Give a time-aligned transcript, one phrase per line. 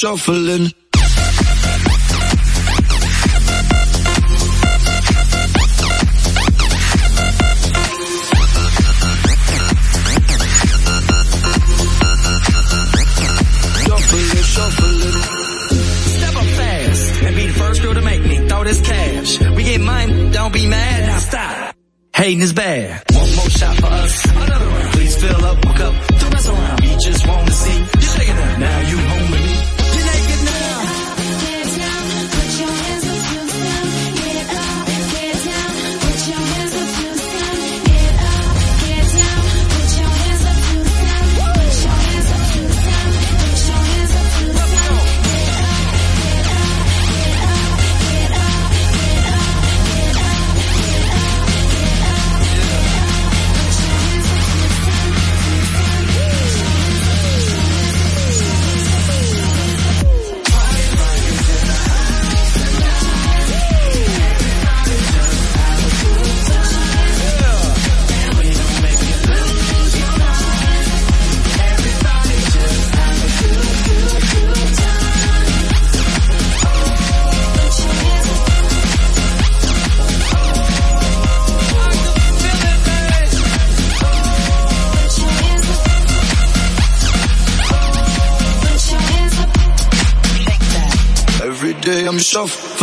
[0.00, 0.72] shuffling.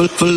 [0.08, 0.37] for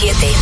[0.00, 0.37] 7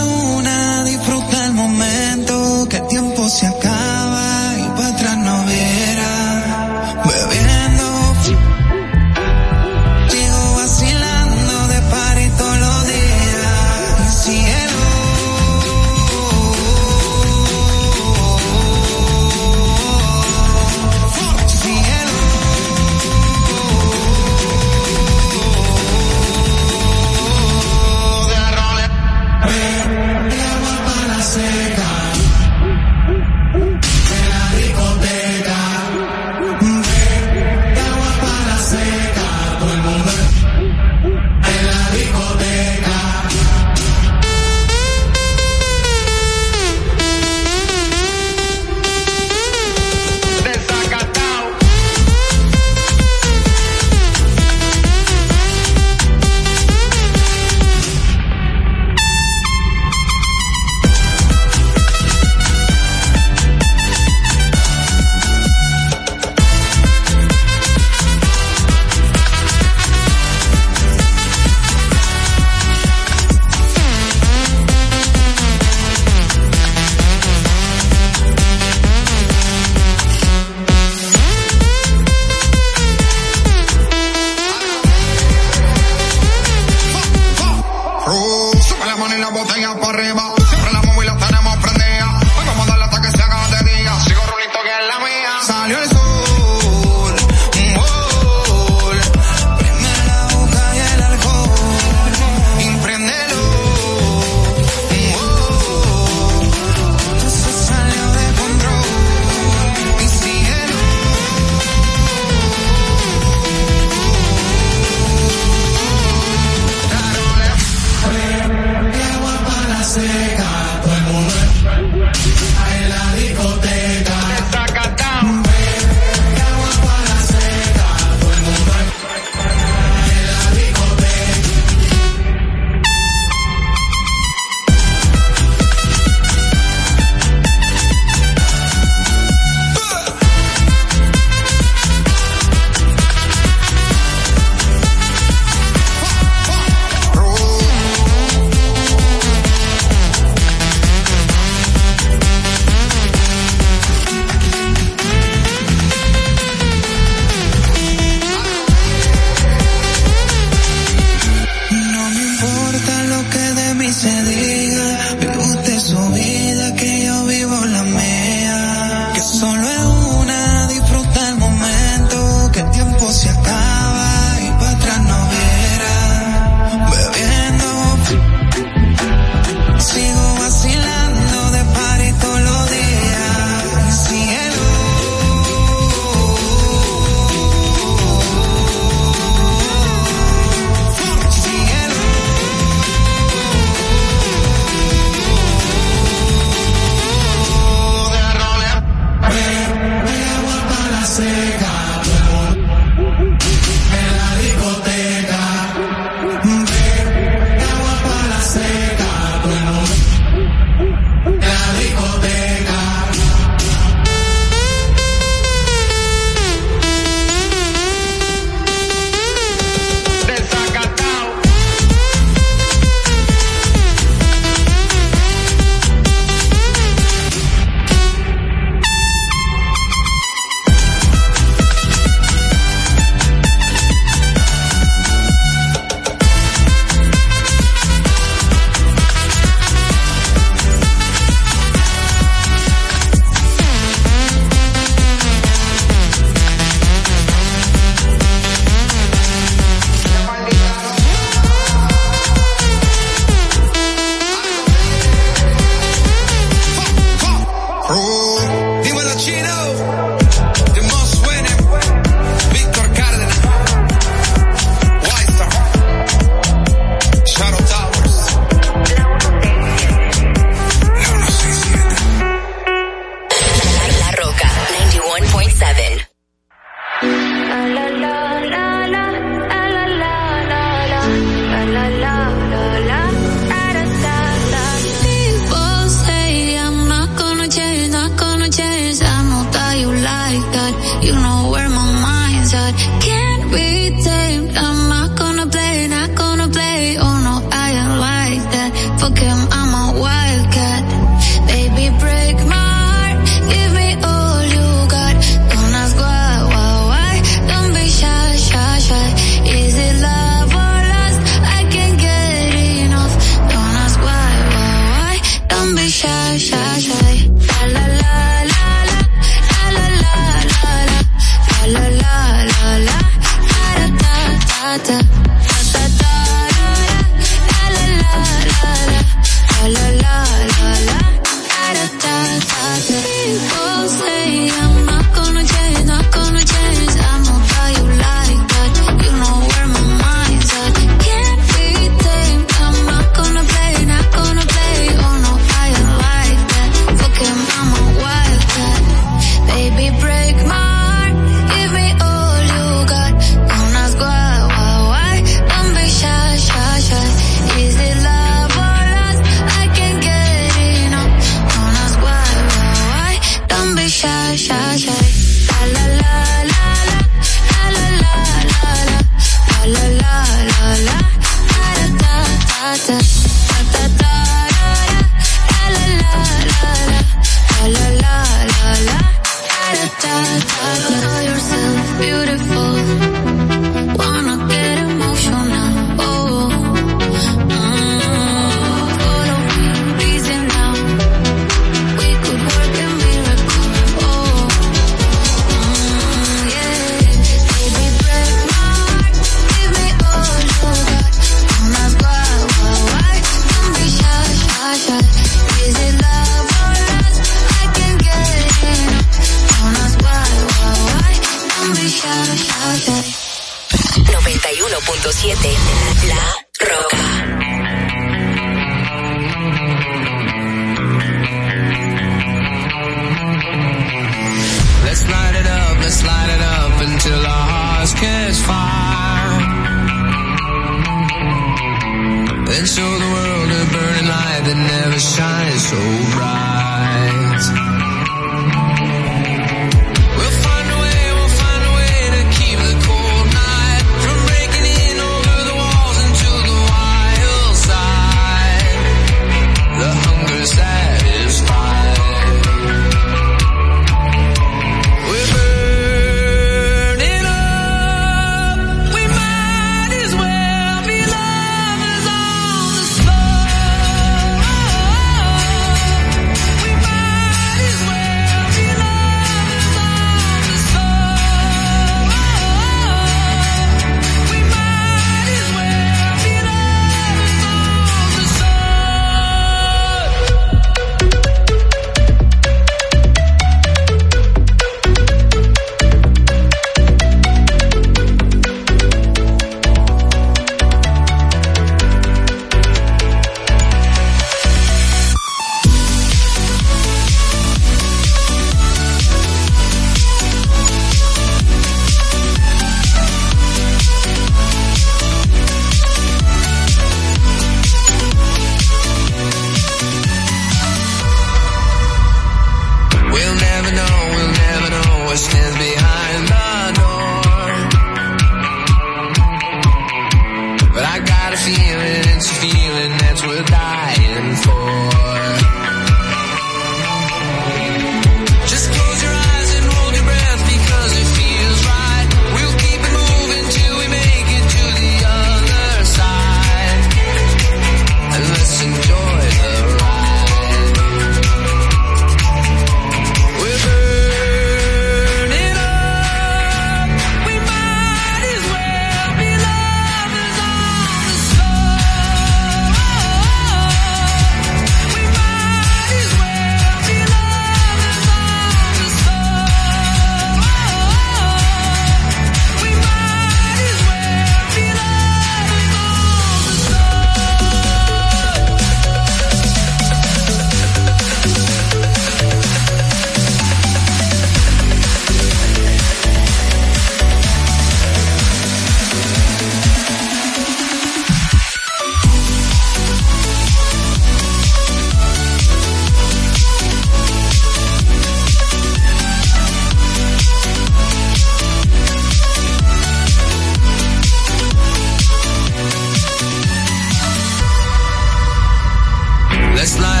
[599.71, 600.00] Let's light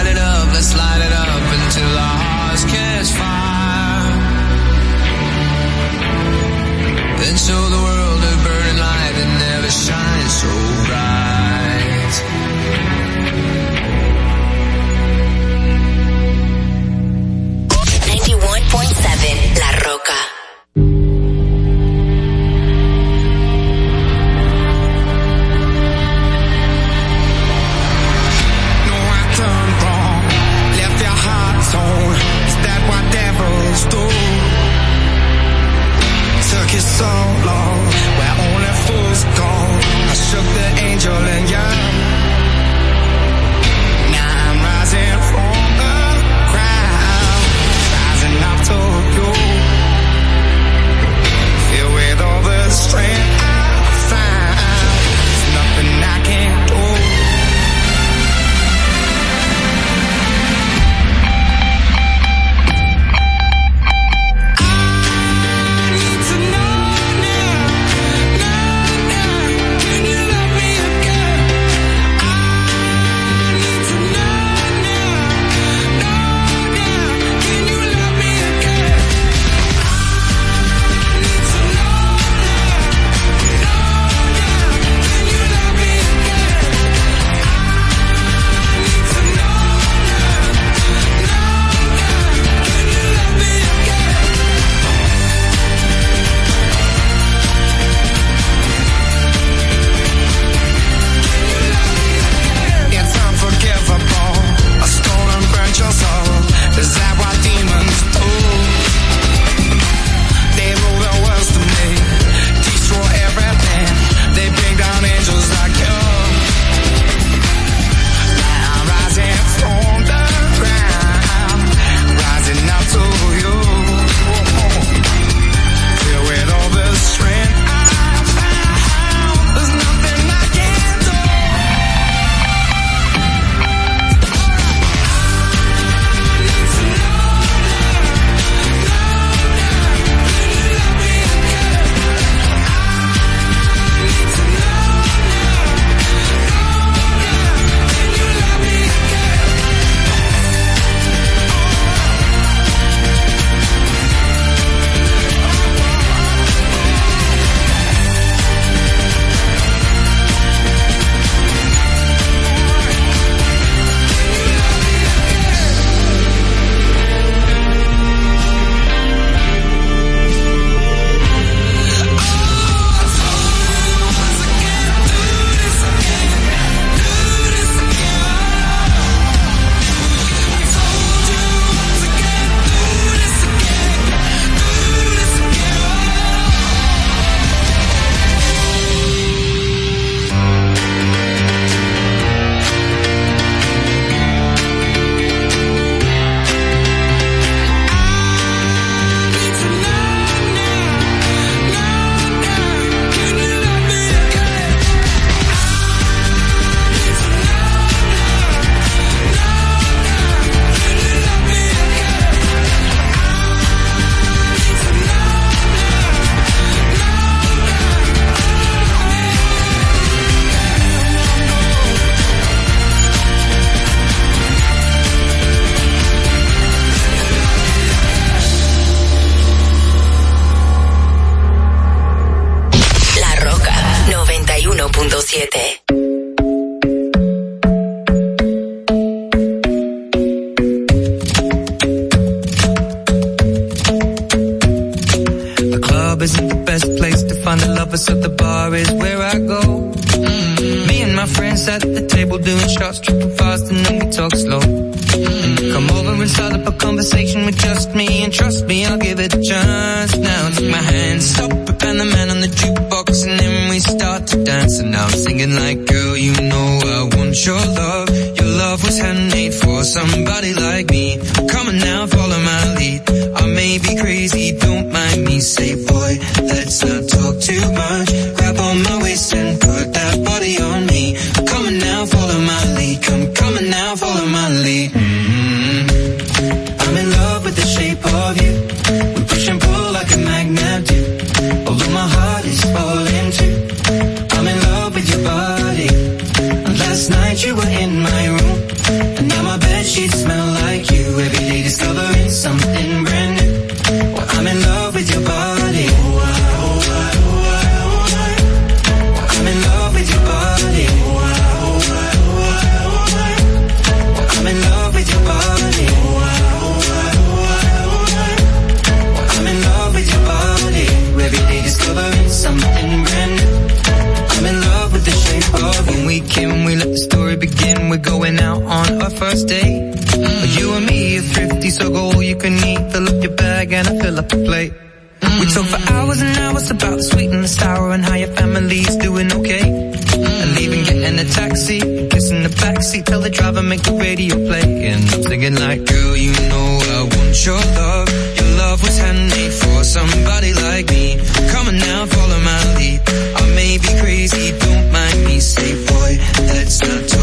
[345.85, 348.07] girl, you know I want your love.
[348.37, 351.17] Your love was handmade for somebody like me.
[351.51, 353.01] Come on now, follow my lead.
[353.35, 355.39] I may be crazy, don't mind me.
[355.39, 356.11] Say, boy,
[356.47, 357.20] let's not talk.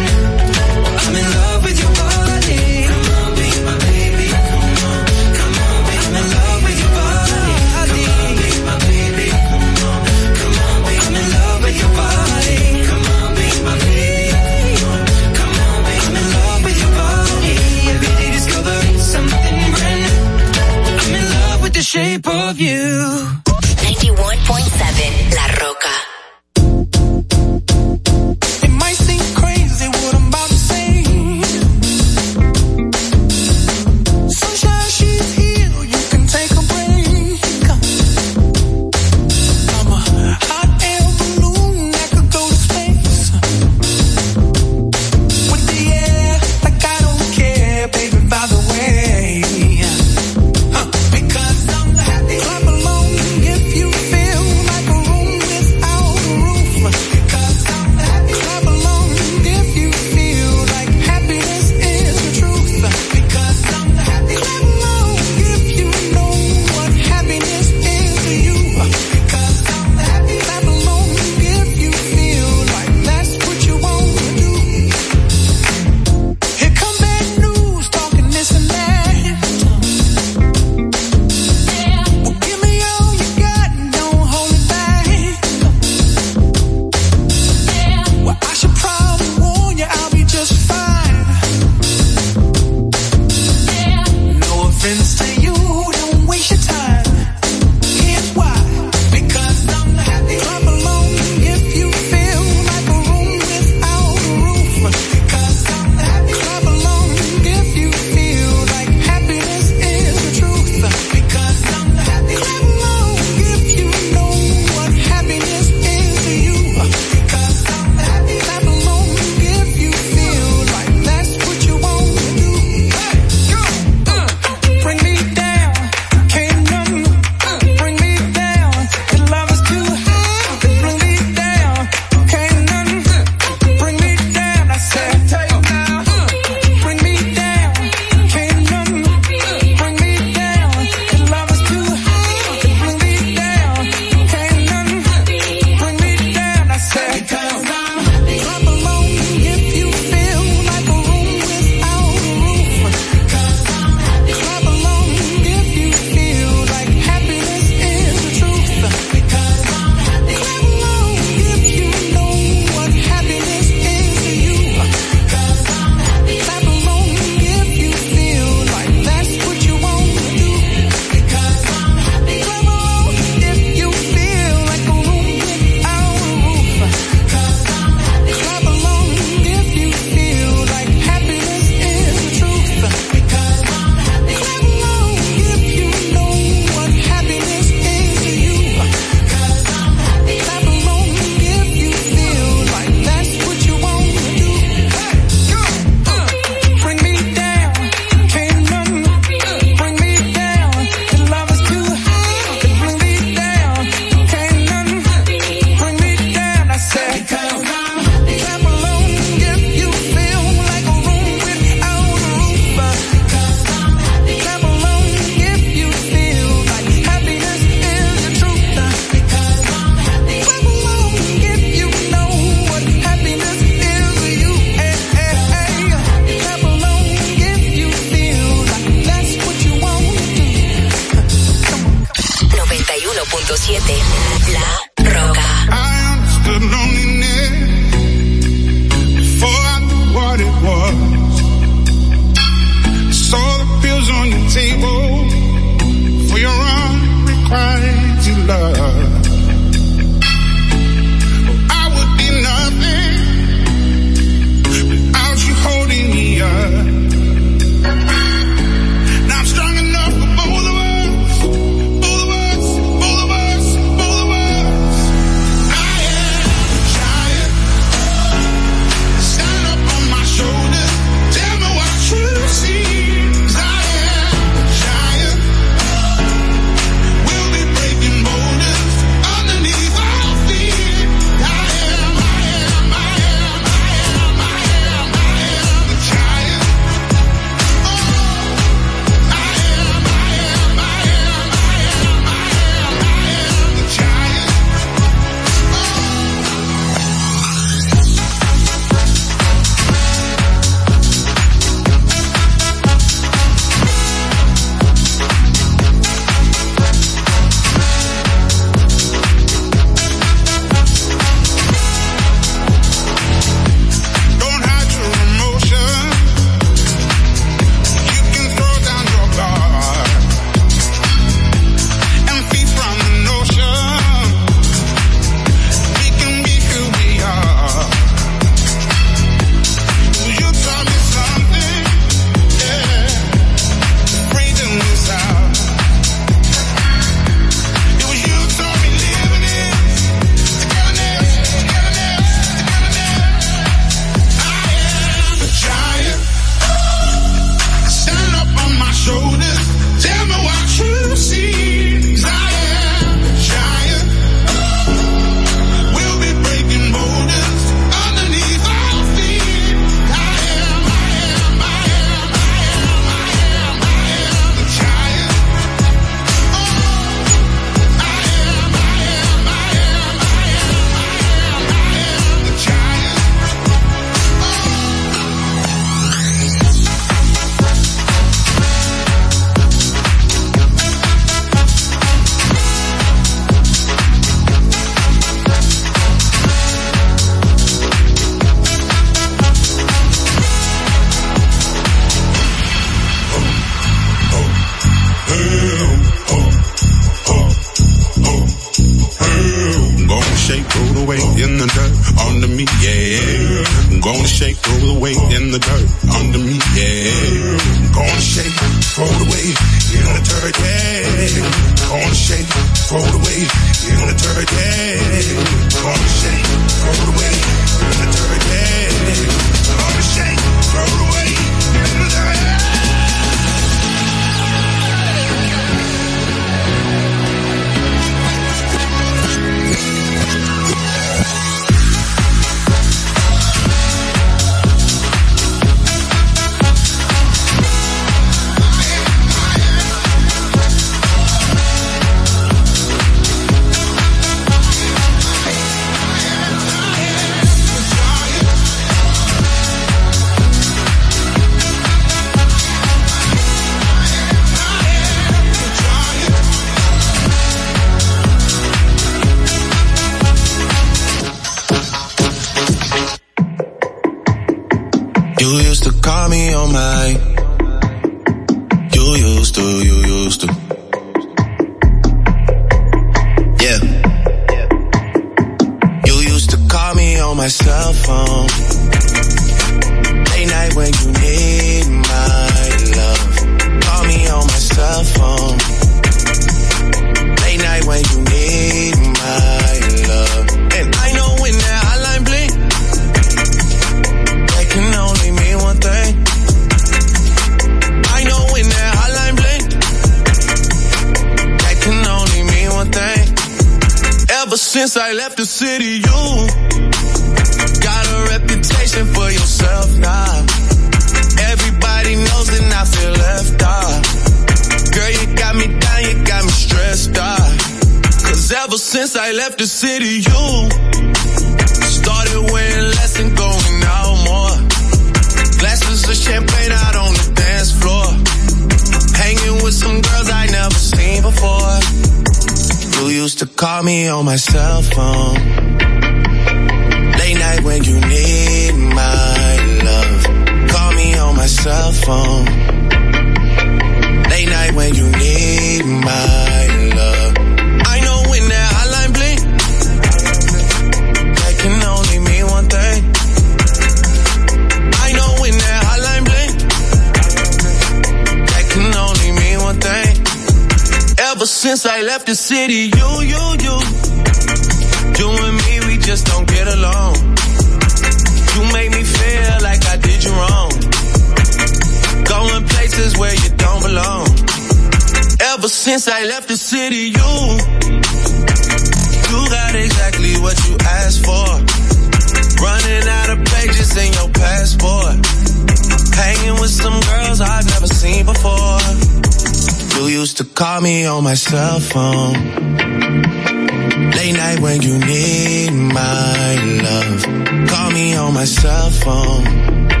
[598.51, 600.00] cell phone.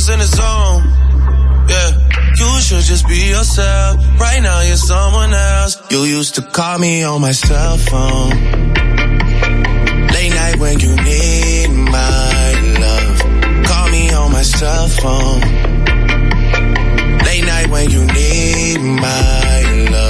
[0.00, 0.82] was in the zone.
[1.68, 1.90] Yeah.
[2.40, 3.96] You should just be yourself.
[4.18, 5.72] Right now you're someone else.
[5.90, 8.30] You used to call me on my cell phone.
[10.14, 12.46] Late night when you need my
[12.84, 13.18] love.
[13.66, 15.40] Call me on my cell phone.
[17.26, 20.09] Late night when you need my love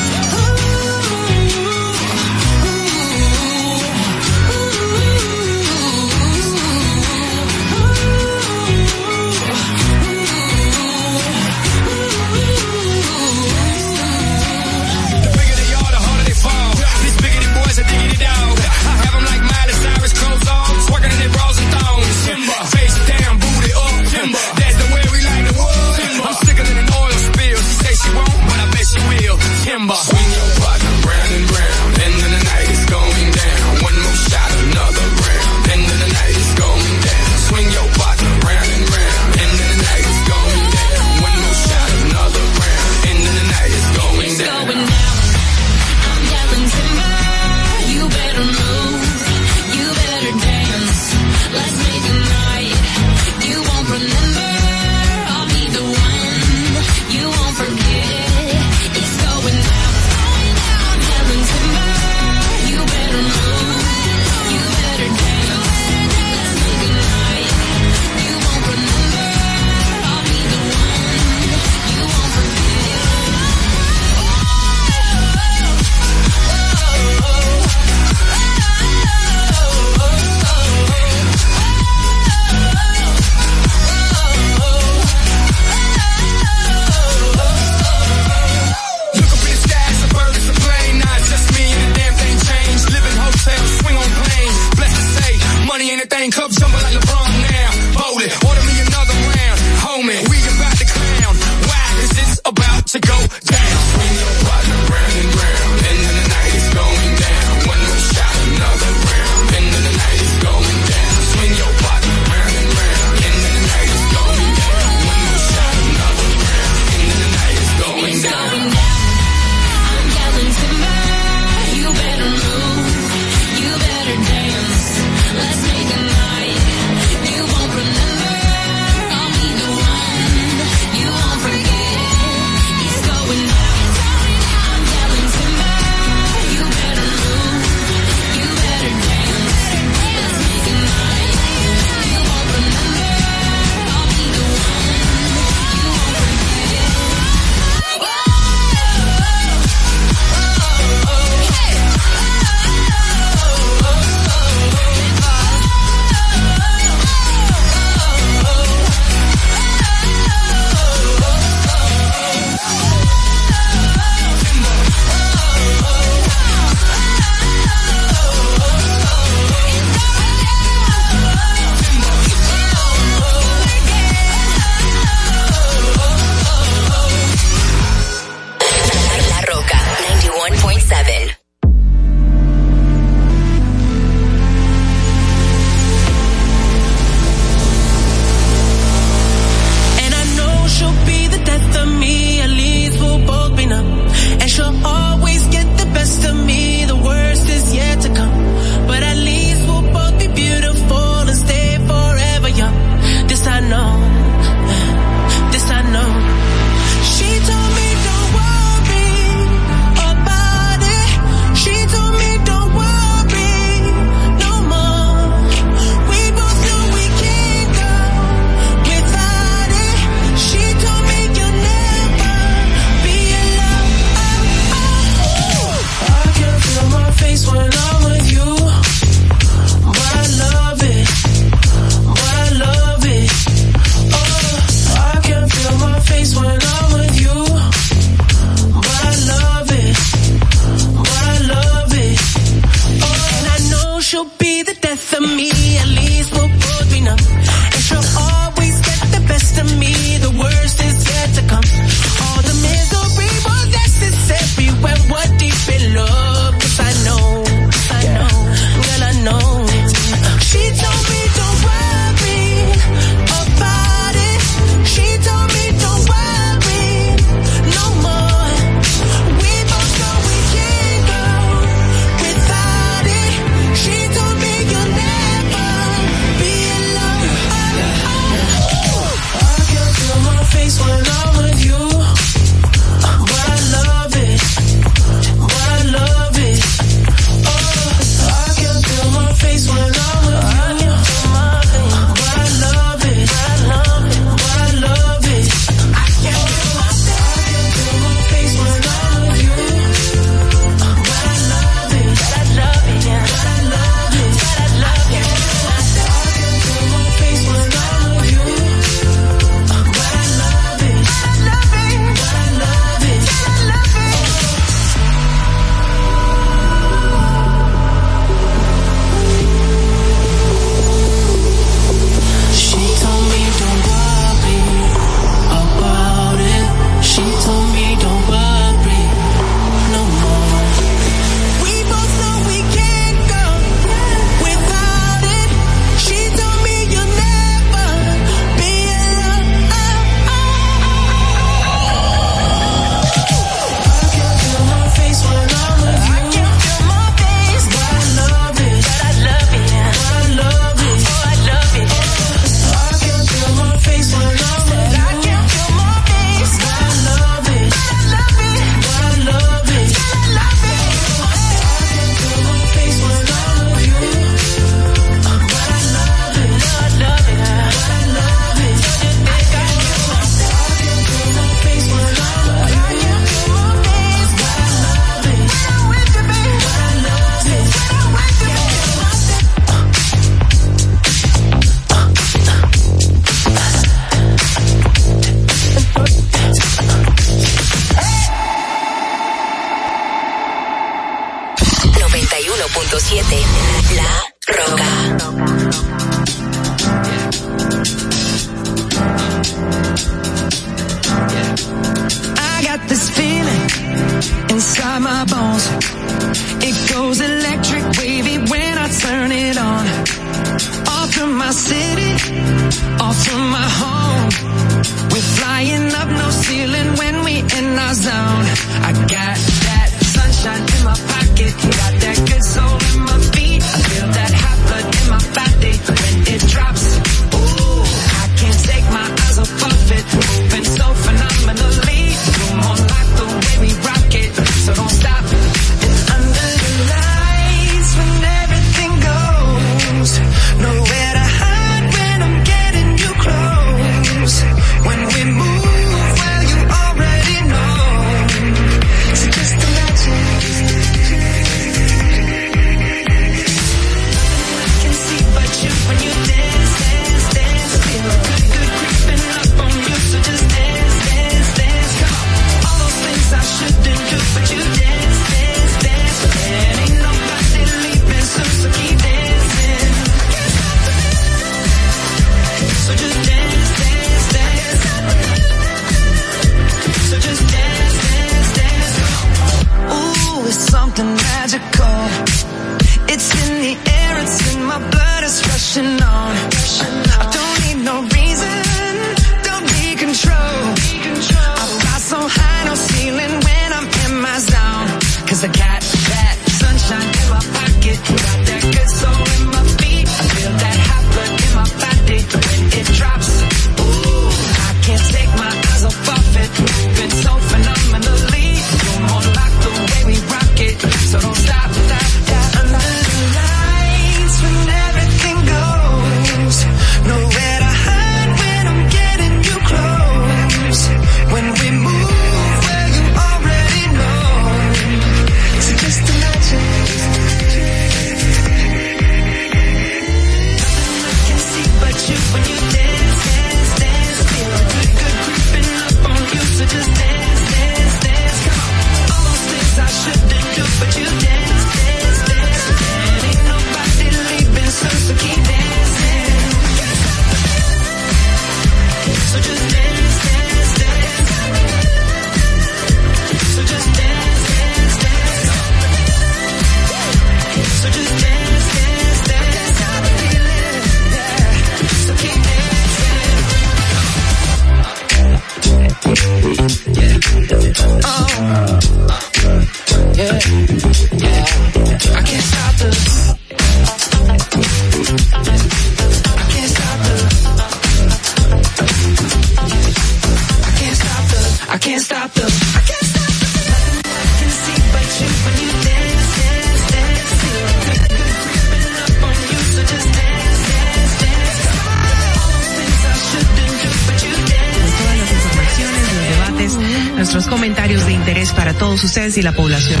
[598.98, 600.00] Todos ustedes y la población.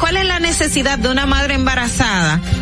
[0.00, 2.40] ¿Cuál es la necesidad de una madre embarazada?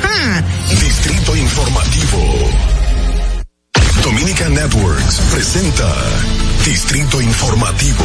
[0.00, 0.42] ¡Ja!
[0.80, 2.50] Distrito Informativo.
[4.02, 5.94] Dominican Networks presenta
[6.64, 8.04] Distrito Informativo.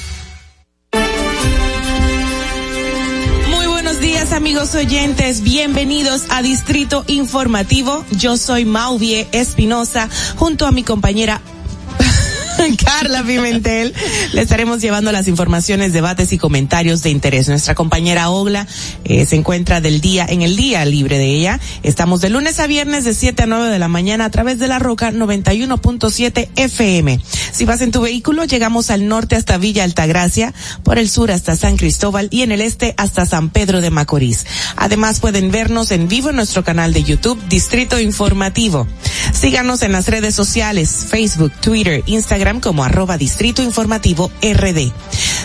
[4.33, 8.05] Amigos oyentes, bienvenidos a Distrito Informativo.
[8.11, 11.41] Yo soy Mauvie Espinosa junto a mi compañera
[12.83, 13.93] Carla Pimentel.
[14.33, 17.47] Le estaremos llevando las informaciones, debates y comentarios de interés.
[17.47, 18.67] Nuestra compañera Ogla
[19.03, 21.59] eh, se encuentra del día, en el día libre de ella.
[21.83, 24.67] Estamos de lunes a viernes de 7 a 9 de la mañana a través de
[24.67, 27.19] la Roca 91.7 FM.
[27.51, 30.53] Si vas en tu vehículo, llegamos al norte hasta Villa Altagracia,
[30.83, 34.45] por el sur hasta San Cristóbal y en el este hasta San Pedro de Macorís.
[34.75, 38.87] Además pueden vernos en vivo en nuestro canal de YouTube Distrito Informativo.
[39.33, 44.91] Síganos en las redes sociales, Facebook, Twitter, Instagram como arroba Distrito Informativo RD.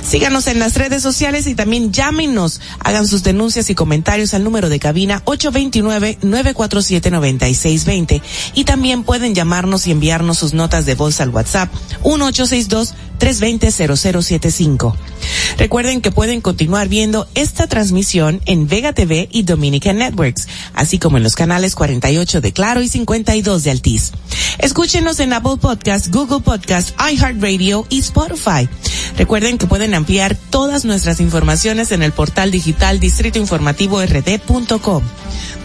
[0.07, 4.69] Síganos en las redes sociales y también llámenos, hagan sus denuncias y comentarios al número
[4.69, 8.23] de cabina 829-947-9620
[8.55, 14.95] y también pueden llamarnos y enviarnos sus notas de voz al WhatsApp 1862 320-0075.
[15.59, 21.17] Recuerden que pueden continuar viendo esta transmisión en Vega TV y Dominican Networks, así como
[21.17, 24.13] en los canales 48 de Claro y 52 de Altiz.
[24.59, 28.69] Escúchenos en Apple Podcast, Google Podcast, iHeartRadio y Spotify.
[29.17, 35.03] Recuerden que pueden ampliar todas nuestras informaciones en el portal digital distritoinformativord.com.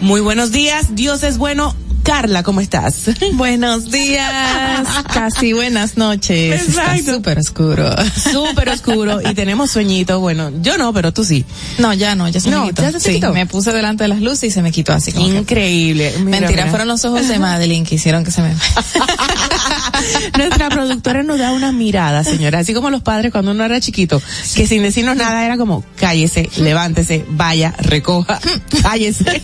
[0.00, 1.74] Muy buenos días, Dios es bueno.
[2.02, 3.10] Carla, ¿cómo estás?
[3.34, 6.60] Buenos días, casi buenas noches.
[6.68, 7.14] Está Exacto.
[7.14, 7.94] súper oscuro.
[8.32, 10.18] Súper oscuro y tenemos sueñito.
[10.18, 11.44] Bueno, yo no, pero tú sí.
[11.78, 12.82] No, ya no, ya se No, me quitó.
[12.82, 13.32] ya se Sí, quitó.
[13.32, 16.12] me puse delante de las luces y se me quitó así como Increíble.
[16.18, 16.66] Mira, Mentira, mira.
[16.70, 18.52] fueron los ojos de Madeline que hicieron que se me...
[20.36, 24.20] Nuestra productora nos da una mirada, señora, así como los padres cuando uno era chiquito,
[24.56, 28.40] que sin decirnos nada era como, cállese, levántese, vaya, recoja,
[28.82, 29.42] cállese.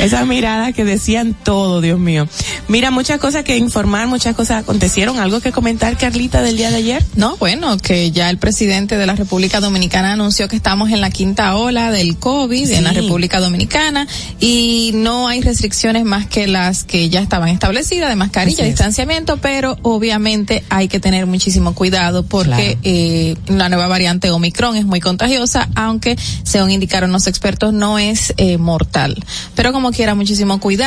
[0.00, 2.28] Esa mirada que decían todo, Dios mío.
[2.68, 5.18] Mira, muchas cosas que informar, muchas cosas acontecieron.
[5.18, 7.04] ¿Algo que comentar, Carlita, del día de ayer?
[7.14, 11.10] No, bueno, que ya el presidente de la República Dominicana anunció que estamos en la
[11.10, 12.92] quinta ola del COVID en la.
[12.96, 14.06] República Dominicana
[14.40, 19.76] y no hay restricciones más que las que ya estaban establecidas de mascarilla, distanciamiento, pero
[19.82, 22.78] obviamente hay que tener muchísimo cuidado porque Claro.
[22.84, 28.32] eh, la nueva variante Omicron es muy contagiosa, aunque según indicaron los expertos no es
[28.38, 29.22] eh, mortal.
[29.54, 30.85] Pero como quiera, muchísimo cuidado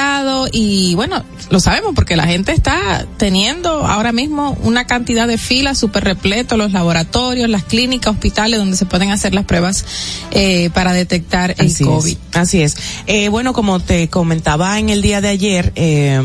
[0.51, 5.77] y bueno, lo sabemos porque la gente está teniendo ahora mismo una cantidad de filas
[5.77, 9.85] súper repleto, los laboratorios, las clínicas, hospitales donde se pueden hacer las pruebas
[10.31, 12.11] eh, para detectar el Así COVID.
[12.31, 12.77] es, así es.
[13.07, 16.19] Eh, bueno, como te comentaba en el día de ayer, eh,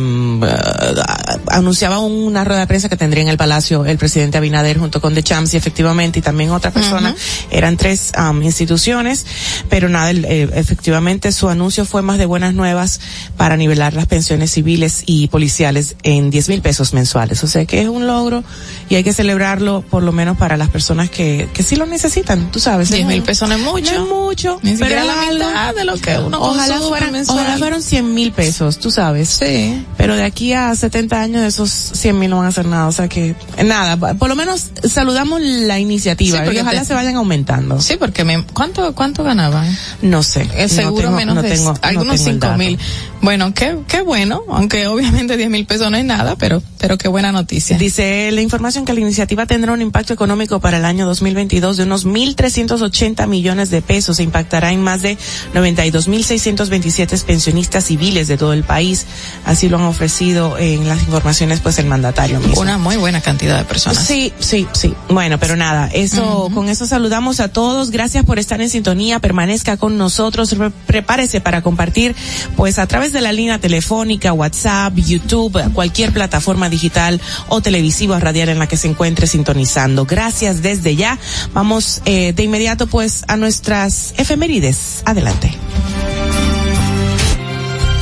[1.48, 5.14] anunciaba una rueda de prensa que tendría en el Palacio el presidente Abinader junto con
[5.14, 7.14] The Champs y efectivamente y también otra persona.
[7.50, 9.26] Eran tres am, instituciones,
[9.68, 13.00] pero nada, el- eh, efectivamente su anuncio fue más de buenas nuevas
[13.36, 17.42] para nivelar las pensiones civiles y policiales en 10 mil pesos mensuales.
[17.44, 18.44] O sea que es un logro
[18.90, 22.50] y hay que celebrarlo por lo menos para las personas que, que sí lo necesitan,
[22.52, 22.90] tú sabes.
[22.90, 23.94] 10 mil Es pesos no es mucho.
[23.94, 24.58] No es mucho.
[24.62, 27.38] Ni pero es la mitad de lo que uno Ojalá fueran, mensual.
[27.38, 29.28] ojalá fueran 100 mil pesos, tú sabes.
[29.30, 29.82] Sí.
[29.96, 32.86] Pero de aquí a 70 años esos 100 mil no van a hacer nada.
[32.86, 36.80] O sea que, eh, nada, por lo menos saludamos la iniciativa Sí, y porque ojalá
[36.80, 37.80] te- se vayan aumentando.
[37.80, 39.74] Sí, porque me, ¿cuánto, cuánto ganaban?
[40.02, 40.42] No sé.
[40.54, 42.58] Eh, no seguro tengo- menos no de tengo- no algunos cinco dato.
[42.58, 42.78] mil.
[43.22, 47.08] Bueno, qué, qué bueno, aunque obviamente 10 mil pesos no es nada, pero, pero qué
[47.08, 47.78] buena noticia.
[47.78, 51.82] Dice la información que la iniciativa tendrá un impacto económico para el año 2022 de
[51.84, 54.16] unos 1.380 millones de pesos.
[54.18, 55.16] Se impactará en más de
[55.54, 59.06] 92.627 pensionistas civiles de todo el país.
[59.44, 62.60] Así lo han ofrecido en las informaciones, pues el mandatario mismo.
[62.60, 64.04] Una muy buena cantidad de personas.
[64.06, 64.94] Sí, sí, sí.
[65.08, 67.90] Bueno, pero nada, eso, con eso saludamos a todos.
[67.90, 69.20] Gracias por estar en sintonía.
[69.20, 70.52] Permanezca con nosotros.
[70.58, 72.14] Re- prepárese para compartir,
[72.56, 78.48] pues a través de la línea telefónica, WhatsApp, YouTube, cualquier plataforma digital o televisiva radial
[78.48, 80.04] en la que se encuentre sintonizando.
[80.04, 81.18] Gracias desde ya.
[81.52, 85.02] Vamos eh, de inmediato, pues, a nuestras efemérides.
[85.04, 85.56] Adelante.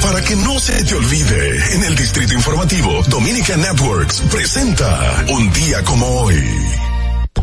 [0.03, 5.83] Para que no se te olvide, en el Distrito Informativo, Dominica Networks presenta Un día
[5.85, 6.82] como hoy.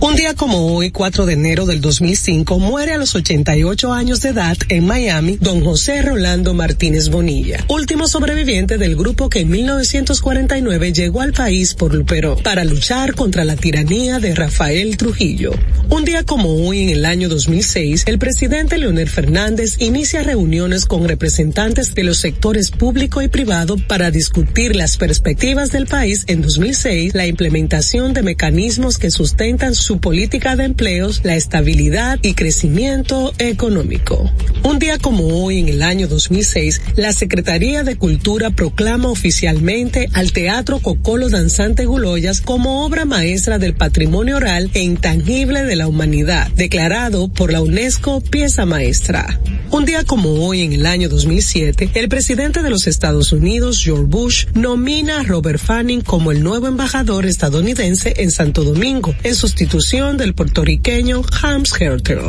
[0.01, 4.29] Un día como hoy, 4 de enero del 2005, muere a los 88 años de
[4.29, 10.93] edad en Miami don José Rolando Martínez Bonilla, último sobreviviente del grupo que en 1949
[10.93, 15.51] llegó al país por Luperó para luchar contra la tiranía de Rafael Trujillo.
[15.89, 21.09] Un día como hoy, en el año 2006, el presidente Leonel Fernández inicia reuniones con
[21.09, 27.15] representantes de los sectores público y privado para discutir las perspectivas del país en 2006,
[27.15, 34.29] la implementación de mecanismos que sustentan su política de empleos, la estabilidad y crecimiento económico.
[34.63, 40.31] Un día como hoy, en el año 2006, la Secretaría de Cultura proclama oficialmente al
[40.31, 46.49] Teatro Cocolo Danzante Guloyas como obra maestra del patrimonio oral e intangible de la humanidad,
[46.51, 49.39] declarado por la UNESCO pieza maestra.
[49.71, 54.05] Un día como hoy, en el año 2007, el presidente de los Estados Unidos, George
[54.07, 59.78] Bush, nomina a Robert Fanning como el nuevo embajador estadounidense en Santo Domingo, en sustitución
[59.80, 62.19] del puertorriqueño Hams Hertel.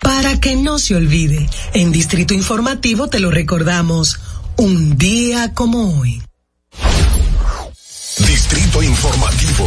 [0.00, 4.20] Para que no se olvide, en Distrito Informativo te lo recordamos,
[4.56, 6.22] un día como hoy.
[8.18, 9.64] Distrito Informativo.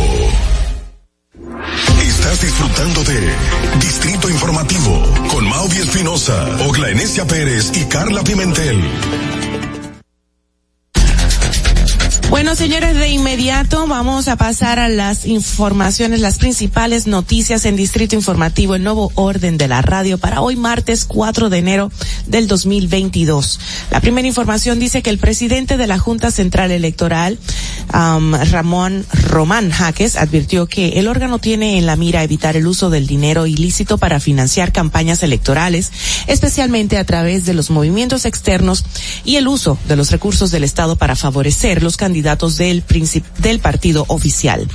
[2.03, 3.36] Estás disfrutando de
[3.79, 8.79] Distrito Informativo con Maudi Espinosa, Ogla Enesia Pérez y Carla Pimentel.
[12.34, 18.15] Bueno, señores, de inmediato vamos a pasar a las informaciones, las principales noticias en Distrito
[18.15, 21.91] Informativo, el nuevo orden de la radio para hoy martes 4 de enero
[22.25, 23.59] del 2022.
[23.91, 27.38] La primera información dice que el presidente de la Junta Central Electoral,
[27.91, 33.05] Ramón Román Jaques, advirtió que el órgano tiene en la mira evitar el uso del
[33.05, 35.91] dinero ilícito para financiar campañas electorales,
[36.25, 38.86] especialmente a través de los movimientos externos
[39.23, 42.22] y el uso de los recursos del Estado para favorecer los candidatos
[42.57, 44.67] del, princip- del partido oficial.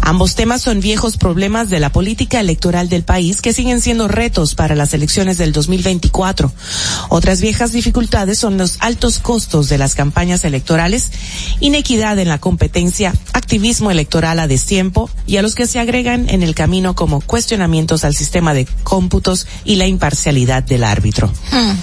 [0.00, 4.54] Ambos temas son viejos problemas de la política electoral del país que siguen siendo retos
[4.54, 6.52] para las elecciones del 2024.
[7.08, 11.10] Otras viejas dificultades son los altos costos de las campañas electorales,
[11.60, 16.42] inequidad en la competencia, activismo electoral a destiempo y a los que se agregan en
[16.42, 21.28] el camino como cuestionamientos al sistema de cómputos y la imparcialidad del árbitro.
[21.50, 21.74] Hmm.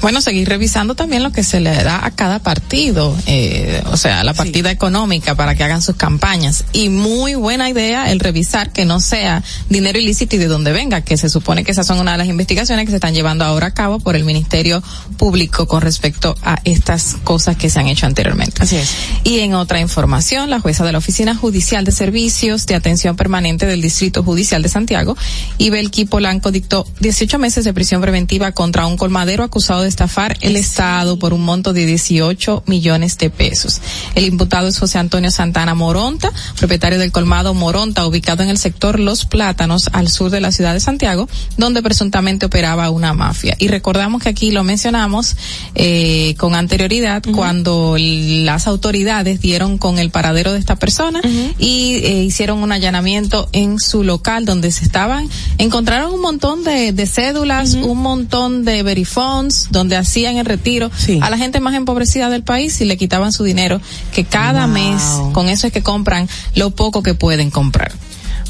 [0.00, 4.24] Bueno, seguir revisando también lo que se le da a cada partido, eh, o sea,
[4.24, 6.64] la partida económica para que hagan sus campañas.
[6.72, 11.02] Y muy buena idea el revisar que no sea dinero ilícito y de dónde venga,
[11.02, 13.66] que se supone que esas son una de las investigaciones que se están llevando ahora
[13.66, 14.82] a cabo por el Ministerio
[15.18, 18.62] Público con respecto a estas cosas que se han hecho anteriormente.
[18.62, 18.94] Así es.
[19.24, 23.66] Y en otra información, la jueza de la Oficina Judicial de Servicios de Atención Permanente
[23.66, 25.18] del Distrito Judicial de Santiago,
[25.58, 30.56] Ibelki Polanco, dictó 18 meses de prisión preventiva contra un colmadero acusado de estafar el
[30.56, 33.82] Estado por un monto de 18 millones de pesos.
[34.14, 39.00] El imputado es José Antonio Santana Moronta, propietario del colmado Moronta, ubicado en el sector
[39.00, 43.56] Los Plátanos, al sur de la ciudad de Santiago, donde presuntamente operaba una mafia.
[43.58, 45.34] Y recordamos que aquí lo mencionamos
[45.74, 51.20] eh, con anterioridad cuando las autoridades dieron con el paradero de esta persona
[51.58, 56.92] y eh, hicieron un allanamiento en su local donde se estaban, encontraron un montón de,
[56.92, 60.88] de cédulas, un montón de verifonds, donde hacían el retiro
[61.20, 63.80] a la gente más empobrecida del país y le quitaban su dinero,
[64.14, 64.74] que cada Wow.
[64.74, 65.02] mes
[65.32, 67.92] con eso es que compran lo poco que pueden comprar.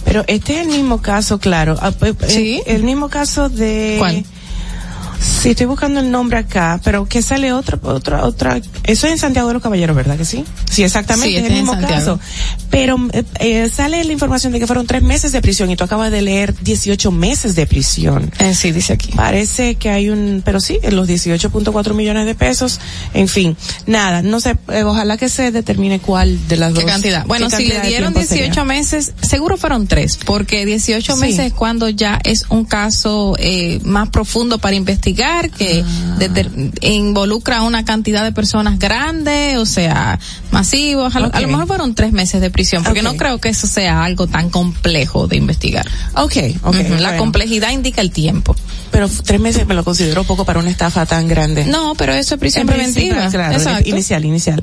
[0.04, 1.76] Pero este es el mismo caso, claro.
[1.80, 3.96] Ah, pues, eh, El, mismo caso de.
[3.98, 4.24] ¿Cuál?
[5.20, 8.60] Sí, estoy buscando el nombre acá, pero que sale otra, otra, otra.
[8.84, 10.44] Eso es en Santiago de los Caballeros, ¿verdad que sí?
[10.70, 12.18] Sí, exactamente, Sí, es este el es mismo Santiago.
[12.18, 12.20] caso.
[12.70, 15.84] Pero eh, eh, sale la información de que fueron tres meses de prisión y tú
[15.84, 18.30] acabas de leer 18 meses de prisión.
[18.38, 19.12] Eh, sí, dice aquí.
[19.12, 22.80] Parece que hay un, pero sí, los 18.4 millones de pesos,
[23.14, 23.56] en fin,
[23.86, 26.90] nada, no sé, eh, ojalá que se determine cuál de las ¿Qué dos.
[26.90, 27.24] cantidad?
[27.26, 28.44] Bueno, qué si cantidad le dieron tiempo sería.
[28.46, 31.20] 18 meses, seguro fueron tres, porque 18 Sí.
[31.20, 36.16] meses es cuando ya es un caso eh, más profundo para investigar, que Ah.
[36.18, 36.50] deter-
[36.82, 40.18] involucra a una cantidad de personas grandes, o sea,
[40.50, 41.14] masivos.
[41.16, 41.50] A, lo- a lo Ok.
[41.52, 45.26] mejor fueron tres meses de prisión, porque no creo que eso sea algo tan complejo
[45.26, 45.86] de investigar.
[46.14, 46.74] Ok, ok.
[46.74, 47.18] Ujú, La bueno.
[47.18, 48.56] complejidad indica el tiempo.
[48.90, 51.64] Pero tres meses me lo considero poco para una estafa tan grande.
[51.66, 53.28] No, pero eso es prisión preventiva.
[53.30, 54.62] Claro, inicial, inicial.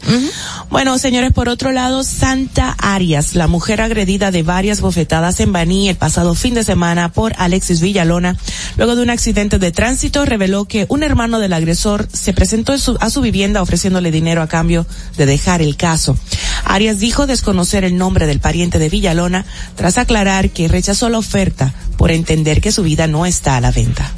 [0.70, 5.90] Bueno, señores, por otro lado, Santa Arias, la mujer agredida de varias bofetadas en Baní
[5.90, 8.38] el pasado fin de semana por Alexis Villalona,
[8.78, 13.10] luego de un accidente de tránsito, reveló que un hermano del agresor se presentó a
[13.12, 16.18] su vivienda ofreciéndole dinero a cambio de dejar el caso.
[16.66, 19.46] Arias dijo desconocer el nombre del pariente de Villalona
[19.76, 23.72] tras aclarar que rechazó la oferta por entender que su vida no está a la
[23.72, 24.12] venta.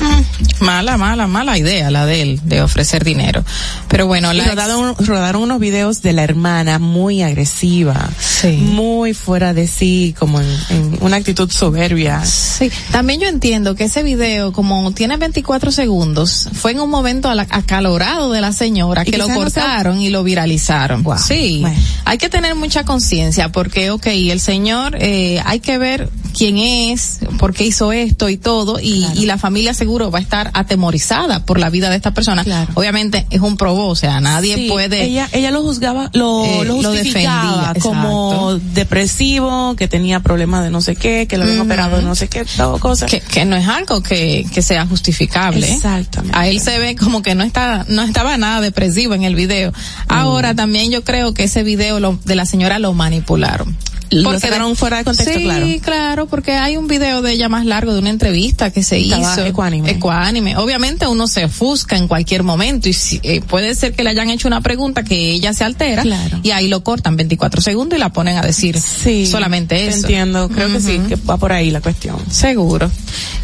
[0.00, 3.42] Mm, Mala, mala, mala idea la de él, de ofrecer dinero.
[3.88, 8.10] Pero bueno, la ex- rodaron, unos videos de la hermana muy agresiva,
[8.58, 12.22] muy fuera de sí, como en, en una actitud soberbia.
[12.26, 17.28] Sí, también yo entiendo que ese video, como tiene 24 segundos, fue en un momento
[17.30, 21.02] ala- acalorado de la señora Y que lo no cortaron y lo viralizaron.
[21.18, 21.64] Sí,
[22.04, 27.20] hay que tener mucha conciencia porque, ok, el señor, eh, hay que ver quién es,
[27.38, 31.44] por qué hizo esto y todo, y, y la familia seguro va a estar atemorizada
[31.44, 32.44] por la vida de esta persona.
[32.74, 35.02] Obviamente es un probó, o sea, nadie Sí, puede...
[35.02, 40.80] Ella, ella lo juzgaba, lo, Eh, lo justificaba como depresivo, que tenía problemas de no
[40.80, 43.06] sé qué, que lo habían operado de no sé qué, todo cosa.
[43.06, 45.68] que, que no es algo que, que sea justificable.
[45.72, 46.38] Exactamente.
[46.38, 49.72] A él se ve como que no está, no estaba nada depresivo en el video.
[50.06, 53.76] Ahora también yo creo que ese video lo- de la señora lo manipularon.
[54.24, 55.66] Porque sacaron fuera de contexto, sí, claro.
[55.82, 59.22] claro, porque hay un video de ella más largo de una entrevista que se Estaba
[59.34, 59.44] hizo.
[59.86, 60.50] Ecuánime.
[60.52, 60.56] Ecuánime.
[60.56, 64.30] Obviamente uno se ofusca en cualquier momento y si- eh, puede ser que le hayan
[64.30, 66.04] hecho una pregunta que ella se altera
[66.42, 68.78] y ahí lo cortan 24 segundos y la ponen a decir
[69.26, 69.98] solamente Te eso.
[70.00, 72.16] entiendo, creo que sí, que va por ahí la cuestión.
[72.30, 72.90] Seguro.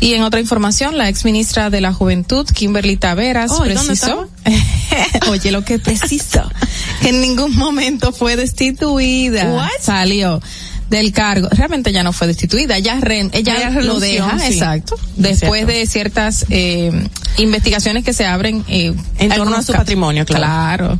[0.00, 3.86] Y en otra información, la ex ministra de la Juventud, Kimberly Taveras, Oh, ¿y dónde
[3.86, 4.28] precisó,
[5.30, 6.42] oye lo que precisó,
[7.00, 9.68] que en ningún momento fue destituida.
[9.80, 10.40] Salió
[10.90, 11.48] del cargo.
[11.50, 14.54] Realmente ya no fue destituida, ella, ren- ella lo deja, sí.
[14.54, 16.90] exacto, Es después de ciertas eh,
[17.38, 20.44] investigaciones que se abren eh, En torno a su patrimonio, claro.
[20.86, 20.98] Claro.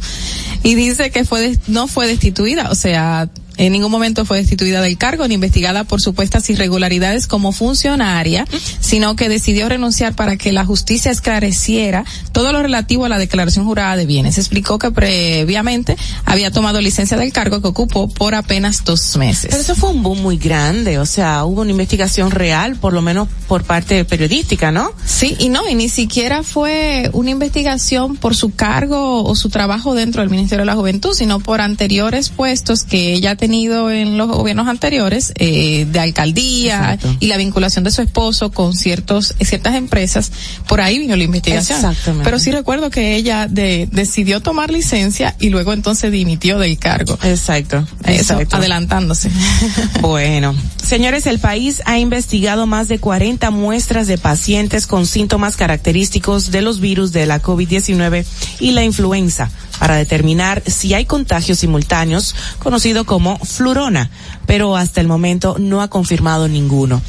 [0.62, 4.98] Y dice que fue no fue destituida, o sea, en ningún momento fue destituida del
[4.98, 8.46] cargo ni investigada por supuestas irregularidades como funcionaria,
[8.80, 13.64] sino que decidió renunciar para que la justicia esclareciera todo lo relativo a la declaración
[13.64, 14.38] jurada de bienes.
[14.38, 19.50] Explicó que previamente había tomado licencia del cargo que ocupó por apenas dos meses.
[19.50, 23.02] Pero eso fue un boom muy grande, o sea, hubo una investigación real, por lo
[23.02, 24.90] menos por parte periodística, ¿no?
[25.04, 29.94] Sí, y no, y ni siquiera fue una investigación por su cargo o su trabajo
[29.94, 34.18] dentro del Ministerio de la Juventud, sino por anteriores puestos que ella ha tenido en
[34.18, 39.76] los gobiernos anteriores, eh, de alcaldía y la vinculación de su esposo con ciertos, ciertas
[39.76, 40.32] empresas.
[40.66, 41.78] Por ahí vino la investigación.
[41.78, 42.24] Exactamente.
[42.24, 47.16] Pero sí recuerdo que ella de, decidió tomar licencia y luego entonces dimitió del cargo.
[47.22, 47.86] Exacto.
[48.02, 48.56] Eso, exacto.
[48.56, 49.30] adelantándose.
[50.00, 56.50] Bueno, señores, el país ha investigado más de 40 muestras de pacientes con síntomas característicos
[56.50, 58.24] de los virus de la COVID-19
[58.58, 64.10] y la influenza para determinar si hay contagios simultáneos, conocido como flurona,
[64.46, 67.02] pero hasta el momento no ha confirmado ninguno.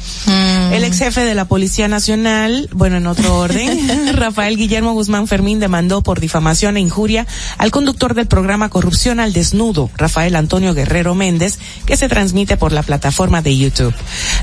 [0.72, 5.60] El ex jefe de la Policía Nacional, bueno, en otro orden, Rafael Guillermo Guzmán Fermín
[5.60, 7.26] demandó por difamación e injuria
[7.56, 12.72] al conductor del programa Corrupción al Desnudo, Rafael Antonio Guerrero Méndez, que se transmite por
[12.72, 13.94] la plataforma de YouTube.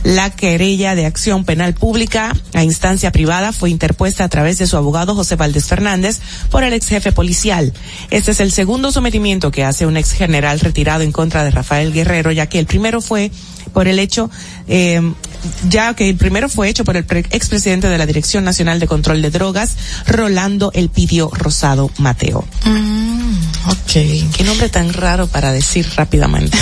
[0.04, 4.78] La querella de acción penal pública a instancia privada fue interpuesta a través de su
[4.78, 7.74] abogado José Valdés Fernández por el ex jefe policial.
[8.10, 11.75] Este es el segundo sometimiento que hace un ex general retirado en contra de Rafael
[11.94, 13.32] Guerrero, ya que el primero fue
[13.74, 14.30] por el hecho,
[14.68, 15.02] eh,
[15.70, 18.88] ya que el primero fue hecho por el pre- expresidente de la Dirección Nacional de
[18.88, 19.76] Control de Drogas,
[20.08, 22.46] Rolando Elpidio Rosado Mateo.
[23.68, 23.92] ok.
[24.36, 26.58] Qué nombre tan raro para decir rápidamente.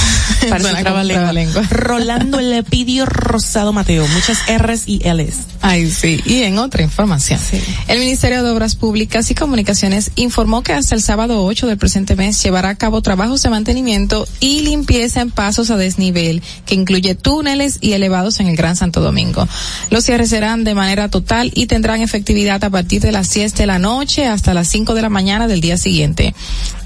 [0.49, 1.63] Como un trabalengua.
[1.69, 4.07] Rolando Elpidio Rosado Mateo.
[4.07, 5.35] Muchas R's y L's.
[5.61, 6.21] Ay, sí.
[6.25, 7.39] Y en otra información,
[7.87, 12.15] el Ministerio de Obras Públicas y Comunicaciones informó que hasta el sábado 8 del presente
[12.15, 17.15] mes llevará a cabo trabajos de mantenimiento y limpieza en pasos a desnivel, que incluye
[17.15, 19.47] túneles y elevados en el Gran Santo Domingo.
[19.89, 23.65] Los cierres serán de manera total y tendrán efectividad a partir de las 10 de
[23.65, 26.33] la noche hasta las 5 de la mañana del día siguiente.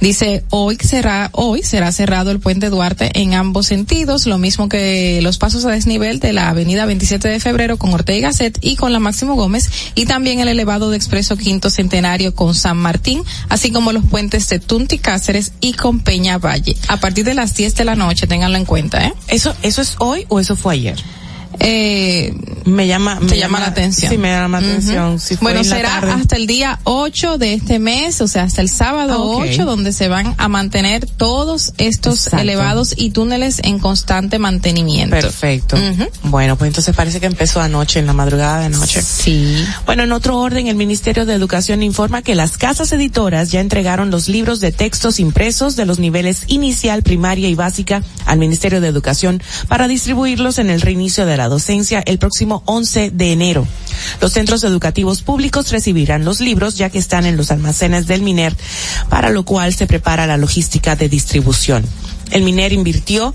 [0.01, 5.19] Dice, hoy será, hoy será cerrado el puente Duarte en ambos sentidos, lo mismo que
[5.21, 8.75] los pasos a desnivel de la avenida 27 de febrero con Ortega y Gasset y
[8.75, 13.23] con la Máximo Gómez y también el elevado de Expreso Quinto Centenario con San Martín,
[13.49, 16.75] así como los puentes de Tunti Cáceres y con Peña Valle.
[16.87, 19.13] A partir de las 10 de la noche, ténganlo en cuenta, ¿eh?
[19.27, 20.97] ¿Eso, eso es hoy o eso fue ayer?
[21.59, 22.33] Eh,
[22.65, 24.11] me llama, te llama, la atención.
[24.11, 25.19] Sí, me llama la.
[25.19, 29.13] Si bueno, será hasta el día 8 de este mes, o sea, hasta el sábado
[29.13, 29.45] Ah, ok.
[29.51, 32.41] 8, donde se van a mantener todos estos Exacto.
[32.41, 35.15] elevados y túneles en constante mantenimiento.
[35.15, 35.77] Perfecto.
[36.23, 39.01] Bueno, pues entonces parece que empezó anoche, en la madrugada de anoche.
[39.01, 39.65] Sí.
[39.85, 44.11] Bueno, en otro orden, el Ministerio de Educación informa que las casas editoras ya entregaron
[44.11, 48.87] los libros de textos impresos de los niveles inicial, primaria y básica al Ministerio de
[48.87, 53.67] Educación para distribuirlos en el reinicio de la docencia el próximo 11 de enero.
[54.21, 58.55] Los centros educativos públicos recibirán los libros ya que están en los almacenes del MINER,
[59.09, 61.85] para lo cual se prepara la logística de distribución.
[62.31, 63.33] El MINER invirtió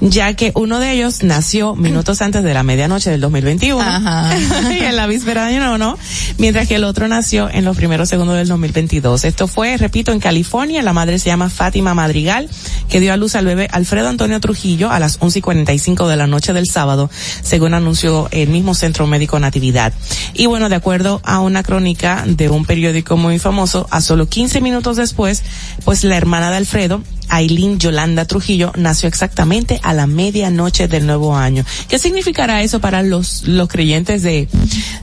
[0.00, 4.36] Ya que uno de ellos nació minutos antes de la medianoche del 2021 Ajá.
[4.72, 5.98] y en la víspera de año no,
[6.38, 9.24] mientras que el otro nació en los primeros segundos del 2022.
[9.24, 10.82] Esto fue, repito, en California.
[10.82, 12.48] La madre se llama Fátima Madrigal,
[12.88, 16.16] que dio a luz al bebé Alfredo Antonio Trujillo a las 11 y 45 de
[16.16, 17.10] la noche del sábado,
[17.42, 19.92] según anunció el mismo Centro Médico Natividad.
[20.34, 24.60] Y bueno, de acuerdo a una crónica de un periódico muy famoso, a solo 15
[24.60, 25.42] minutos después,
[25.84, 31.36] pues la hermana de Alfredo, Aileen Yolanda Trujillo nació exactamente a la medianoche del nuevo
[31.36, 31.64] año.
[31.88, 34.48] ¿Qué significará eso para los, los creyentes de,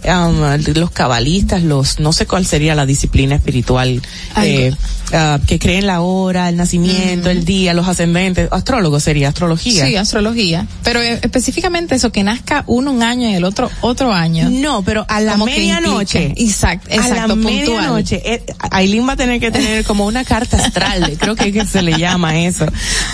[0.06, 0.42] um,
[0.76, 4.02] los cabalistas, los, no sé cuál sería la disciplina espiritual,
[4.42, 4.74] eh,
[5.14, 9.86] ah, que creen la hora, el nacimiento, el día, los ascendentes, astrólogos sería, astrología.
[9.86, 10.68] Sí, astrología.
[10.84, 14.50] Pero eh, específicamente eso, que nazca uno un año y el otro otro año.
[14.50, 16.24] No, pero a la medianoche.
[16.30, 18.22] implica- Exacto, a la exacto, medianoche.
[18.34, 21.82] eh, Aileen va a tener que tener como una carta astral, creo que, que se
[21.82, 22.66] le llama eso.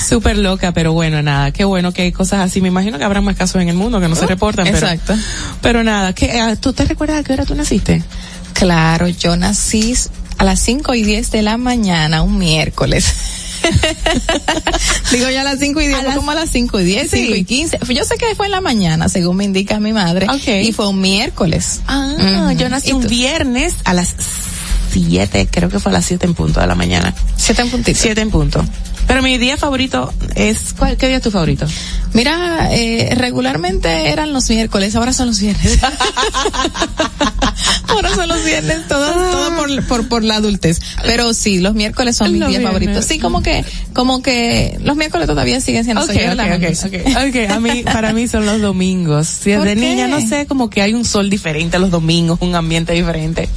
[0.08, 2.62] Súper loca, pero bueno, nada, qué bueno que hay cosas así.
[2.62, 4.78] Me imagino que habrá más casos en el mundo que no se reportan, pero.
[4.78, 5.16] Exacto.
[5.62, 8.04] Pero nada, ¿qué, ah, ¿tú te recuerdas a qué hora tú naciste?
[8.54, 9.94] Claro, yo nací
[10.38, 13.06] a las 5 y 10 de la mañana, un miércoles.
[15.12, 17.18] Digo ya a las 5 y 10, fue como a las 5 y 10, Sí.
[17.24, 17.80] 5 y 15.
[17.94, 20.28] Yo sé que fue en la mañana, según me indica mi madre.
[20.30, 20.48] Ok.
[20.64, 21.82] Y fue un miércoles.
[21.88, 22.52] Ah, Ujú.
[22.58, 24.16] yo nací ¿Y un viernes a las
[24.90, 27.14] siete, creo que fue a las siete en punto de la mañana.
[27.36, 28.00] Siete en puntito.
[28.00, 28.64] Siete en punto.
[29.08, 31.66] Pero mi día favorito es, ¿cuál, ¿qué día es tu favorito?
[32.14, 35.80] Mira, eh, regularmente eran los miércoles, ahora son los viernes.
[37.88, 40.80] ahora son los viernes, todo, todo por, por, por la adultez.
[41.04, 42.80] Pero sí, los miércoles son mis Los días viernes.
[42.80, 43.06] favoritos.
[43.06, 46.56] Sí, como que, como que los miércoles todavía siguen siendo Ok, soy yo ok, la
[46.56, 47.30] ok, ok.
[47.30, 49.28] Ok, a mí, para mí son los domingos.
[49.28, 52.56] Si ¿Por desde niña, no sé, como que hay un sol diferente los domingos, un
[52.56, 53.48] ambiente diferente.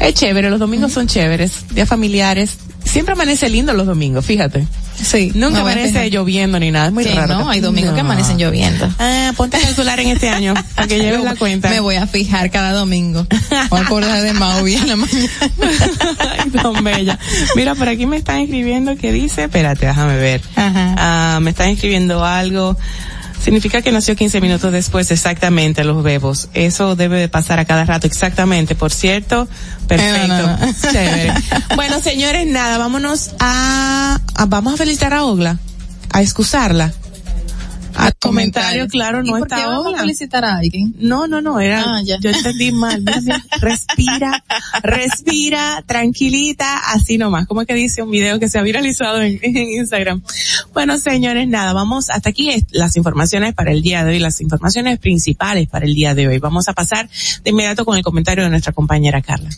[0.00, 2.56] Es chévere, los domingos son chéveres, días familiares.
[2.84, 4.66] Siempre amanece lindo los domingos, fíjate.
[5.02, 5.32] Sí.
[5.34, 7.38] Nunca amanece lloviendo ni nada, es muy Sí, raro.
[7.40, 8.88] no, hay domingos que amanecen lloviendo.
[8.98, 11.68] Ah, ponte el celular en este año, para que lleves la cuenta.
[11.70, 13.26] Me voy a fijar cada domingo.
[13.70, 15.28] Voy a acordar de Maui en la mañana.
[16.38, 17.18] Ay, tan bella.
[17.56, 20.40] Mira, por aquí me están escribiendo que dice, espérate, déjame ver.
[20.54, 20.94] Ajá.
[20.96, 22.76] Ah, me están escribiendo algo.
[23.44, 26.48] Significa que nació 15 minutos después, exactamente, los bebos.
[26.54, 28.74] Eso debe de pasar a cada rato, exactamente.
[28.74, 29.46] Por cierto,
[29.86, 30.28] perfecto.
[30.28, 30.72] No, no, no.
[30.92, 31.34] Chévere.
[31.76, 35.58] Bueno, señores, nada, vámonos a, a- vamos a felicitar a Ogla,
[36.10, 36.92] a excusarla.
[37.96, 40.94] A comentario, claro, ¿Y no por qué está vamos a felicitar a alguien?
[40.98, 42.18] No, no, no, era, Ah, ya.
[42.20, 43.02] yo entendí mal.
[43.60, 44.42] Respira,
[44.82, 47.46] respira, tranquilita, así nomás.
[47.46, 50.22] Como es que dice un video que se ha viralizado en, en Instagram.
[50.72, 54.98] Bueno, señores, nada, vamos hasta aquí las informaciones para el día de hoy, las informaciones
[54.98, 56.38] principales para el día de hoy.
[56.38, 57.08] Vamos a pasar
[57.42, 59.50] de inmediato con el comentario de nuestra compañera Carla.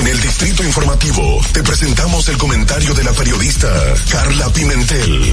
[0.00, 3.68] En el Distrito Informativo te presentamos el comentario de la periodista
[4.10, 5.32] Carla Pimentel.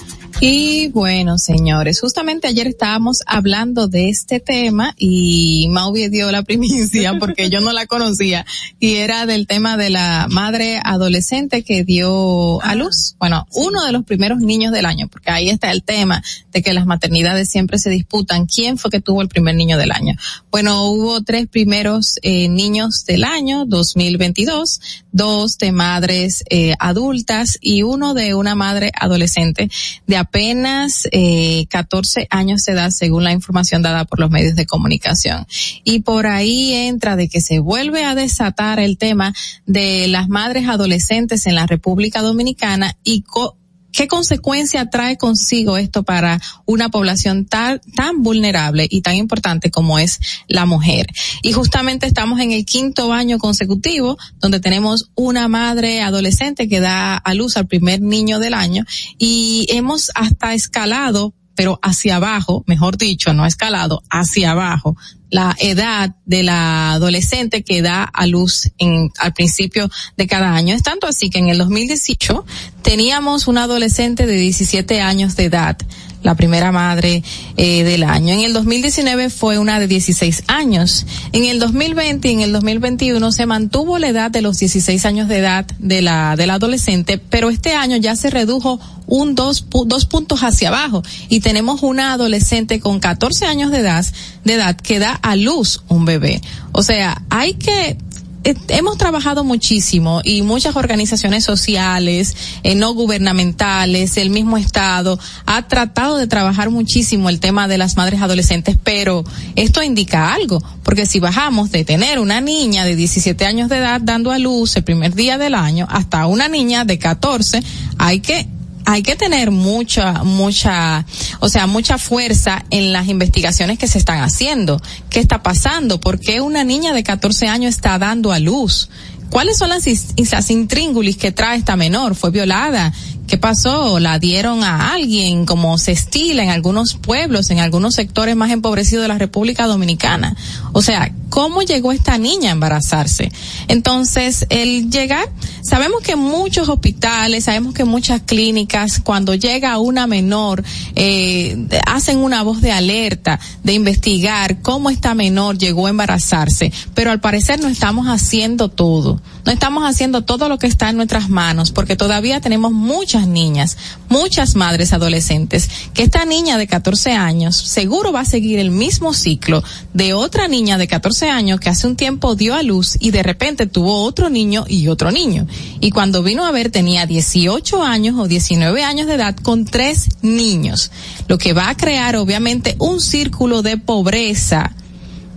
[0.43, 7.13] Y bueno, señores, justamente ayer estábamos hablando de este tema y Mauvie dio la primicia
[7.19, 8.43] porque yo no la conocía
[8.79, 13.15] y era del tema de la madre adolescente que dio a luz.
[13.19, 16.73] Bueno, uno de los primeros niños del año, porque ahí está el tema de que
[16.73, 20.15] las maternidades siempre se disputan quién fue que tuvo el primer niño del año.
[20.49, 24.81] Bueno, hubo tres primeros eh, niños del año 2022,
[25.11, 29.69] dos de madres eh, adultas y uno de una madre adolescente
[30.07, 34.65] de apenas eh, 14 años de edad según la información dada por los medios de
[34.65, 35.45] comunicación.
[35.83, 39.33] Y por ahí entra de que se vuelve a desatar el tema
[39.65, 43.57] de las madres adolescentes en la República Dominicana y co
[43.91, 49.99] ¿Qué consecuencia trae consigo esto para una población tan, tan vulnerable y tan importante como
[49.99, 51.07] es la mujer?
[51.43, 57.17] Y justamente estamos en el quinto año consecutivo donde tenemos una madre adolescente que da
[57.17, 58.85] a luz al primer niño del año
[59.17, 64.95] y hemos hasta escalado pero hacia abajo, mejor dicho, no escalado, hacia abajo,
[65.31, 70.75] la edad de la adolescente que da a luz en, al principio de cada año.
[70.75, 72.45] Es tanto así que en el 2018
[72.83, 75.77] teníamos una adolescente de 17 años de edad
[76.23, 77.23] la primera madre
[77.57, 78.33] eh, del año.
[78.33, 81.05] En el 2019 fue una de 16 años.
[81.31, 85.27] En el 2020 y en el 2021 se mantuvo la edad de los 16 años
[85.27, 90.05] de edad de la, del adolescente, pero este año ya se redujo un dos, dos
[90.05, 94.05] puntos hacia abajo y tenemos una adolescente con 14 años de edad,
[94.45, 96.41] de edad que da a luz un bebé.
[96.71, 97.97] O sea, hay que
[98.43, 105.67] eh, hemos trabajado muchísimo y muchas organizaciones sociales, eh, no gubernamentales, el mismo Estado, ha
[105.67, 109.23] tratado de trabajar muchísimo el tema de las madres adolescentes, pero
[109.55, 114.01] esto indica algo, porque si bajamos de tener una niña de 17 años de edad
[114.01, 117.63] dando a luz el primer día del año hasta una niña de 14,
[117.99, 118.47] hay que
[118.85, 121.05] hay que tener mucha, mucha,
[121.39, 124.81] o sea, mucha fuerza en las investigaciones que se están haciendo.
[125.09, 125.99] ¿Qué está pasando?
[125.99, 128.89] ¿Por qué una niña de 14 años está dando a luz?
[129.29, 129.85] ¿Cuáles son las,
[130.17, 132.15] las intríngulis que trae esta menor?
[132.15, 132.91] ¿Fue violada?
[133.27, 133.97] ¿Qué pasó?
[133.99, 139.03] ¿La dieron a alguien como se estila en algunos pueblos, en algunos sectores más empobrecidos
[139.03, 140.35] de la República Dominicana?
[140.73, 143.31] O sea, ¿cómo llegó esta niña a embarazarse?
[143.67, 145.31] Entonces, el llegar,
[145.63, 150.63] sabemos que muchos hospitales, sabemos que muchas clínicas, cuando llega una menor,
[150.93, 157.11] eh, hacen una voz de alerta, de investigar cómo esta menor llegó a embarazarse, pero
[157.11, 159.21] al parecer no estamos haciendo todo.
[159.43, 163.77] No estamos haciendo todo lo que está en nuestras manos, porque todavía tenemos muchas niñas,
[164.07, 169.13] muchas madres adolescentes, que esta niña de 14 años seguro va a seguir el mismo
[169.13, 169.63] ciclo
[169.93, 173.23] de otra niña de 14 años que hace un tiempo dio a luz y de
[173.23, 175.47] repente tuvo otro niño y otro niño.
[175.79, 180.09] Y cuando vino a ver tenía 18 años o 19 años de edad con tres
[180.21, 180.91] niños,
[181.27, 184.75] lo que va a crear obviamente un círculo de pobreza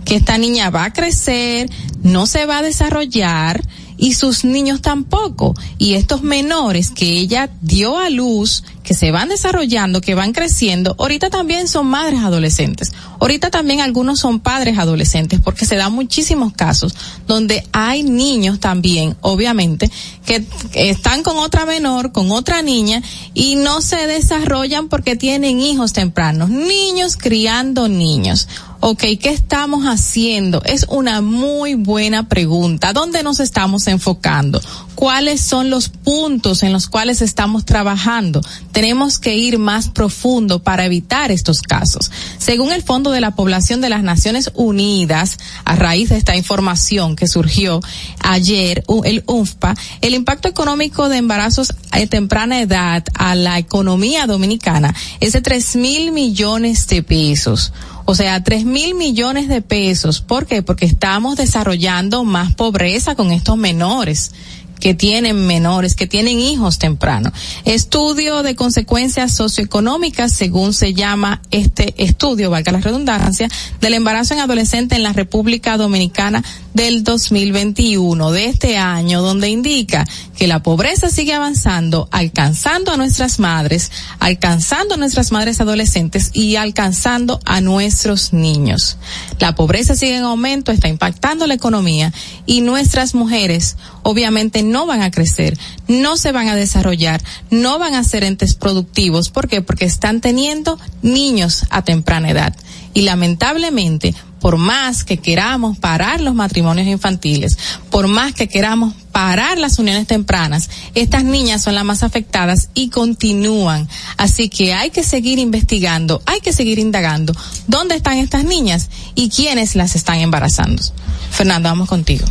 [0.05, 1.69] que esta niña va a crecer,
[2.03, 3.61] no se va a desarrollar,
[3.97, 5.55] y sus niños tampoco.
[5.77, 10.95] Y estos menores que ella dio a luz, que se van desarrollando, que van creciendo,
[10.99, 12.93] ahorita también son madres adolescentes.
[13.19, 16.95] Ahorita también algunos son padres adolescentes, porque se dan muchísimos casos
[17.27, 19.91] donde hay niños también, obviamente,
[20.25, 23.01] que están con otra menor, con otra niña,
[23.33, 26.49] y no se desarrollan porque tienen hijos tempranos.
[26.49, 28.47] Niños criando niños.
[28.81, 30.61] Ok, ¿qué estamos haciendo?
[30.63, 32.93] Es una muy buena pregunta.
[32.93, 34.61] ¿Dónde nos estamos enfocando?
[34.93, 38.41] ¿Cuáles son los puntos en los cuales estamos trabajando?
[38.75, 42.11] Tenemos que ir más profundo para evitar estos casos.
[42.37, 47.15] Según el Fondo de la Población de las Naciones Unidas, a raíz de esta información
[47.15, 47.79] que surgió
[48.19, 54.93] ayer, el UNFPA, el impacto económico de embarazos a temprana edad a la economía dominicana
[55.21, 57.71] es de tres mil millones de pesos.
[58.03, 60.19] O sea, tres mil millones de pesos.
[60.19, 60.61] ¿Por qué?
[60.63, 64.33] Porque estamos desarrollando más pobreza con estos menores
[64.79, 67.31] que tienen menores, que tienen hijos temprano.
[67.65, 73.49] Estudio de consecuencias socioeconómicas, según se llama este estudio, valga la redundancia,
[73.81, 76.43] del embarazo en adolescente en la República Dominicana
[76.73, 80.05] del 2021, de este año, donde indica
[80.37, 86.57] que la pobreza sigue avanzando, alcanzando a nuestras madres, alcanzando a nuestras madres adolescentes y
[86.57, 88.97] alcanzando a nuestros niños.
[89.39, 92.11] La pobreza sigue en aumento, está impactando la economía
[92.45, 97.95] y nuestras mujeres obviamente no van a crecer, no se van a desarrollar, no van
[97.95, 99.29] a ser entes productivos.
[99.29, 99.61] ¿Por qué?
[99.61, 102.55] Porque están teniendo niños a temprana edad.
[102.93, 104.15] Y lamentablemente,
[104.45, 107.57] por más que queramos parar los matrimonios infantiles,
[107.89, 112.89] por más que queramos parar las uniones tempranas, estas niñas son las más afectadas y
[112.89, 113.89] continúan.
[114.17, 117.33] Así que hay que seguir investigando, hay que seguir indagando
[117.65, 120.83] dónde están estas niñas y quiénes las están embarazando.
[121.31, 122.27] Fernando, vamos contigo.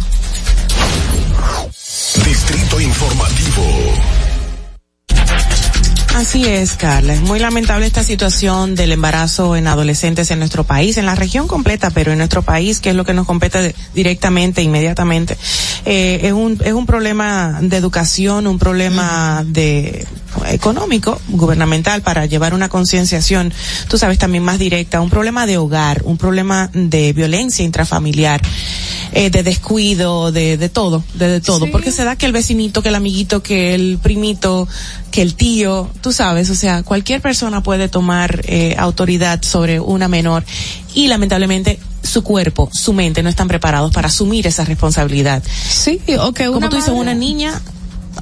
[2.24, 3.64] Distrito Informativo.
[6.14, 7.14] Así es, Carla.
[7.14, 11.48] Es muy lamentable esta situación del embarazo en adolescentes en nuestro país, en la región
[11.48, 15.36] completa, pero en nuestro país, que es lo que nos compete directamente, inmediatamente.
[15.84, 20.06] Eh, es un es un problema de educación, un problema de
[20.48, 23.52] económico, gubernamental, para llevar una concienciación,
[23.88, 28.40] tú sabes, también más directa, un problema de hogar, un problema de violencia intrafamiliar,
[29.12, 32.82] eh, de descuido, de, de todo, de, de todo, porque se da que el vecinito,
[32.82, 34.68] que el amiguito, que el primito,
[35.10, 40.08] que el tío, tú sabes, o sea, cualquier persona puede tomar eh, autoridad sobre una
[40.08, 40.44] menor
[40.94, 45.42] y lamentablemente su cuerpo, su mente no están preparados para asumir esa responsabilidad.
[45.68, 47.60] Sí, o que Como tú dices, una niña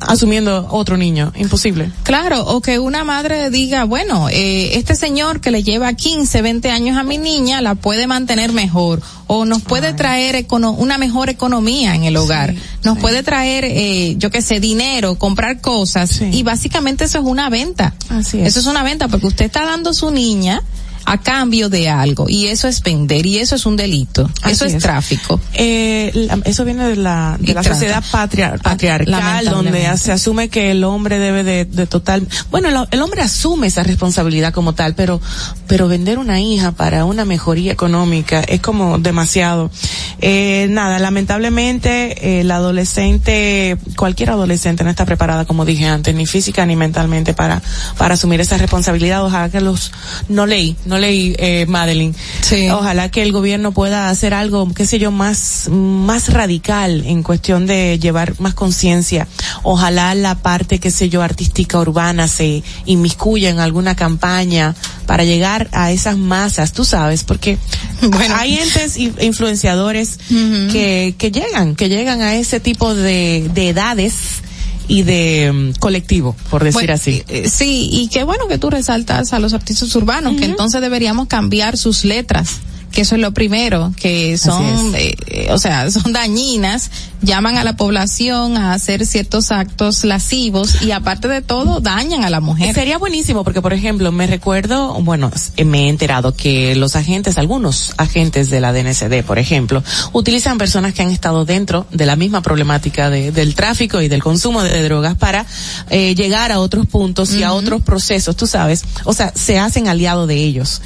[0.01, 1.91] asumiendo otro niño, imposible.
[2.03, 6.71] Claro, o que una madre diga, bueno, eh, este señor que le lleva 15, 20
[6.71, 11.29] años a mi niña la puede mantener mejor o nos puede traer econo- una mejor
[11.31, 12.55] economía en el hogar,
[12.85, 17.49] nos puede traer, eh, yo qué sé, dinero, comprar cosas y básicamente eso es una
[17.49, 17.95] venta.
[18.11, 18.49] Así es.
[18.49, 20.63] Eso es una venta porque usted está dando su niña
[21.05, 24.79] a cambio de algo y eso es vender y eso es un delito, eso es,
[24.79, 25.41] tráfico.
[25.55, 29.81] Eh, la- eso viene de la, de la sociedad patria- patriarcal, lamentablemente.
[29.83, 33.67] donde se asume que el hombre debe de, de total, bueno, el, el hombre asume
[33.67, 35.21] esa responsabilidad como tal, pero,
[35.67, 39.71] pero vender una hija para una mejoría económica es como demasiado.
[40.21, 46.65] Eh, nada, lamentablemente, el adolescente, cualquier adolescente no está preparada, como dije antes, ni física
[46.67, 47.63] ni mentalmente para,
[47.99, 49.25] para asumir esa responsabilidad.
[49.25, 49.93] Ojalá que los,
[50.29, 52.15] no leí, no leí, eh, Madeline.
[52.71, 57.67] Ojalá que el gobierno pueda hacer algo, qué sé yo, más, más radical en cuestión
[57.67, 59.27] de llevar más conciencia.
[59.63, 64.75] Ojalá la parte, qué sé yo, artística urbana se inmiscuya en alguna campaña
[65.07, 67.57] para llegar a esas masas, tú sabes, porque
[68.35, 74.43] hay entes influenciadores que, que llegan, que llegan a ese tipo de, de edades
[74.89, 77.23] y de mm, colectivo, por decir Bueno, así.
[77.29, 81.29] eh, Sí, y qué bueno que tú resaltas a los artistas urbanos, que entonces deberíamos
[81.29, 82.61] cambiar sus letras
[82.93, 86.91] que eso es lo primero, que son, eh, eh, o sea, son dañinas,
[87.23, 92.31] llaman a la población a hacer ciertos actos lascivos y aparte de todo dañan a
[92.31, 92.75] la mujer.
[92.75, 95.31] Sería buenísimo porque, por ejemplo, me recuerdo, bueno,
[95.65, 99.83] me he enterado que los agentes, algunos agentes de la DNCD, por ejemplo,
[100.13, 104.23] utilizan personas que han estado dentro de la misma problemática de- del tráfico y del
[104.23, 105.47] consumo de, drogas para
[105.91, 108.85] eh, llegar a otros puntos y a otros procesos, tú sabes.
[109.05, 110.83] O sea, se hacen aliados de ellos.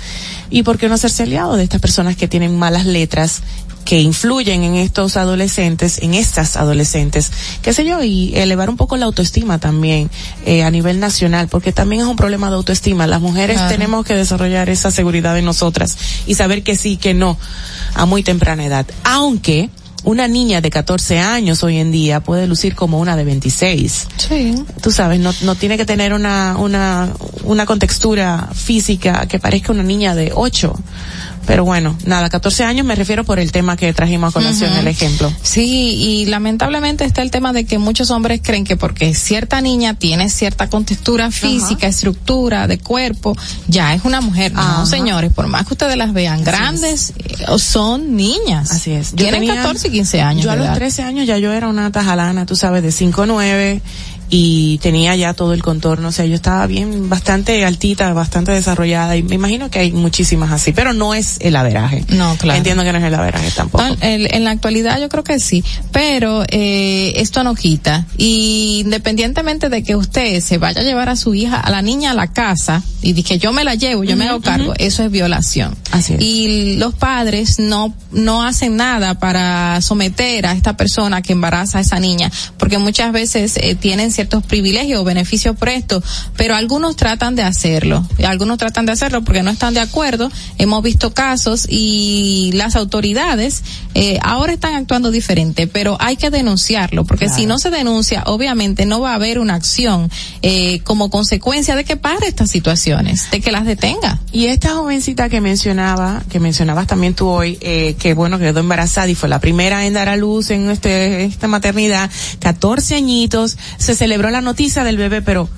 [0.51, 3.43] ¿Y por qué no hacerse aliado de estas personas que tienen malas letras?
[3.87, 7.31] Que influyen en estos adolescentes, en estas adolescentes,
[7.63, 10.11] qué sé yo, y elevar un poco la autoestima también
[10.45, 13.07] eh, a nivel nacional, porque también es un problema de autoestima.
[13.07, 13.71] Las mujeres Claro.
[13.73, 15.97] tenemos que desarrollar esa seguridad en nosotras
[16.27, 17.39] y saber que sí, que no,
[17.95, 18.87] a muy temprana edad.
[19.05, 19.71] Aunque
[20.03, 24.09] una niña de 14 años hoy en día puede lucir como una de 26.
[24.19, 24.55] Sí.
[24.83, 27.13] Tú sabes, no, no tiene que tener una, una,
[27.45, 30.75] una contextura física que parezca una niña de 8.
[31.47, 34.89] Pero bueno, nada, 14 años me refiero por el tema que trajimos a colación, el
[34.89, 35.32] ejemplo.
[35.43, 39.94] Sí, y lamentablemente está el tema de que muchos hombres creen que porque cierta niña
[39.94, 43.36] tiene cierta contextura física, estructura de cuerpo,
[43.68, 44.52] ya es una mujer.
[44.52, 48.70] No, señores, por más que ustedes las vean grandes, eh, son niñas.
[48.73, 49.10] Así es.
[49.10, 50.44] Yo Tienen tenía- 14 y 15 años.
[50.44, 50.74] Yo a los edad.
[50.74, 53.81] 13 años ya yo era una tajalana, tú sabes, de 5'9",
[54.28, 59.16] y tenía ya todo el contorno, o sea, yo estaba bien, bastante altita, bastante desarrollada,
[59.16, 62.05] y me imagino que hay muchísimas así, pero no es el averaje.
[62.09, 62.59] No, claro.
[62.59, 63.85] Entiendo que no es el averaje tampoco.
[63.85, 68.07] No, en, en la actualidad yo creo que sí, pero eh, esto no quita.
[68.16, 72.12] Y independientemente de que usted se vaya a llevar a su hija, a la niña
[72.12, 75.11] a la casa y que yo me la llevo, yo me hago cargo, eso es
[75.11, 75.77] violación.
[75.90, 76.20] Así es.
[76.20, 81.81] Y los padres no no hacen nada para someter a esta persona que embaraza a
[81.82, 86.02] esa niña, porque muchas veces eh, tienen ciertos privilegios o beneficios por esto,
[86.36, 88.06] pero algunos tratan de hacerlo.
[88.26, 90.30] Algunos tratan de hacerlo porque no están de acuerdo.
[90.59, 93.62] Hemos visto casos y las autoridades
[93.94, 98.86] eh, ahora están actuando diferente, pero hay que denunciarlo, porque si no se denuncia, obviamente
[98.86, 100.10] no va a haber una acción
[100.43, 104.20] eh, como consecuencia de que pare estas situaciones, de que las detenga.
[104.32, 109.09] Y esta jovencita que mencionaba, que mencionabas también tú hoy, eh, que bueno, quedó embarazada
[109.09, 112.10] y fue la primera en dar a luz en este, esta maternidad,
[112.40, 115.49] 14 añitos, se celebró la noticia del bebé, pero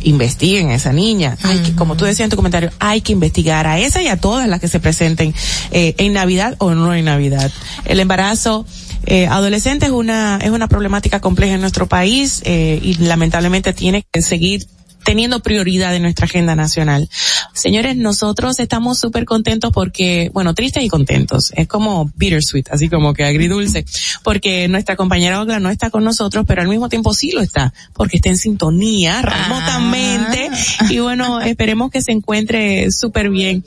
[0.00, 1.36] investiguen a esa niña.
[1.42, 4.16] Hay que, como tú decías en tu comentario, hay que investigar a esa y a
[4.16, 5.34] todas las que se presenten
[5.72, 7.50] eh, en Navidad o no en Navidad.
[7.84, 8.64] El embarazo
[9.06, 14.04] eh, adolescente es una es una problemática compleja en nuestro país eh, y lamentablemente tiene
[14.12, 14.68] que seguir
[15.06, 17.08] teniendo prioridad en nuestra agenda nacional.
[17.52, 21.52] Señores, nosotros estamos súper contentos porque, bueno, tristes y contentos.
[21.54, 23.86] Es como bittersweet, así como que agridulce,
[24.24, 27.72] porque nuestra compañera Ogla no está con nosotros, pero al mismo tiempo sí lo está,
[27.94, 30.50] porque está en sintonía remotamente
[30.90, 33.64] y bueno, esperemos que se encuentre súper bien.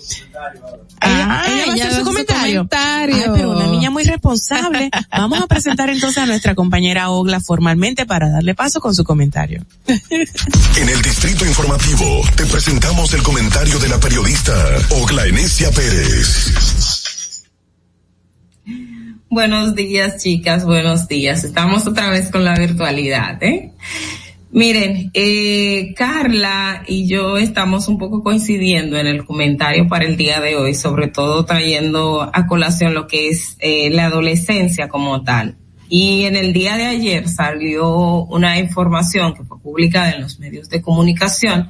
[1.01, 2.67] Ella, Ah, ella va a ella hacer su va a hacer su comentario.
[2.67, 3.23] comentario.
[3.25, 4.89] Ay, pero una niña muy responsable.
[5.11, 9.65] Vamos a presentar entonces a nuestra compañera Ogla formalmente para darle paso con su comentario.
[9.87, 14.53] En el Distrito Informativo te presentamos el comentario de la periodista
[15.01, 17.45] Ogla Enesia Pérez.
[19.29, 21.43] Buenos días, chicas, buenos días.
[21.43, 23.73] Estamos otra vez con la virtualidad, ¿eh?
[24.51, 30.39] Miren, eh, Carla y yo estamos un poco coincidiendo en el comentario para el día
[30.41, 35.58] de hoy, sobre todo trayendo a colación lo que es eh, la adolescencia como tal.
[35.91, 40.69] Y en el día de ayer salió una información que fue publicada en los medios
[40.69, 41.67] de comunicación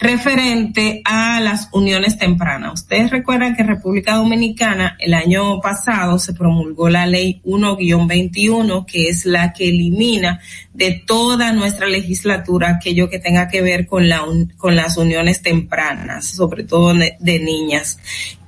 [0.00, 2.80] referente a las uniones tempranas.
[2.80, 9.08] Ustedes recuerdan que en República Dominicana el año pasado se promulgó la ley 1-21, que
[9.08, 10.40] es la que elimina
[10.74, 14.24] de toda nuestra legislatura aquello que tenga que ver con, la
[14.56, 17.98] con las uniones tempranas, sobre todo de, de niñas.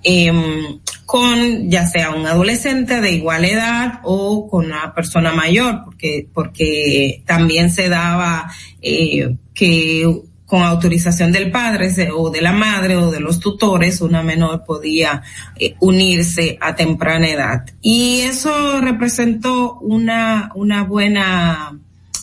[0.02, 0.80] Em,
[1.12, 7.22] con ya sea un adolescente de igual edad o con una persona mayor, porque, porque
[7.26, 13.20] también se daba eh, que con autorización del padre o de la madre o de
[13.20, 15.22] los tutores, una menor podía
[15.56, 17.66] eh, unirse a temprana edad.
[17.82, 21.78] Y eso representó una, una buena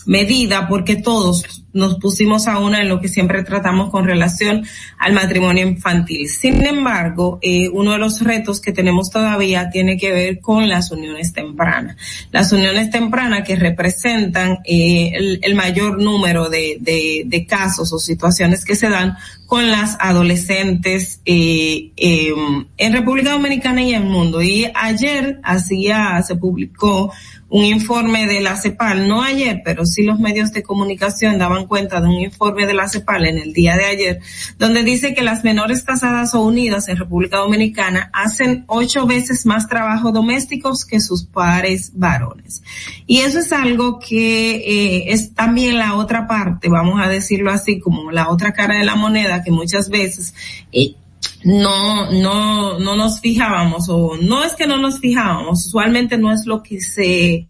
[0.08, 4.66] medida porque todos nos pusimos a una en lo que siempre tratamos con relación
[4.98, 6.28] al matrimonio infantil.
[6.28, 10.92] Sin embargo, eh, uno de los retos que tenemos todavía tiene que ver con las
[10.92, 11.96] uniones tempranas.
[12.32, 18.00] Las uniones tempranas que representan eh, el, el mayor número de, de, de casos o
[18.00, 19.16] situaciones que se dan
[19.50, 22.34] con las adolescentes eh, eh,
[22.78, 24.44] en República Dominicana y en el mundo.
[24.44, 27.12] Y ayer hacía, se publicó
[27.50, 32.02] un informe de la CEPAL, no ayer, pero sí los medios de comunicación daban cuenta
[32.02, 34.20] de un informe de la CEPAL en el día de ayer,
[34.58, 39.68] donde dice que las menores casadas o unidas en República Dominicana hacen ocho veces más
[39.68, 42.64] trabajo domésticos que sus pares varones.
[43.08, 47.80] Y eso es algo que eh, es también la otra parte, vamos a decirlo así,
[47.80, 50.34] como la otra cara de la moneda, que muchas veces
[50.72, 50.96] eh,
[51.44, 56.46] no, no, no nos fijábamos o no es que no nos fijábamos, usualmente no es
[56.46, 57.50] lo que se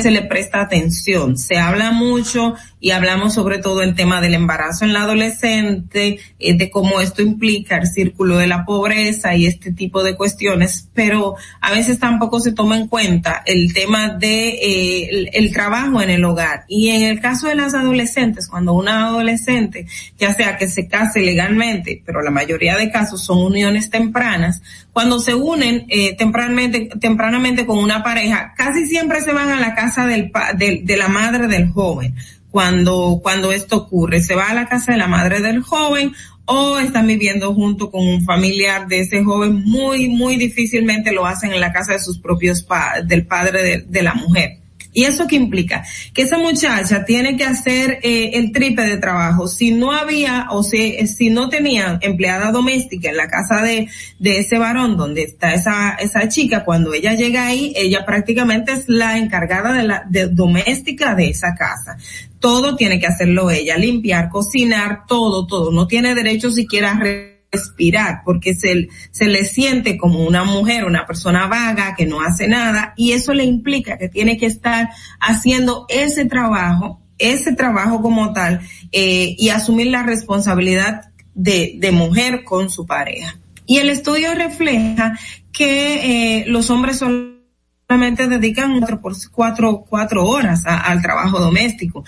[0.00, 1.36] se le presta atención.
[1.36, 6.56] Se habla mucho y hablamos sobre todo el tema del embarazo en la adolescente, eh,
[6.56, 11.34] de cómo esto implica el círculo de la pobreza y este tipo de cuestiones, pero
[11.60, 16.24] a veces tampoco se toma en cuenta el tema de eh, el, trabajo en el
[16.24, 16.64] hogar.
[16.68, 19.86] Y en el caso de las adolescentes, cuando una adolescente,
[20.18, 25.18] ya sea que se case legalmente, pero la mayoría de casos son uniones tempranas, cuando
[25.20, 30.06] se unen eh, tempranamente, tempranamente con una pareja, casi siempre se van a la casa
[30.06, 32.14] del, pa- del- de la madre del joven.
[32.50, 36.12] Cuando, cuando esto ocurre, se va a la casa de la madre del joven
[36.46, 41.52] o están viviendo junto con un familiar de ese joven, muy, muy difícilmente lo hacen
[41.52, 44.58] en la casa de sus propios pa del padre de, de la mujer.
[44.92, 45.84] ¿Y eso qué implica?
[46.14, 49.46] Que esa muchacha tiene que hacer eh, el triple de trabajo.
[49.46, 53.88] Si no había o si, si no tenía empleada doméstica en la casa de,
[54.18, 58.88] de ese varón donde está esa, esa chica, cuando ella llega ahí, ella prácticamente es
[58.88, 61.96] la encargada de la de doméstica de esa casa.
[62.40, 65.70] Todo tiene que hacerlo ella, limpiar, cocinar, todo, todo.
[65.70, 71.06] No tiene derecho siquiera a respirar porque se, se le siente como una mujer, una
[71.06, 75.86] persona vaga que no hace nada y eso le implica que tiene que estar haciendo
[75.88, 78.60] ese trabajo, ese trabajo como tal
[78.92, 83.38] eh, y asumir la responsabilidad de, de mujer con su pareja.
[83.66, 85.18] Y el estudio refleja
[85.52, 89.00] que eh, los hombres solamente dedican cuatro,
[89.32, 92.04] cuatro, cuatro horas a- al trabajo doméstico.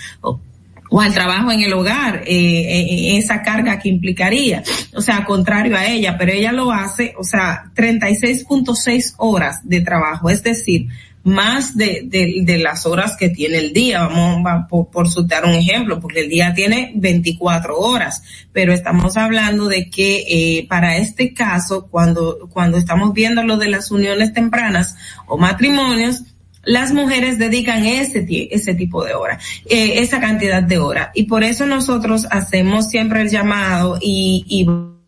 [0.91, 4.63] O, al trabajo en el hogar, eh, eh, esa carga que implicaría,
[4.95, 10.29] o sea, contrario a ella, pero ella lo hace, o sea, 36.6 horas de trabajo,
[10.29, 10.89] es decir,
[11.23, 15.53] más de, de, las horas que tiene el día, vamos va, por, por citar un
[15.53, 18.23] ejemplo, porque el día tiene 24 horas,
[18.53, 23.69] pero estamos hablando de que eh, para este caso, cuando, cuando estamos viendo lo de
[23.69, 24.97] las uniones tempranas
[25.27, 26.23] o matrimonios,
[26.63, 31.11] las mujeres dedican ese, ese tipo de hora, eh, esa cantidad de hora.
[31.15, 34.67] Y por eso nosotros hacemos siempre el llamado y, y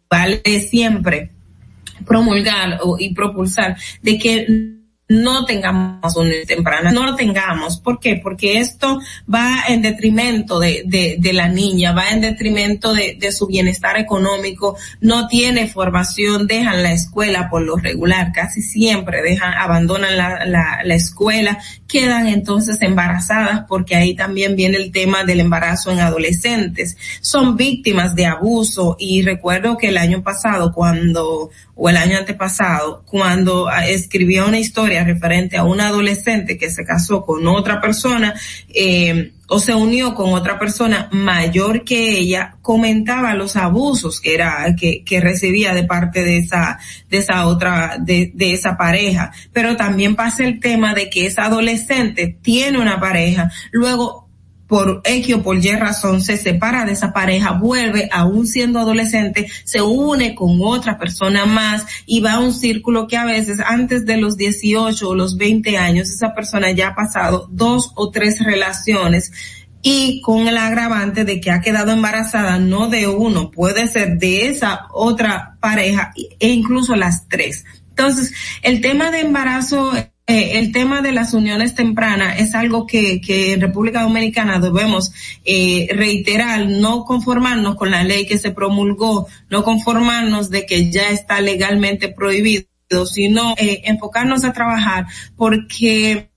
[0.08, 1.30] vale siempre
[2.06, 4.46] promulgar o- y propulsar de que
[5.12, 7.78] no tengamos uniones tempranas, no lo tengamos.
[7.78, 8.16] ¿Por qué?
[8.22, 9.00] Porque esto
[9.32, 14.76] va en detrimento de, de, la niña, va en detrimento de, de su bienestar económico,
[15.00, 20.80] no tiene formación, dejan la escuela por lo regular, casi siempre dejan, abandonan la, la,
[20.84, 21.58] la escuela,
[21.88, 26.96] quedan entonces embarazadas porque ahí también viene el tema del embarazo en adolescentes.
[27.20, 33.02] Son víctimas de abuso y recuerdo que el año pasado cuando o el año antepasado,
[33.06, 38.34] cuando ah, escribía una historia referente a una adolescente que se casó con otra persona,
[38.68, 44.74] eh, o se unió con otra persona mayor que ella, comentaba los abusos que era,
[44.78, 46.78] que, que recibía de parte de esa,
[47.10, 49.30] de esa otra, de, de esa pareja.
[49.52, 54.31] Pero también pasa el tema de que esa adolescente tiene una pareja, luego
[54.72, 59.46] por X o por Y razón se separa de esa pareja, vuelve aún siendo adolescente,
[59.64, 64.06] se une con otra persona más y va a un círculo que a veces antes
[64.06, 68.42] de los 18 o los 20 años esa persona ya ha pasado dos o tres
[68.42, 69.30] relaciones
[69.82, 74.48] y con el agravante de que ha quedado embarazada no de uno, puede ser de
[74.48, 77.66] esa otra pareja e incluso las tres.
[77.90, 78.32] Entonces,
[78.62, 79.92] el tema de embarazo
[80.24, 85.12] eh, el tema de las uniones tempranas es algo que, en República Dominicana debemos
[85.44, 91.10] eh, reiterar, no conformarnos con la ley que se promulgó, no conformarnos de que ya
[91.10, 92.66] está legalmente prohibido,
[93.04, 96.30] sino eh, enfocarnos a trabajar porque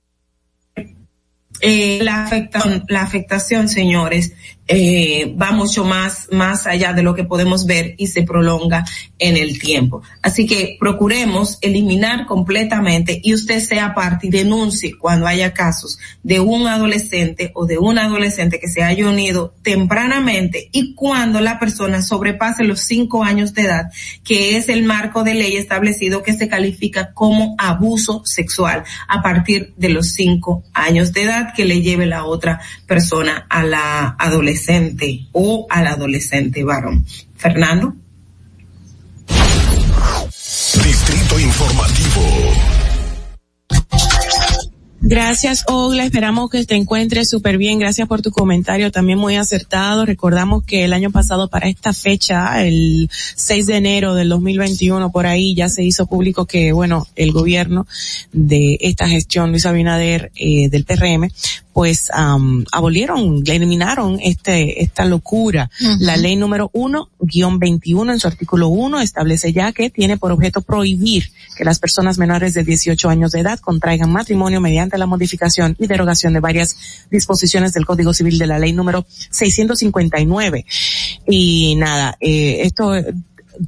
[1.61, 4.33] la afectación, la afectación, señores,
[4.67, 8.83] eh, va mucho más, más allá de lo que podemos ver y se prolonga
[9.19, 10.01] en el tiempo.
[10.23, 16.39] Así que procuremos eliminar completamente y usted sea parte y denuncie cuando haya casos de
[16.39, 22.01] un adolescente o de un adolescente que se haya unido tempranamente y cuando la persona
[22.01, 23.91] sobrepase los cinco años de edad,
[24.23, 29.73] que es el marco de ley establecido que se califica como abuso sexual a partir
[29.77, 34.54] de los cinco años de edad que le lleve la otra persona a la adolescencia
[34.55, 37.05] adolescente o al adolescente varón.
[37.35, 37.93] Fernando.
[40.83, 42.21] Distrito Informativo.
[45.07, 46.03] Gracias, Ogla.
[46.03, 47.77] Esperamos que te encuentres súper bien.
[47.77, 50.03] Gracias por tu comentario, también muy acertado.
[50.03, 55.27] Recordamos que el año pasado para esta fecha, el 6 de enero del 2021, por
[55.27, 57.85] ahí ya se hizo público que, bueno, el gobierno
[58.31, 61.29] de esta gestión, Luis Abinader, eh, del PRM,
[61.75, 65.69] pues um, abolieron, eliminaron este esta locura.
[65.81, 65.97] Uh -huh.
[65.99, 70.31] La ley número uno, guion 21, en su artículo 1, establece ya que tiene por
[70.31, 75.05] objeto prohibir que las personas menores de 18 años de edad contraigan matrimonio mediante la
[75.05, 76.77] modificación y derogación de varias
[77.11, 80.65] disposiciones del Código Civil de la ley número 659.
[81.27, 82.93] Y nada, eh, esto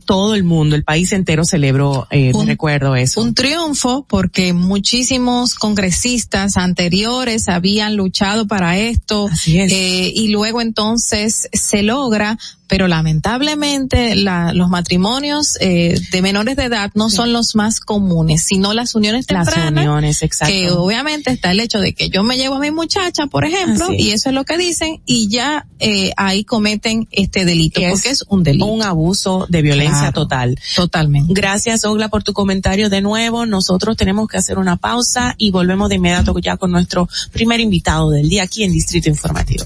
[0.05, 3.21] todo el mundo, el país entero celebró, eh, un, recuerdo eso.
[3.21, 11.83] Un triunfo porque muchísimos congresistas anteriores habían luchado para esto eh, y luego entonces se
[11.83, 12.37] logra
[12.67, 17.15] pero lamentablemente la, los matrimonios eh, de menores de edad no sí.
[17.15, 19.57] son los más comunes, sino las uniones tempranas.
[19.57, 20.53] Las uniones, exacto.
[20.53, 23.91] Que obviamente está el hecho de que yo me llevo a mi muchacha, por ejemplo,
[23.91, 28.09] y eso es lo que dicen, y ya eh, ahí cometen este delito, es porque
[28.09, 28.65] es un delito.
[28.65, 30.59] Un abuso de violencia claro, total.
[30.75, 31.33] Totalmente.
[31.33, 33.45] Gracias, Ogla, por tu comentario de nuevo.
[33.45, 38.09] Nosotros tenemos que hacer una pausa y volvemos de inmediato ya con nuestro primer invitado
[38.09, 39.65] del día aquí en Distrito Informativo.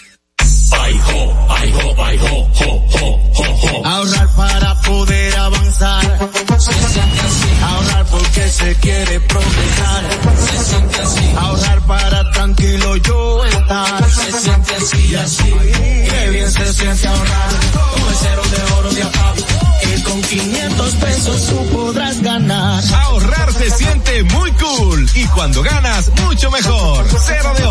[3.85, 6.29] Ahorrar para poder avanzar.
[6.57, 7.49] Se siente así.
[7.63, 10.03] Ahorrar porque se quiere progresar.
[10.49, 11.33] Se siente así.
[11.37, 14.11] Ahorrar para tranquilo yo estar.
[14.11, 15.53] Se siente así y así.
[16.09, 17.49] Qué bien se siente ahorrar.
[17.93, 19.37] Con el cero de oro de APAP.
[19.81, 22.83] Que con 500 pesos tú podrás ganar.
[22.93, 25.09] Ahorrar se siente muy cool.
[25.15, 27.05] Y cuando ganas, mucho mejor.
[27.25, 27.70] Cero de oro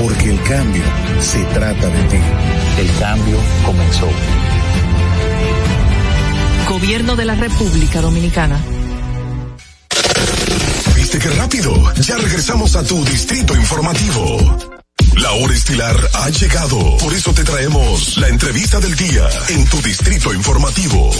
[0.00, 0.82] Porque el cambio
[1.20, 2.18] se trata de ti.
[2.78, 4.08] El cambio comenzó.
[6.68, 8.60] Gobierno de la República Dominicana.
[10.94, 11.94] ¿Viste qué rápido?
[12.02, 14.58] Ya regresamos a tu Distrito Informativo.
[15.16, 16.96] La hora estilar ha llegado.
[16.98, 21.10] Por eso te traemos la entrevista del día en tu Distrito Informativo.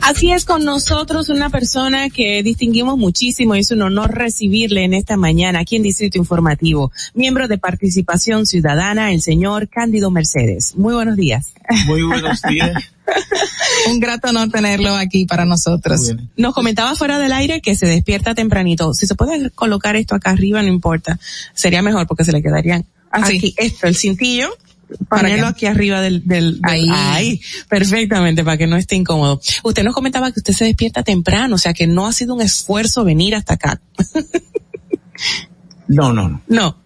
[0.00, 4.94] Así es con nosotros una persona que distinguimos muchísimo y es un honor recibirle en
[4.94, 6.92] esta mañana aquí en Distrito Informativo.
[7.14, 10.74] Miembro de Participación Ciudadana, el señor Cándido Mercedes.
[10.76, 11.52] Muy buenos días.
[11.86, 12.72] Muy buenos días.
[13.90, 16.14] Un grato honor tenerlo aquí para nosotros.
[16.36, 18.94] Nos comentaba fuera del aire que se despierta tempranito.
[18.94, 21.18] Si se puede colocar esto acá arriba, no importa.
[21.54, 23.36] Sería mejor porque se le quedarían Así.
[23.36, 24.50] aquí esto, el cintillo.
[25.08, 27.40] ¿Para Ponerlo aquí arriba del, del, del- Ahí.
[27.68, 29.40] perfectamente, para que no esté incómodo.
[29.62, 32.42] Usted nos comentaba que usted se despierta temprano, o sea que no ha sido un
[32.42, 33.80] esfuerzo venir hasta acá.
[35.88, 36.42] No, no, no.
[36.48, 36.76] No.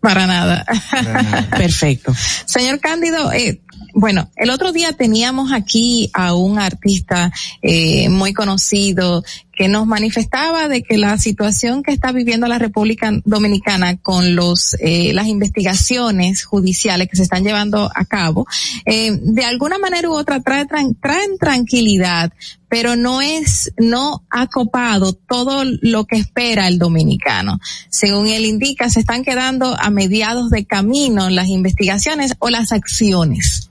[0.00, 0.64] Para nada.
[1.56, 2.14] Perfecto.
[2.46, 3.60] Señor Cándido, eh,
[3.94, 9.22] bueno, el otro día teníamos aquí a un artista eh, muy conocido
[9.52, 14.74] que nos manifestaba de que la situación que está viviendo la República Dominicana con los
[14.80, 18.46] eh, las investigaciones judiciales que se están llevando a cabo,
[18.86, 22.32] eh, de alguna manera u otra trae, tran- traen tranquilidad,
[22.70, 27.58] pero no es, no ha copado todo lo que espera el dominicano.
[27.90, 33.69] Según él indica, se están quedando a mediados de camino las investigaciones o las acciones.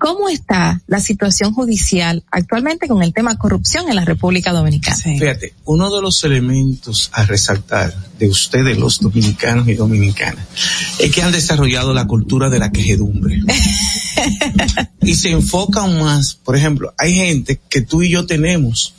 [0.00, 4.96] ¿Cómo está la situación judicial actualmente con el tema corrupción en la República Dominicana?
[4.96, 10.46] Fíjate, uno de los elementos a resaltar de ustedes, los dominicanos y dominicanas,
[10.98, 13.40] es que han desarrollado la cultura de la quejedumbre.
[15.02, 18.94] y se enfocan más, por ejemplo, hay gente que tú y yo tenemos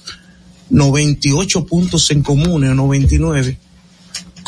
[0.70, 3.58] 98 puntos en común o 99,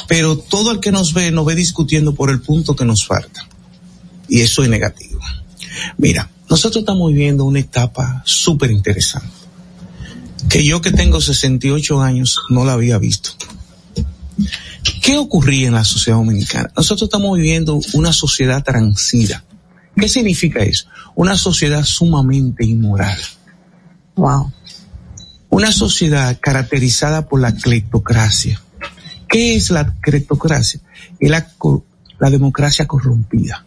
[0.07, 3.47] pero todo el que nos ve nos ve discutiendo por el punto que nos falta.
[4.29, 5.19] Y eso es negativo.
[5.97, 9.27] Mira, nosotros estamos viviendo una etapa súper interesante
[10.47, 13.31] que yo que tengo 68 años no la había visto.
[15.01, 16.71] ¿Qué ocurría en la sociedad dominicana?
[16.77, 19.43] Nosotros estamos viviendo una sociedad transida.
[19.95, 20.85] ¿Qué significa eso?
[21.15, 23.17] Una sociedad sumamente inmoral.
[24.15, 24.53] Wow.
[25.49, 28.61] Una sociedad caracterizada por la cleptocracia.
[29.27, 30.81] ¿Qué es la cleptocracia?
[31.19, 31.51] Es la,
[32.19, 33.65] la democracia corrompida.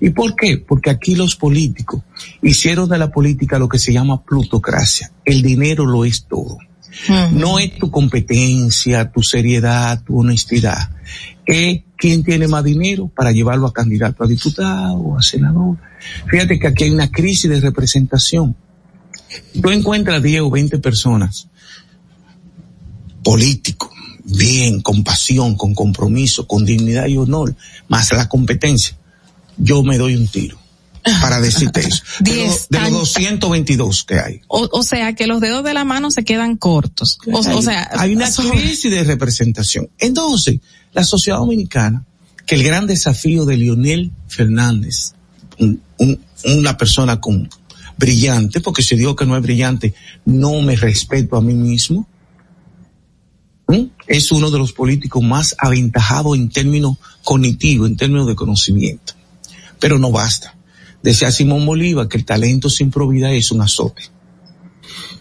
[0.00, 0.58] ¿Y por qué?
[0.58, 2.02] Porque aquí los políticos
[2.42, 5.12] hicieron de la política lo que se llama plutocracia.
[5.24, 6.58] El dinero lo es todo.
[7.32, 10.90] No es tu competencia, tu seriedad, tu honestidad.
[11.46, 15.76] Es quién tiene más dinero para llevarlo a candidato a diputado a senador.
[16.28, 18.56] Fíjate que aquí hay una crisis de representación.
[19.60, 21.48] Tú encuentras 10 o 20 personas
[23.22, 23.90] políticos,
[24.24, 27.54] bien, con pasión, con compromiso, con dignidad y honor,
[27.88, 28.96] más la competencia.
[29.56, 30.58] Yo me doy un tiro
[31.20, 32.02] para decirte eso.
[32.20, 34.40] De, los 222 que hay.
[34.48, 37.18] O, o sea, que los dedos de la mano se quedan cortos.
[37.26, 39.88] O, o Hay- sea, hay una crisis de representación.
[39.98, 40.60] Entonces,
[40.92, 42.04] la sociedad dominicana,
[42.46, 45.12] que el gran desafío de Leonel Fernández,
[45.58, 47.48] un- un- una persona con
[47.96, 49.94] brillante, porque si digo que no es brillante,
[50.24, 52.06] no me respeto a mí mismo.
[53.68, 53.84] ¿Mm?
[54.06, 59.14] Es uno de los políticos más aventajados en términos cognitivos, en términos de conocimiento.
[59.80, 60.56] Pero no basta.
[61.02, 64.02] Decía Simón Bolívar que el talento sin probidad es un azote.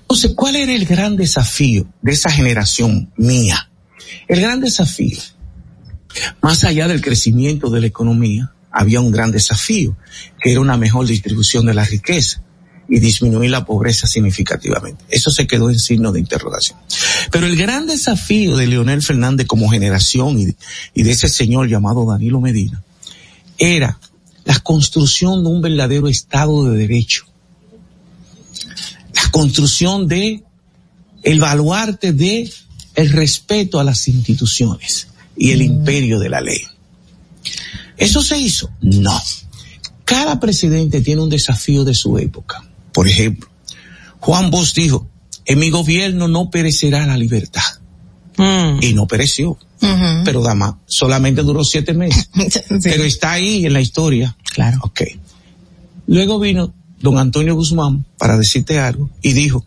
[0.01, 3.69] Entonces, ¿cuál era el gran desafío de esa generación mía?
[4.27, 5.19] El gran desafío,
[6.41, 9.95] más allá del crecimiento de la economía, había un gran desafío,
[10.41, 12.41] que era una mejor distribución de la riqueza
[12.87, 15.05] y disminuir la pobreza significativamente.
[15.09, 16.79] Eso se quedó en signo de interrogación.
[17.31, 20.55] Pero el gran desafío de Leonel Fernández como generación y de,
[20.95, 22.83] y de ese señor llamado Danilo Medina
[23.57, 23.99] era
[24.45, 27.29] la construcción de un verdadero Estado de Derecho
[29.13, 30.43] la construcción de
[31.23, 32.51] el baluarte de
[32.95, 35.07] el respeto a las instituciones
[35.37, 36.61] y el imperio de la ley.
[37.97, 38.71] ¿Eso se hizo?
[38.81, 39.21] No.
[40.05, 42.63] Cada presidente tiene un desafío de su época.
[42.93, 43.49] Por ejemplo,
[44.19, 45.07] Juan Bosch dijo,
[45.45, 47.61] en mi gobierno no perecerá la libertad.
[48.81, 49.57] Y no pereció.
[50.23, 52.29] Pero Dama, solamente duró siete meses.
[52.83, 54.35] Pero está ahí en la historia.
[54.53, 54.79] Claro.
[54.83, 55.01] Ok.
[56.07, 59.65] Luego vino don Antonio Guzmán para decirte algo y dijo,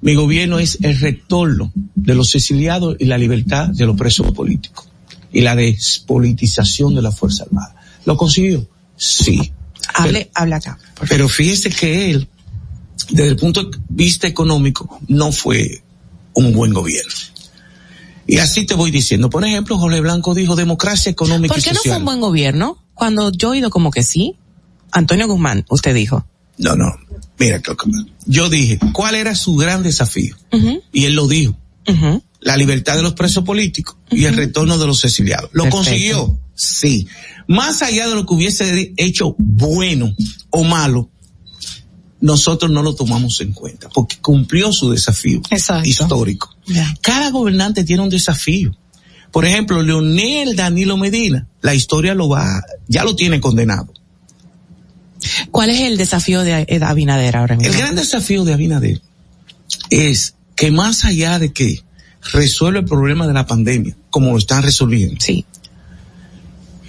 [0.00, 4.88] mi gobierno es el retorno de los exiliados y la libertad de los presos políticos
[5.32, 7.74] y la despolitización de la Fuerza Armada.
[8.04, 8.66] ¿Lo consiguió?
[8.96, 9.52] Sí.
[9.94, 10.78] Hable, hable acá.
[11.08, 12.28] Pero fíjese que él,
[13.10, 15.82] desde el punto de vista económico, no fue
[16.34, 17.12] un buen gobierno.
[18.32, 19.28] Y así te voy diciendo.
[19.28, 22.82] Por ejemplo, Jorge Blanco dijo democracia económica ¿Por y qué no fue un buen gobierno?
[22.94, 24.36] Cuando yo he oído como que sí.
[24.90, 26.24] Antonio Guzmán, usted dijo.
[26.56, 26.96] No, no.
[27.38, 27.60] Mira,
[28.24, 30.34] yo dije, ¿cuál era su gran desafío?
[30.94, 31.54] Y él lo dijo.
[32.40, 35.50] La libertad de los presos políticos y el retorno de los exiliados.
[35.52, 35.76] ¿Lo Perfecto.
[35.76, 36.38] consiguió?
[36.54, 37.06] Sí.
[37.48, 40.10] Más allá de lo que hubiese hecho bueno
[40.48, 41.10] o malo,
[42.22, 45.42] nosotros no lo tomamos en cuenta porque cumplió su desafío
[45.84, 46.54] histórico.
[47.02, 48.74] Cada gobernante tiene un desafío.
[49.30, 53.92] Por ejemplo, Leonel Danilo Medina, la historia lo va, ya lo tiene condenado.
[55.50, 57.72] ¿Cuál es el desafío de Ed Abinader ahora mismo?
[57.72, 59.02] El gran desafío de Abinader
[59.90, 61.82] es que más allá de que
[62.32, 65.16] resuelve el problema de la pandemia, como lo están resolviendo.
[65.20, 65.44] Sí.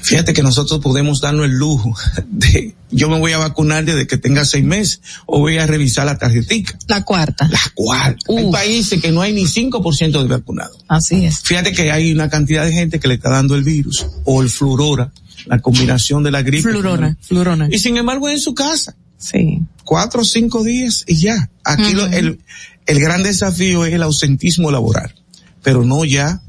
[0.02, 1.96] Fíjate que nosotros podemos darnos el lujo
[2.28, 6.06] de, yo me voy a vacunar desde que tenga seis meses o voy a revisar
[6.06, 6.78] la tarjetica.
[6.88, 7.48] La cuarta.
[7.50, 8.26] La cuarta.
[8.38, 10.78] Hay países que no hay ni 5% de vacunados.
[10.88, 11.42] Así es.
[11.42, 14.50] Fíjate que hay una cantidad de gente que le está dando el virus o el
[14.50, 15.12] flurora,
[15.46, 16.64] la combinación de la gripe.
[16.70, 17.68] Flurona, flurona.
[17.72, 18.96] Y sin embargo en su casa.
[19.18, 19.60] Sí.
[19.86, 21.50] Cuatro o cinco días y ya.
[21.64, 22.40] Aquí lo- el,
[22.86, 25.14] el gran desafío es el ausentismo laboral,
[25.62, 26.42] pero no ya.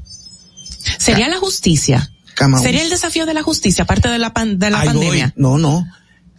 [0.99, 2.11] Sería la justicia.
[2.35, 2.63] Camaús.
[2.65, 4.97] Sería el desafío de la justicia, aparte de la, pan- de la Ahí voy.
[4.97, 5.33] pandemia.
[5.37, 5.85] No, no.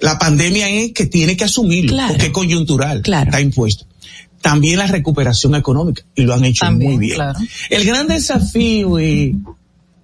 [0.01, 2.13] La pandemia es que tiene que asumirlo, Claro.
[2.13, 3.27] porque es coyuntural, Claro.
[3.31, 3.87] está impuesto.
[4.43, 7.15] También la recuperación económica, y lo han hecho También, muy bien.
[7.17, 7.39] claro.
[7.71, 9.33] El gran desafío es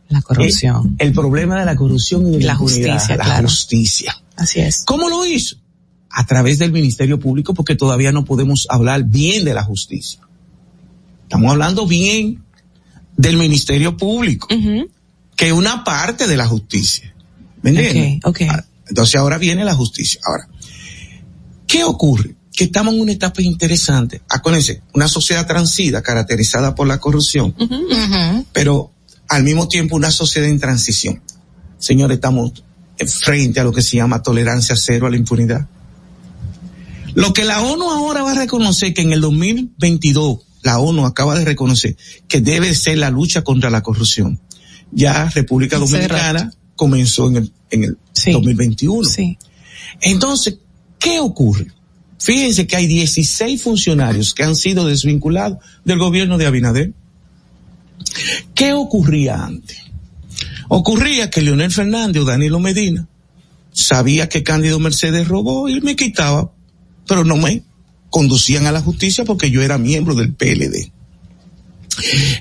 [0.09, 0.97] La corrupción.
[0.99, 4.21] el problema de la corrupción y de la, justicia, la justicia.
[4.37, 4.83] Así es.
[4.85, 5.57] ¿Cómo lo hizo?
[6.11, 10.21] A través del Ministerio Público, porque todavía no podemos hablar bien de la justicia.
[11.25, 12.43] Estamos hablando bien
[13.17, 14.49] del Ministerio Público,
[15.37, 17.15] que es una parte de la justicia.
[17.63, 18.21] ¿Me entiendes?
[18.25, 18.65] Ok, ok.
[18.93, 20.21] Entonces ahora viene la justicia.
[20.23, 20.47] Ahora,
[21.67, 22.37] ¿qué ocurre?
[22.53, 24.21] Que estamos en una etapa interesante.
[24.29, 27.55] Acuérdense, una sociedad transida caracterizada por la corrupción,
[28.53, 28.93] pero
[29.31, 31.23] al mismo tiempo una sociedad en transición.
[31.79, 32.53] Señores, estamos
[33.07, 35.67] frente a lo que se llama tolerancia cero a la impunidad.
[37.15, 41.39] Lo que la ONU ahora va a reconocer que en el 2022 la ONU acaba
[41.39, 41.97] de reconocer
[42.29, 44.39] que debe ser la lucha contra la corrupción.
[44.91, 47.99] Ya República Dominicana comenzó en el, en el
[48.31, 49.05] 2021.
[49.05, 49.39] Sí.
[50.01, 50.59] Entonces,
[50.99, 51.69] ¿qué ocurre?
[52.19, 56.93] Fíjense que hay 16 funcionarios que han sido desvinculados del gobierno de Abinader.
[58.55, 59.79] ¿Qué ocurría antes?
[60.69, 63.09] Ocurría que Leonel Fernández o Danilo Medina
[63.73, 66.53] sabía que Cándido Mercedes robó y me quitaba,
[67.09, 67.65] pero no me
[68.11, 70.92] conducían a la justicia porque yo era miembro del PLD.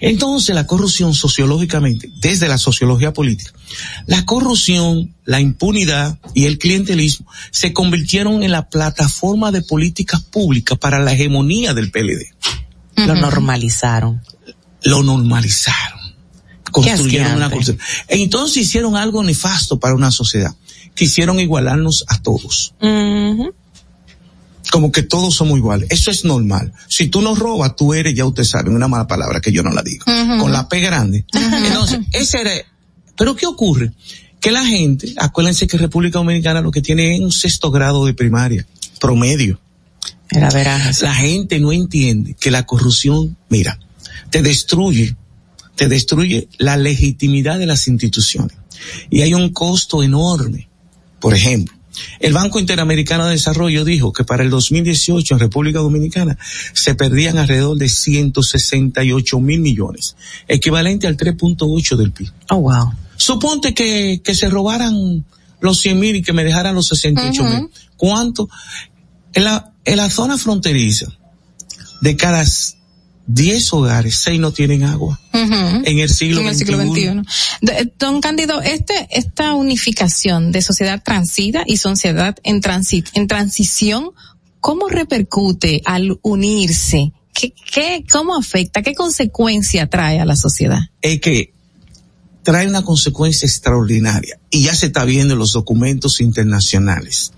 [0.01, 3.51] Entonces la corrupción sociológicamente, desde la sociología política,
[4.05, 10.77] la corrupción, la impunidad y el clientelismo se convirtieron en la plataforma de políticas públicas
[10.77, 12.33] para la hegemonía del PLD.
[12.95, 14.21] Lo normalizaron.
[14.83, 15.99] Lo normalizaron.
[16.71, 17.51] Construyeron una.
[18.07, 20.55] E entonces hicieron algo nefasto para una sociedad.
[20.95, 22.73] Quisieron igualarnos a todos.
[24.71, 25.87] Como que todos somos iguales.
[25.91, 26.73] Eso es normal.
[26.87, 29.71] Si tú no robas, tú eres, ya usted sabe, una mala palabra que yo no
[29.71, 30.05] la digo.
[30.39, 31.25] Con la P grande.
[31.67, 32.51] Entonces, ese era,
[33.15, 33.91] pero ¿qué ocurre?
[34.39, 38.15] Que la gente, acuérdense que República Dominicana lo que tiene es un sexto grado de
[38.15, 38.65] primaria,
[38.99, 39.59] promedio.
[40.31, 40.49] Era.
[40.49, 43.77] La gente no entiende que la corrupción, mira,
[44.29, 45.15] te destruye,
[45.75, 48.55] te destruye la legitimidad de las instituciones.
[49.09, 50.69] Y hay un costo enorme.
[51.19, 51.75] Por ejemplo,
[52.19, 56.37] el Banco Interamericano de Desarrollo dijo que para el 2018 en República Dominicana
[56.73, 60.15] se perdían alrededor de 168 mil millones,
[60.47, 62.31] equivalente al 3.8 del PIB.
[62.49, 62.93] Oh, wow.
[63.17, 65.25] Suponte que, que se robaran
[65.59, 67.69] los 100 mil y que me dejaran los 68 mil.
[67.97, 68.49] ¿Cuánto?
[69.33, 71.07] En la, en la zona fronteriza,
[72.01, 72.43] de cada
[73.27, 75.19] 10 hogares, 6 no tienen agua.
[75.33, 77.21] En el siglo en el siglo XXI.
[77.99, 84.11] Don Cándido, este, esta unificación de sociedad transida y sociedad en, transi- en transición,
[84.59, 87.13] ¿cómo repercute al unirse?
[87.33, 88.81] ¿Qué, qué, ¿Cómo afecta?
[88.81, 90.79] ¿Qué consecuencia trae a la sociedad?
[91.01, 91.53] es que
[92.43, 97.31] trae una consecuencia extraordinaria y ya se está viendo en los documentos internacionales.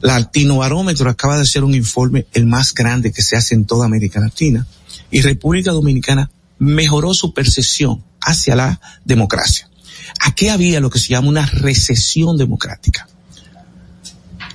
[0.00, 3.66] La Latino Barómetro acaba de hacer un informe, el más grande que se hace en
[3.66, 4.66] toda América Latina,
[5.10, 9.68] y República Dominicana mejoró su percepción hacia la democracia.
[10.20, 13.08] Aquí había lo que se llama una recesión democrática.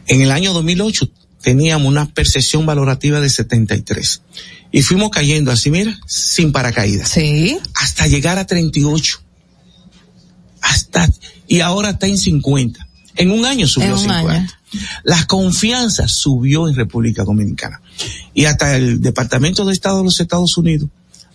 [0.07, 1.09] En el año 2008
[1.41, 4.21] teníamos una percepción valorativa de 73
[4.71, 7.09] y fuimos cayendo así, mira, sin paracaídas.
[7.09, 7.57] Sí.
[7.75, 9.21] Hasta llegar a 38.
[10.61, 11.09] Hasta,
[11.47, 12.86] y ahora está en 50.
[13.17, 14.31] En un año subió En un 50.
[14.31, 14.47] año.
[15.03, 17.81] La confianza subió en República Dominicana.
[18.33, 20.89] Y hasta el Departamento de Estado de los Estados Unidos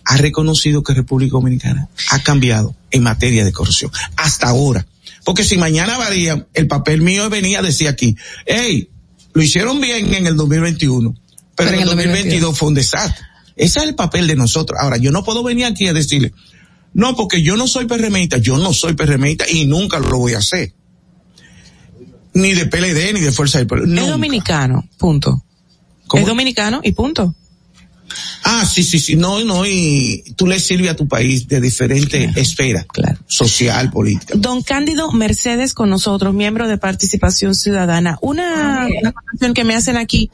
[0.05, 3.91] ha reconocido que República Dominicana ha cambiado en materia de corrupción.
[4.17, 4.85] Hasta ahora.
[5.23, 8.15] Porque si mañana varía, el papel mío venía a decir aquí,
[8.45, 8.89] hey,
[9.33, 11.15] lo hicieron bien en el 2021,
[11.55, 13.25] pero, en el 2022 fue un desastre.
[13.55, 14.79] Ese es el papel de nosotros.
[14.81, 16.33] Ahora, yo no puedo venir aquí a decirle,
[16.93, 20.39] no, porque yo no soy PRMista, yo no soy PRMista y nunca lo voy a
[20.39, 20.73] hacer.
[22.33, 24.01] Ni de PLD, ni de Fuerza del Pueblo.
[24.01, 25.43] Es dominicano, punto.
[26.13, 27.33] Es dominicano y punto.
[28.43, 32.29] Ah, sí, sí, sí, no, no, y tú le sirves a tu país de diferente
[32.35, 32.85] esfera.
[33.27, 34.33] Social, política.
[34.37, 38.17] Don Cándido Mercedes con nosotros, miembro de Participación Ciudadana.
[38.21, 40.29] Una, una acotación que me hacen aquí.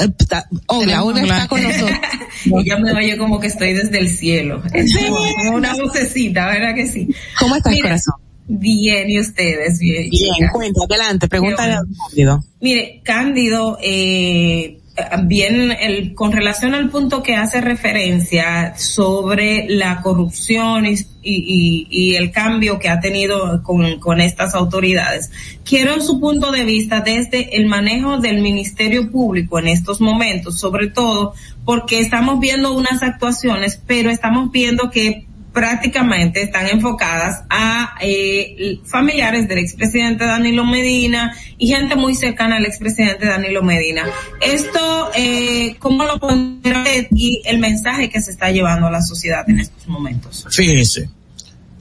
[0.00, 1.98] eh, ta- Hola, Olga está con nosotros.
[2.46, 4.62] Ella me oye como que estoy desde el cielo.
[4.72, 7.08] Es como, como una vocecita, ¿verdad que sí?
[7.38, 8.14] ¿Cómo estás, Mire, corazón?
[8.52, 9.78] Bien, ¿y ustedes?
[9.78, 10.10] Bien.
[10.10, 10.50] Bien, chicas.
[10.52, 12.44] cuenta, adelante, pregúntale a Cándido.
[12.60, 14.80] Mire, Cándido, eh,
[15.24, 22.14] bien, el, con relación al punto que hace referencia sobre la corrupción y, y- y
[22.16, 25.30] el cambio que ha tenido con, con estas autoridades,
[25.64, 30.88] quiero su punto de vista desde el manejo del Ministerio Público en estos momentos, sobre
[30.88, 38.78] todo porque estamos viendo unas actuaciones, pero estamos viendo que prácticamente están enfocadas a eh,
[38.84, 44.04] familiares del expresidente Danilo Medina y gente muy cercana al expresidente Danilo Medina.
[44.40, 49.48] Esto, eh, ¿cómo lo pondrá y el mensaje que se está llevando a la sociedad
[49.48, 50.46] en estos momentos?
[50.50, 51.10] Fíjense,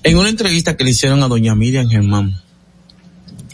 [0.03, 2.41] en una entrevista que le hicieron a doña Miriam Germán,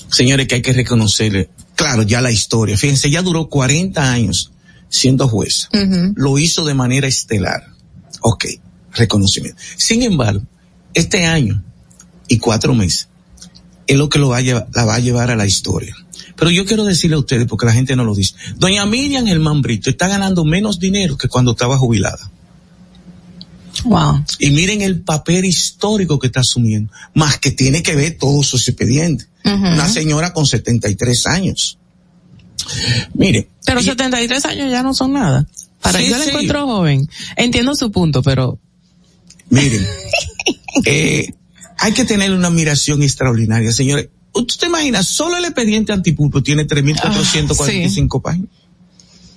[0.09, 4.51] señores, que hay que reconocerle, claro, ya la historia, fíjense, ya duró 40 años
[4.87, 5.67] siendo juez,
[6.15, 7.65] lo hizo de manera estelar,
[8.21, 8.45] ok,
[8.95, 9.61] reconocimiento.
[9.77, 10.41] Sin embargo,
[10.93, 11.63] este año
[12.27, 13.07] y cuatro meses
[13.87, 15.95] es lo que lo va a llevar, la va a llevar a la historia.
[16.35, 19.61] Pero yo quiero decirle a ustedes, porque la gente no lo dice, doña Miriam Germán
[19.61, 22.29] Brito está ganando menos dinero que cuando estaba jubilada.
[23.83, 24.23] Wow.
[24.39, 28.67] Y miren el papel histórico que está asumiendo, más que tiene que ver todos sus
[28.67, 29.27] expedientes.
[29.43, 31.77] Una señora con 73 años.
[33.13, 35.45] Mire, Pero 73 años ya no son nada.
[35.81, 36.29] Para Sí, yo la sí.
[36.31, 37.07] encuentro joven.
[37.35, 38.57] Entiendo su punto, pero
[39.49, 39.85] miren,
[40.85, 41.33] eh,
[41.77, 44.09] hay que tener una admiración extraordinaria, señores.
[44.33, 45.07] ¿Tú te imaginas?
[45.07, 48.49] Solo el expediente antipulpo tiene 3.445 páginas.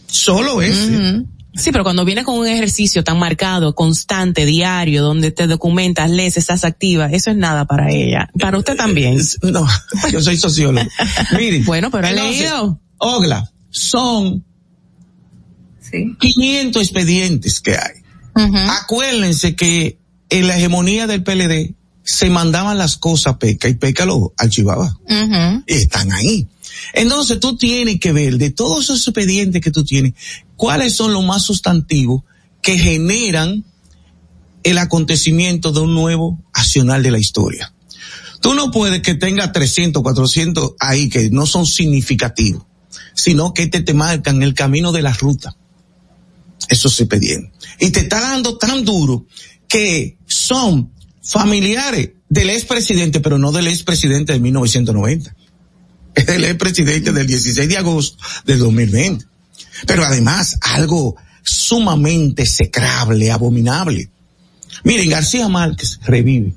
[0.08, 1.24] Solo ese.
[1.54, 6.36] Sí, pero cuando vienes con un ejercicio tan marcado, constante, diario, donde te documentas, lees,
[6.36, 8.30] estás activa, eso es nada para ella.
[8.38, 9.18] Para usted también.
[9.42, 9.66] No,
[10.12, 10.88] yo soy sociólogo.
[11.36, 11.64] Miren.
[11.68, 12.80] Bueno, pero ha entonces, leído.
[12.98, 14.44] Ogla, son
[15.90, 18.02] 500 expedientes que hay.
[18.80, 19.97] Acuérdense que
[20.30, 21.74] en la hegemonía del PLD
[22.04, 24.98] se mandaban las cosas a PECA y PECA lo archivaba.
[25.66, 26.48] Y están ahí.
[26.94, 30.14] Entonces tú tienes que ver de todos esos expedientes que tú tienes,
[30.56, 32.22] cuáles son los más sustantivos
[32.62, 33.64] que generan
[34.62, 37.72] el acontecimiento de un nuevo accional de la historia.
[38.40, 42.64] Tú no puedes que tenga 300, 400 ahí que no son significativos,
[43.14, 45.56] sino que te, te marcan el camino de la ruta.
[46.68, 47.52] Esos expedientes.
[47.80, 49.26] Y te está dando tan duro
[49.68, 50.92] que son
[51.22, 55.34] familiares del expresidente, pero no del expresidente de 1990.
[56.14, 59.24] Es del expresidente del 16 de agosto del 2020.
[59.86, 64.10] Pero además, algo sumamente execrable, abominable.
[64.84, 66.54] Miren, García Márquez revive.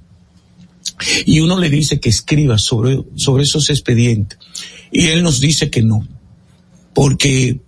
[1.26, 4.38] Y uno le dice que escriba sobre, sobre esos expedientes.
[4.92, 6.08] Y él nos dice que no.
[6.94, 7.62] Porque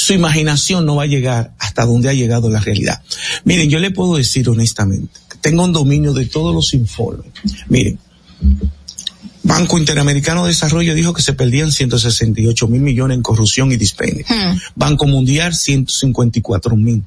[0.00, 3.02] su imaginación no va a llegar hasta donde ha llegado la realidad.
[3.44, 7.26] Miren, yo le puedo decir honestamente, que tengo un dominio de todos los informes.
[7.68, 7.98] Miren,
[9.42, 14.24] Banco Interamericano de Desarrollo dijo que se perdían 168 mil millones en corrupción y dispendio.
[14.74, 17.04] Banco Mundial 154 mil.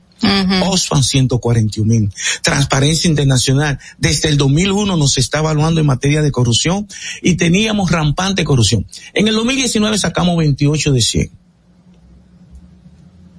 [0.61, 2.11] Oxfam 141 mil.
[2.43, 6.87] Transparencia Internacional, desde el 2001 nos está evaluando en materia de corrupción
[7.23, 8.85] y teníamos rampante corrupción.
[9.15, 11.42] En el 2019 sacamos 28 de 100.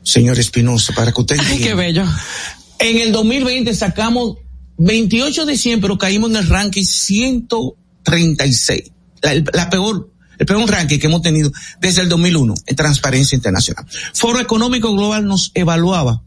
[0.04, 1.66] Señor Espinosa, para que usted Ay, entienda.
[1.66, 2.04] qué bello.
[2.78, 4.36] En el 2020 sacamos
[4.78, 8.90] 28 de 100, pero caímos en el ranking 136.
[9.22, 11.50] La, el- la peor, el peor ranking que hemos tenido
[11.80, 13.86] desde el 2001 en Transparencia Internacional.
[14.12, 16.22] Foro Económico Global nos evaluaba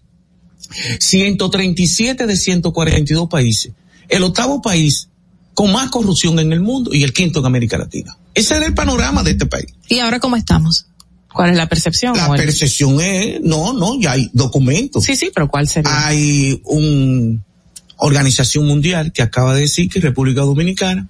[1.00, 3.74] 137 de 142 países.
[4.10, 5.10] El octavo país
[5.54, 8.18] con más corrupción en el mundo y el quinto en América Latina.
[8.34, 9.68] Ese era el panorama de este país.
[9.90, 10.86] ¿Y ahora cómo estamos?
[11.38, 12.18] ¿Cuál es la percepción?
[12.18, 15.04] La percepción es, no, no, ya hay documentos.
[15.04, 16.08] Sí, sí, pero ¿cuál sería?
[16.08, 17.40] Hay una
[17.98, 21.08] organización mundial que acaba de decir que República Dominicana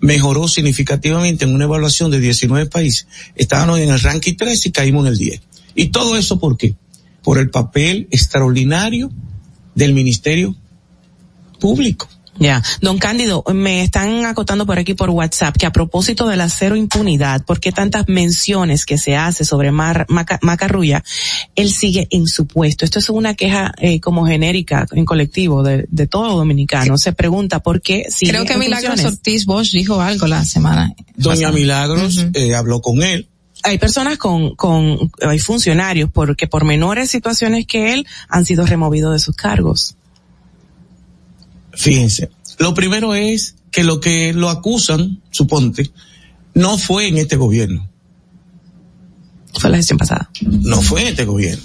[0.00, 3.06] mejoró significativamente en una evaluación de 19 países.
[3.36, 5.40] Estábamos en el ranking 3 y caímos en el 10.
[5.76, 6.74] ¿Y todo eso por qué?
[7.22, 9.12] Por el papel extraordinario
[9.76, 10.56] del Ministerio
[11.60, 12.08] Público.
[12.40, 16.48] Ya, don Cándido, me están acotando por aquí por WhatsApp que a propósito de la
[16.48, 21.04] cero impunidad, ¿por qué tantas menciones que se hace sobre Mar, Maca- Macarrulla?
[21.54, 22.86] Él sigue en su puesto.
[22.86, 26.96] Esto es una queja eh, como genérica en colectivo de, de todo dominicano.
[26.96, 29.18] Se pregunta por qué sigue Creo que en Milagros funciones.
[29.18, 30.94] Ortiz Bosch dijo algo la semana.
[31.16, 33.28] Doña Milagros eh, habló con él.
[33.64, 39.12] Hay personas con, con, hay funcionarios porque por menores situaciones que él han sido removidos
[39.12, 39.96] de sus cargos.
[41.80, 45.90] Fíjense, lo primero es que lo que lo acusan, suponte,
[46.54, 47.88] no fue en este gobierno.
[49.58, 50.30] Fue la gestión pasada.
[50.42, 51.64] No fue en este gobierno.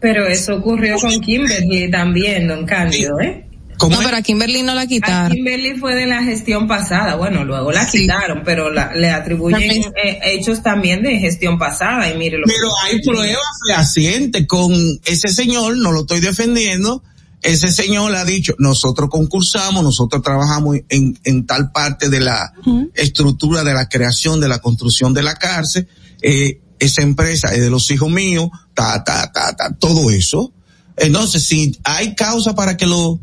[0.00, 3.44] Pero eso ocurrió con Kimberly también, don Cándido, ¿eh?
[3.80, 5.32] No, pero a Kimberly no la A quitaron.
[5.36, 9.92] Kimberly fue de la gestión pasada, bueno, luego la quitaron, pero la- le atribuyen También.
[10.04, 13.38] eh, hechos también de gestión pasada y mire lo Pero hay pruebas
[13.68, 14.72] fehacientes con
[15.04, 17.04] ese señor, no lo estoy defendiendo,
[17.42, 22.52] ese señor ha dicho, nosotros concursamos, nosotros trabajamos en, en tal parte de la
[22.94, 25.88] estructura de la creación, de la construcción de la cárcel,
[26.20, 30.52] eh, esa empresa es de los hijos míos, ta, ta, ta, ta, todo eso.
[30.96, 33.20] Entonces, si hay causa para que lo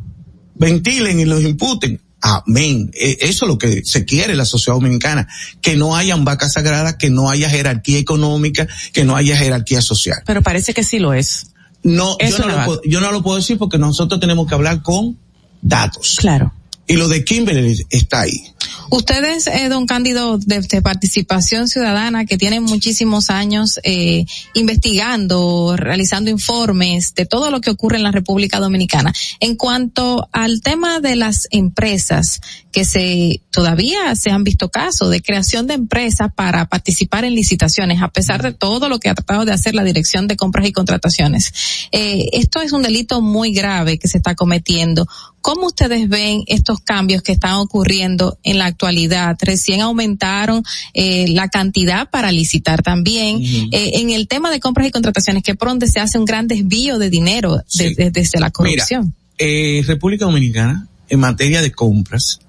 [0.56, 2.92] ventilen y los imputen, amén.
[2.94, 5.28] Eh, Eso es lo que se quiere en la sociedad dominicana,
[5.62, 10.22] que no hayan vacas sagradas, que no haya jerarquía económica, que no haya jerarquía social.
[10.26, 11.48] Pero parece que sí lo es.
[11.86, 14.48] No, Eso yo no, no lo puedo, yo no lo puedo decir porque nosotros tenemos
[14.48, 15.18] que hablar con
[15.62, 16.18] datos.
[16.20, 16.52] Claro.
[16.88, 18.41] Y lo de Kimberly está ahí.
[18.90, 26.30] Ustedes, eh, don Cándido, de, de Participación Ciudadana, que tienen muchísimos años eh, investigando, realizando
[26.30, 29.14] informes de todo lo que ocurre en la República Dominicana.
[29.40, 32.41] En cuanto al tema de las empresas,
[32.76, 38.02] que se todavía se han visto casos de creación de empresas para participar en licitaciones,
[38.02, 40.74] a pesar de todo lo que ha tratado de hacer la Dirección de Compras y
[40.74, 41.54] Contrataciones.
[41.94, 45.08] Eh, esto es un delito muy grave que se está cometiendo.
[45.40, 49.38] ¿Cómo ustedes ven estos cambios que están ocurriendo en la actualidad?
[49.40, 50.62] Recién aumentaron
[50.94, 53.42] eh, la cantidad para licitar también.
[53.72, 56.50] Eh, en el tema de compras y contrataciones, que por donde se hace un gran
[56.50, 59.14] desvío de dinero de- de- desde la corrupción.
[59.38, 62.40] Eh, República Dominicana, en materia de compras,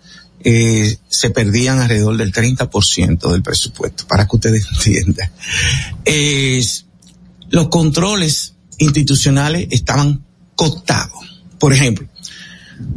[0.49, 5.29] eh, se perdían alrededor del 30% del presupuesto, para que ustedes entiendan.
[7.51, 10.25] Los controles institucionales estaban
[10.55, 11.43] cotados.
[11.59, 12.07] Por ejemplo,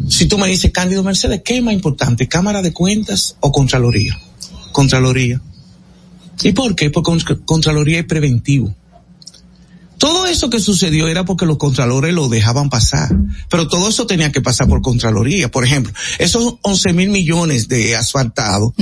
[0.09, 4.15] si tú me dices, Cándido Mercedes, ¿qué es más importante, Cámara de Cuentas o Contraloría?
[4.71, 5.41] Contraloría.
[6.43, 6.89] ¿Y por qué?
[6.89, 8.75] Porque con- Contraloría es preventivo.
[9.99, 13.09] Todo eso que sucedió era porque los contralores lo dejaban pasar,
[13.49, 15.51] pero todo eso tenía que pasar por Contraloría.
[15.51, 18.73] Por ejemplo, esos 11 mil millones de asfaltado,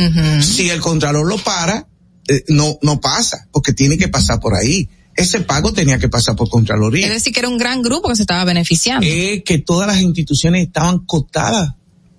[0.41, 1.87] si el contralor lo para,
[2.27, 4.89] eh, no, no pasa, porque tiene que pasar por ahí.
[5.15, 8.15] Ese pago tenía que pasar por Contraloría Es decir, que era un gran grupo que
[8.15, 9.07] se estaba beneficiando.
[9.07, 11.73] es que todas las instituciones estaban cotadas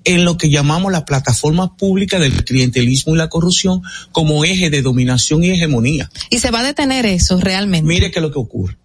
[0.05, 4.83] en lo que llamamos la plataforma pública del clientelismo y la corrupción como eje de
[4.83, 6.11] dominación y hegemonía.
[6.31, 7.87] Y se va a detener eso realmente.
[7.87, 8.77] Mire qué es lo que ocurre.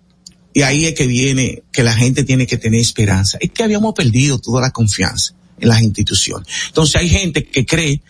[0.53, 3.37] Y ahí es que viene que la gente tiene que tener esperanza.
[3.41, 6.47] Es que habíamos perdido toda la confianza en las instituciones.
[6.67, 8.01] Entonces hay gente que cree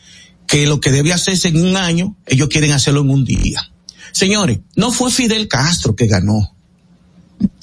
[0.47, 3.71] que lo que debe hacerse en un año, ellos quieren hacerlo en un día.
[4.11, 6.55] Señores, no fue Fidel Castro que ganó.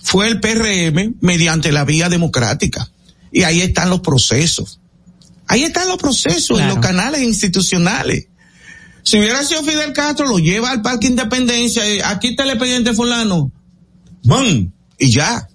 [0.03, 2.91] Fue el PRM mediante la vía democrática.
[3.33, 4.81] Y ahí están los procesos.
[5.47, 8.29] Ahí están los procesos en los canales institucionales.
[9.03, 12.93] Si hubiera sido Fidel Castro, lo lleva al Parque Independencia, eh, aquí está el expediente
[12.93, 13.51] fulano,
[14.25, 14.71] ¡bum!
[14.99, 15.49] Y ya.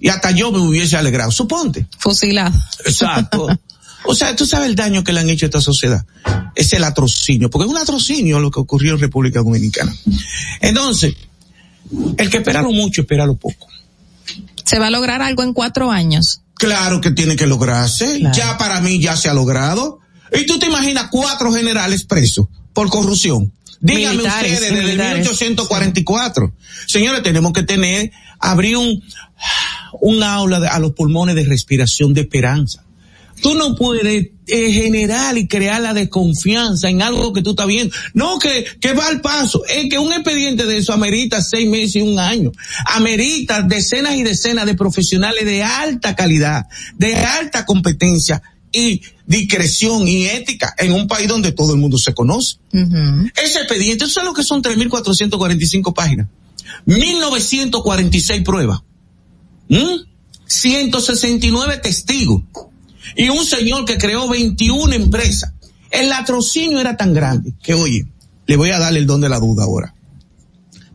[0.00, 1.86] Y hasta yo me hubiese alegrado, suponte.
[1.98, 2.58] Fusilado.
[2.84, 3.48] Exacto.
[4.04, 6.04] O sea, tú sabes el daño que le han hecho a esta sociedad.
[6.54, 9.94] Es el atrocinio, porque es un atrocinio lo que ocurrió en República Dominicana.
[10.60, 11.14] Entonces,
[12.16, 13.68] el que espera lo mucho, espera lo poco.
[14.64, 16.42] Se va a lograr algo en cuatro años.
[16.54, 18.20] Claro que tiene que lograrse.
[18.34, 20.00] Ya para mí ya se ha logrado.
[20.32, 23.52] Y tú te imaginas cuatro generales presos por corrupción.
[23.82, 25.18] Díganme Militares, ustedes, desde militares.
[25.26, 26.54] 1844.
[26.86, 29.02] Señores, tenemos que tener, abrir un,
[30.00, 32.84] un aula de- a los pulmones de respiración de esperanza.
[33.42, 37.92] Tú no puedes eh, generar y crear la desconfianza en algo que tú estás viendo.
[38.14, 39.64] No, que, que va al paso.
[39.68, 42.52] Es que un expediente de eso amerita seis meses y un año.
[42.86, 48.40] Amerita decenas y decenas de profesionales de alta calidad, de alta competencia
[48.72, 52.56] y discreción y ética en un país donde todo el mundo se conoce.
[52.72, 56.28] Ese expediente, ¿tú sabes lo que son 3.445 páginas?
[56.86, 58.80] 1.946 pruebas.
[59.68, 60.06] ¿Mm?
[60.46, 62.42] 169 testigos.
[63.16, 65.52] Y un señor que creó 21 empresas.
[65.90, 68.06] El latrocinio era tan grande que, oye,
[68.46, 69.94] le voy a dar el don de la duda ahora.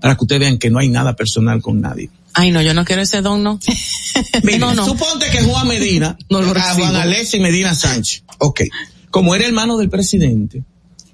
[0.01, 2.09] Para que ustedes vean que no hay nada personal con nadie.
[2.39, 3.59] Ay, no, yo no quiero ese don, no.
[4.59, 4.85] No, no.
[4.85, 6.73] Suponte que Juan Medina, No lo a.
[6.73, 8.61] Juan Alexis Medina Sánchez, ok,
[9.09, 10.63] como era hermano del presidente,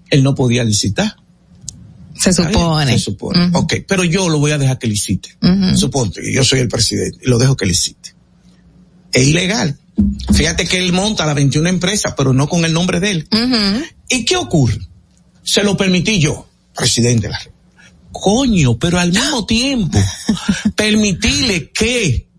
[0.10, 1.16] él no podía licitar.
[2.14, 2.94] Se supone.
[2.94, 3.52] Se supone.
[3.54, 5.38] Ok, pero yo lo voy a dejar que licite.
[5.42, 5.78] Ujú.
[5.78, 8.14] Suponte que yo soy el presidente y lo dejo que licite.
[9.12, 9.78] Es ilegal.
[10.34, 13.28] Fíjate que él monta las 21 empresas, pero no con el nombre de él.
[14.10, 14.80] ¿Y qué ocurre?
[15.42, 17.53] Se lo permití yo, presidente de la República.
[18.14, 20.00] Coño, pero al mismo tiempo,
[20.76, 22.30] permitirle que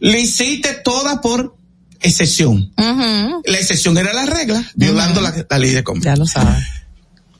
[0.00, 1.56] licite toda por
[2.00, 2.72] excepción.
[2.76, 6.12] La excepción era la regla, violando la, la ley de compra.
[6.12, 6.64] Ya lo sabes.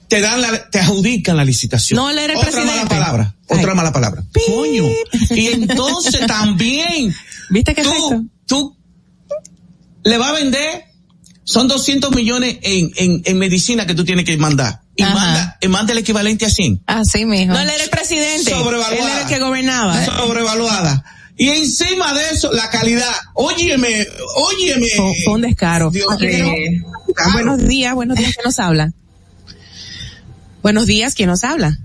[0.09, 1.97] Te dan la, te adjudican la licitación.
[1.99, 2.75] No, era el Otra presidente.
[2.77, 4.25] mala palabra, otra mala palabra.
[4.47, 4.85] Coño.
[5.31, 7.15] Y entonces también.
[7.51, 8.77] ¿Viste que tú, tú
[10.05, 10.85] le va a vender,
[11.45, 14.81] son 200 millones en, en, en medicina que tú tienes que mandar.
[14.99, 16.83] Y manda, y manda el equivalente a 100.
[16.87, 17.55] Así mismo.
[17.55, 18.51] No, él era el presidente.
[18.51, 18.97] Sobrevaluada.
[18.97, 20.05] Él era el que gobernaba.
[20.05, 21.05] Sobrevaluada.
[21.37, 23.15] Y encima de eso, la calidad.
[23.35, 24.05] Óyeme,
[24.35, 24.89] óyeme.
[24.97, 25.91] Fue, fue un descaro.
[25.93, 28.93] Dios Ah, buenos días, buenos días, ¿quién nos habla?
[30.63, 31.79] Buenos días, ¿quién nos habla?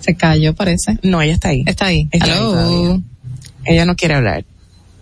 [0.00, 0.98] Se cayó, parece.
[1.02, 1.62] No, ella está ahí.
[1.66, 2.08] Está ahí.
[2.10, 3.02] Está ahí.
[3.64, 4.44] Ella no quiere hablar.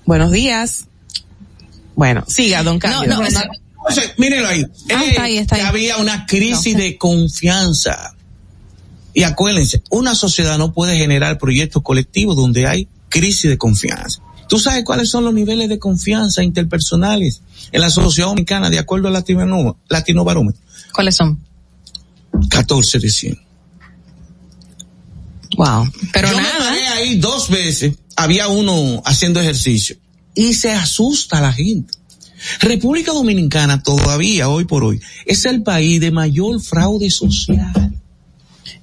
[0.05, 0.85] Buenos días.
[1.97, 3.15] Bueno, siga, don Cándido.
[3.15, 3.40] no, Bueno,
[3.89, 4.65] Entonces, mírenlo ahí.
[4.90, 5.62] Ah, Eh, está ahí, está ahí.
[5.62, 8.15] había una crisis de confianza.
[9.12, 14.20] Y acuérdense, una sociedad no puede generar proyectos colectivos donde hay crisis de confianza.
[14.48, 17.40] ¿Tú sabes cuáles son los niveles de confianza interpersonales
[17.73, 20.61] en la sociedad dominicana de acuerdo al Latino, Latino Barómetro?
[20.93, 21.39] ¿Cuáles son?
[22.51, 23.39] 14 de 100.
[25.56, 25.89] Wow.
[26.12, 26.59] Pero Yo me nada.
[26.59, 29.97] paré ahí dos veces, había uno haciendo ejercicio
[30.35, 31.94] y se asusta la gente.
[32.61, 37.93] República Dominicana todavía, hoy por hoy, es el país de mayor fraude social.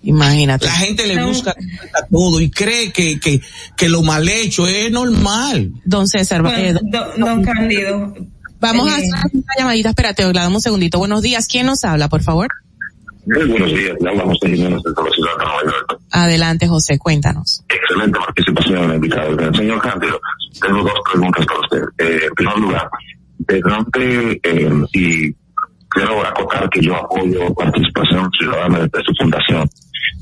[0.03, 0.65] Imagínate.
[0.65, 3.41] La gente le busca a todo y cree que, que,
[3.77, 5.71] que lo mal hecho es normal.
[5.85, 8.13] Don César, eh, don- Don, don Cándido.
[8.59, 10.97] vamos a eh, hacer una llamadita, espérate, le damos un segundito.
[10.97, 12.47] Buenos días, ¿quién nos habla, por favor?
[13.27, 15.99] Muy buenos días, le hablamos de Jiménez de la ciudad de Nueva York.
[16.09, 17.63] Adelante, José, cuéntanos.
[17.69, 19.53] Excelente participación en el invitado.
[19.53, 20.19] Señor Cándido,
[20.59, 21.81] tengo dos preguntas para usted.
[21.99, 22.89] Eh, en primer lugar,
[23.47, 25.33] ¿de dónde, eh, y
[25.89, 29.69] quiero acotar que yo apoyo participación ciudadana desde su fundación,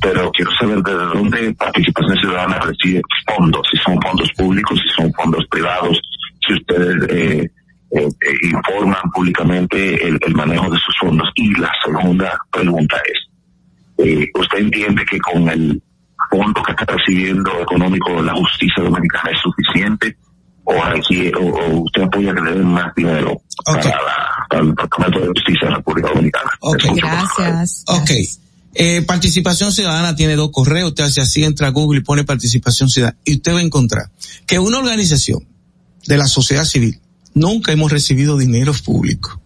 [0.02, 5.12] pero quiero saber desde dónde Participación Ciudadana recibe fondos, si son fondos públicos, si son
[5.14, 6.00] fondos privados,
[6.46, 7.52] si ustedes eh,
[7.92, 11.28] eh, eh, informan públicamente el, manejo de sus fondos.
[11.36, 15.82] Y la segunda pregunta es, eh, ¿usted entiende que con el
[16.30, 20.16] fondo que está recibiendo económico la justicia dominicana es suficiente?
[20.72, 24.70] ¿O, aquí, o, o usted apoya que le den más dinero para, la- para el
[24.70, 26.52] Departamento de Justicia de la República Dominicana?
[26.62, 26.84] Ok.
[26.96, 27.84] Gracias.
[27.88, 28.12] Ok.
[28.76, 30.90] Eh, participación ciudadana tiene dos correos.
[30.90, 33.18] Usted hace así, entra a Google y pone participación ciudadana.
[33.26, 34.12] Y usted va a encontrar
[34.46, 35.48] que una organización
[36.06, 37.00] de la sociedad civil
[37.34, 39.42] nunca hemos recibido dinero público.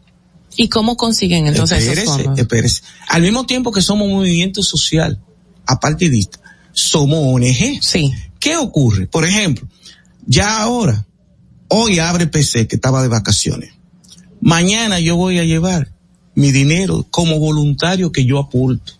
[0.57, 2.39] ¿Y cómo consiguen entonces esos Espérese, fondos?
[2.39, 2.81] espérese.
[3.07, 5.19] Al mismo tiempo que somos movimiento social
[5.65, 6.39] apartidista,
[6.73, 7.81] somos ONG.
[7.81, 8.13] Sí.
[8.39, 9.07] ¿Qué ocurre?
[9.07, 9.65] Por ejemplo,
[10.25, 11.05] ya ahora,
[11.75, 13.73] hoy abre PC que estaba de vacaciones.
[14.41, 15.91] Mañana yo voy a llevar
[16.35, 18.93] mi dinero como voluntario que yo aporto.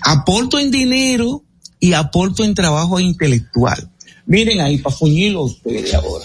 [0.00, 1.42] Aporto en dinero
[1.80, 3.90] y aporto en trabajo intelectual.
[4.26, 6.24] Miren ahí, para fuñirlo ustedes ahora.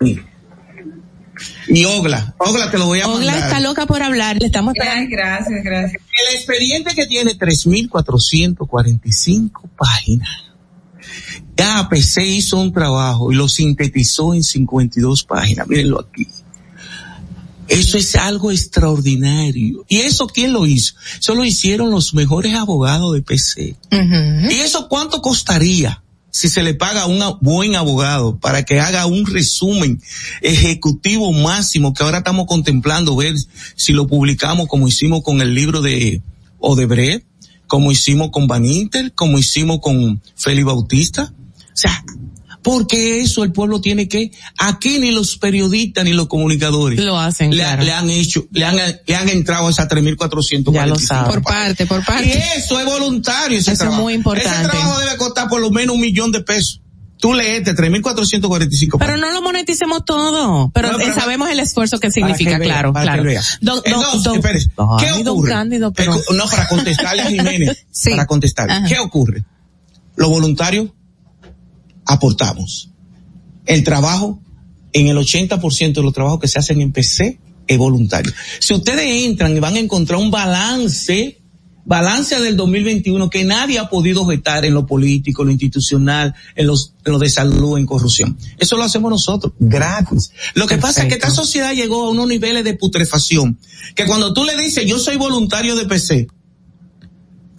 [0.00, 0.26] Miren.
[1.68, 3.44] Y Ogla, Ogla te lo voy a Ogla mandar.
[3.44, 6.02] está loca por hablar, le estamos Ay, gracias, gracias.
[6.02, 10.47] El expediente que tiene 3.445 páginas.
[11.58, 15.66] Ya APC hizo un trabajo y lo sintetizó en 52 páginas.
[15.66, 16.26] Mírenlo aquí.
[17.66, 19.84] Eso es algo extraordinario.
[19.88, 20.94] ¿Y eso quién lo hizo?
[21.18, 23.76] Eso lo hicieron los mejores abogados de PC.
[23.90, 29.06] ¿Y eso cuánto costaría si se le paga a un buen abogado para que haga
[29.06, 30.00] un resumen
[30.40, 33.34] ejecutivo máximo que ahora estamos contemplando ver
[33.74, 36.22] si lo publicamos como hicimos con el libro de
[36.58, 37.26] Odebrecht,
[37.66, 41.32] como hicimos con Van Inter, como hicimos con Félix Bautista?
[41.78, 42.04] O sea,
[42.62, 47.50] porque eso el pueblo tiene que, aquí ni los periodistas ni los comunicadores Lo hacen,
[47.50, 47.84] le, claro.
[47.84, 48.76] le han hecho, le han,
[49.06, 51.30] le han entrado a esas 3.445 Ya lo saben.
[51.30, 52.42] Por parte, por y parte.
[52.56, 54.02] eso es voluntario ese Eso es trabajo.
[54.02, 54.50] muy importante.
[54.60, 56.80] Ese trabajo debe costar por lo menos un millón de pesos.
[57.20, 61.98] Tú leete 3.445 Pero no lo moneticemos todo, pero, No, pero- eh, sabemos el esfuerzo
[62.00, 63.22] que significa, que vea, claro, claro.
[63.60, 64.22] Don- Entonces,
[64.76, 65.50] don- ¿qué ocurre?
[65.50, 67.86] Cándido, pero- No, para contestarle a Jiménez.
[67.90, 68.10] Sí.
[68.10, 68.72] Para contestarle.
[68.72, 68.86] Ajá.
[68.86, 69.44] ¿Qué ocurre?
[70.16, 70.88] Los voluntarios
[72.08, 72.90] aportamos.
[73.66, 74.40] El trabajo,
[74.92, 78.32] en el 80% de los trabajos que se hacen en PC, es voluntario.
[78.58, 81.38] Si ustedes entran y van a encontrar un balance,
[81.84, 86.66] balance del 2021 que nadie ha podido objetar en lo político, en lo institucional, en
[86.66, 88.38] los, en lo de salud, en corrupción.
[88.56, 90.32] Eso lo hacemos nosotros, gratis.
[90.54, 93.58] Lo que pasa es que esta sociedad llegó a unos niveles de putrefacción,
[93.94, 96.28] que cuando tú le dices, yo soy voluntario de PC,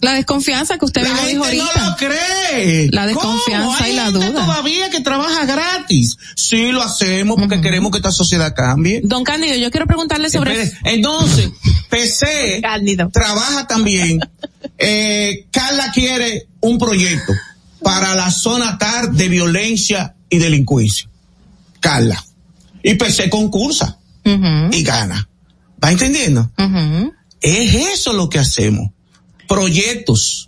[0.00, 1.64] La desconfianza que usted la mismo dijo ahorita.
[1.76, 2.88] no lo cree.
[2.90, 3.76] La desconfianza ¿Cómo?
[3.84, 4.46] Hay y la gente duda.
[4.46, 6.16] todavía que trabaja gratis.
[6.36, 9.00] Sí, lo hacemos porque queremos que esta sociedad cambie.
[9.04, 10.62] Don Cándido, yo quiero preguntarle sobre...
[10.62, 11.50] Espere, Entonces,
[11.90, 12.62] PC
[13.12, 14.20] trabaja también.
[14.78, 17.32] Eh, Carla quiere un proyecto
[17.82, 21.08] para la zona TAR de violencia y delincuencia.
[21.80, 22.22] Carla.
[22.82, 25.28] Y PC concursa y gana.
[25.82, 26.50] ¿Va entendiendo?
[27.40, 28.90] Es eso lo que hacemos.
[29.50, 30.46] Proyectos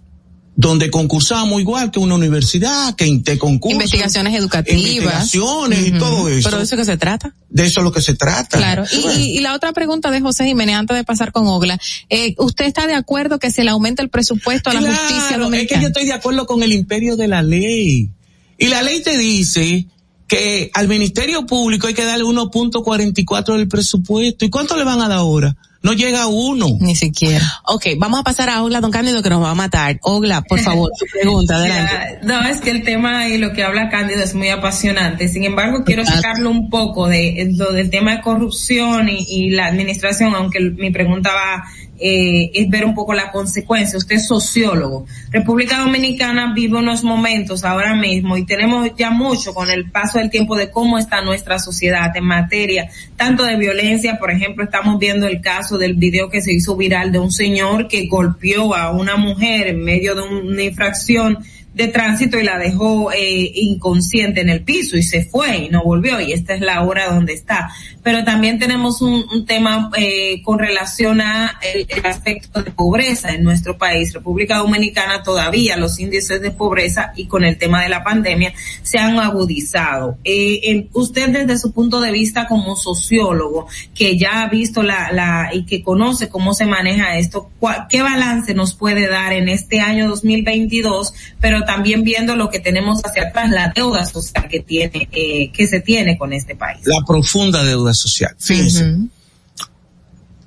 [0.54, 3.72] donde concursamos igual que una universidad, que interconcursos.
[3.74, 4.80] Investigaciones educativas.
[4.80, 6.44] Investigaciones y todo eso.
[6.48, 7.34] Pero de eso que se trata.
[7.48, 8.58] De eso es lo que se trata.
[8.58, 8.84] Claro.
[8.92, 11.80] Y, y- y la otra pregunta de José Jiménez, antes de pasar con Ogla,
[12.10, 15.22] eh, ¿usted está de acuerdo que se le aumente el presupuesto a la Claro, justicia
[15.30, 15.82] es que dominicana?
[15.82, 18.10] yo estoy de acuerdo con el imperio de la ley.
[18.56, 19.86] Y la ley te dice
[20.28, 24.44] que al Ministerio Público hay que darle 1.44 del presupuesto.
[24.44, 25.56] ¿Y cuánto le van a dar ahora?
[25.82, 26.66] No llega a uno.
[26.80, 27.44] Ni siquiera.
[27.64, 29.98] Ok, vamos a pasar a Ogla, don Cándido, que nos va a matar.
[30.02, 32.20] Ogla, por favor, su pregunta, adelante.
[32.22, 35.28] No, es que el tema y lo que habla Cándido es muy apasionante.
[35.28, 39.66] Sin embargo, quiero sacarlo un poco de lo del tema de corrupción y, y la
[39.66, 41.64] administración, aunque mi pregunta va
[42.02, 43.98] eh, es ver un poco la consecuencia.
[43.98, 45.06] Usted es sociólogo.
[45.30, 50.30] República Dominicana vive unos momentos ahora mismo y tenemos ya mucho con el paso del
[50.30, 54.18] tiempo de cómo está nuestra sociedad en materia tanto de violencia.
[54.18, 57.86] Por ejemplo, estamos viendo el caso del video que se hizo viral de un señor
[57.86, 61.38] que golpeó a una mujer en medio de una infracción
[61.74, 65.82] de tránsito y la dejó eh, inconsciente en el piso y se fue y no
[65.82, 67.70] volvió y esta es la hora donde está.
[68.02, 73.30] Pero también tenemos un, un tema eh, con relación a el, el aspecto de pobreza
[73.30, 74.12] en nuestro país.
[74.12, 78.98] República Dominicana todavía los índices de pobreza y con el tema de la pandemia se
[78.98, 80.18] han agudizado.
[80.24, 85.10] Eh, el- usted desde su punto de vista como sociólogo que ya ha visto la,
[85.12, 89.48] la y que conoce cómo se maneja esto, ¿cuál- ¿qué balance nos puede dar en
[89.48, 91.14] este año 2022?
[91.40, 95.66] Pero también viendo lo que tenemos hacia atrás, la deuda social que tiene, eh, que
[95.66, 96.80] se tiene con este país.
[96.86, 98.34] La profunda deuda social.
[98.39, 98.97] Fíjense.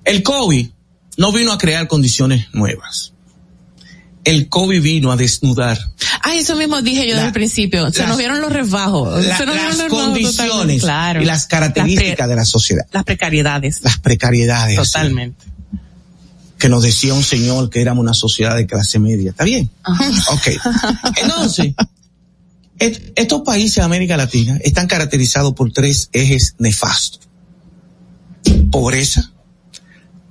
[0.03, 0.69] El COVID
[1.17, 3.11] no vino a crear condiciones nuevas.
[4.23, 5.77] el COVID vino a desnudar
[6.23, 7.91] Ah, eso mismo dije yo desde el principio.
[7.91, 9.23] Se las- nos vieron los resbajos.
[9.23, 10.81] la- Se nos vieron las los condiciones totalmente.
[10.81, 11.21] Claro.
[11.21, 13.81] y las características Las pre- de la sociedad, Las precariedades.
[13.83, 14.75] las precariedades.
[14.77, 15.45] Totalmente.
[16.65, 19.29] Que nos decía un señor que éramos una sociedad de clase media.
[19.29, 19.69] ¿Está bien?
[20.31, 20.47] Ok.
[21.21, 21.75] Entonces,
[22.79, 27.19] et- estos países de América Latina están caracterizados por tres ejes nefastos.
[28.71, 29.31] Pobreza,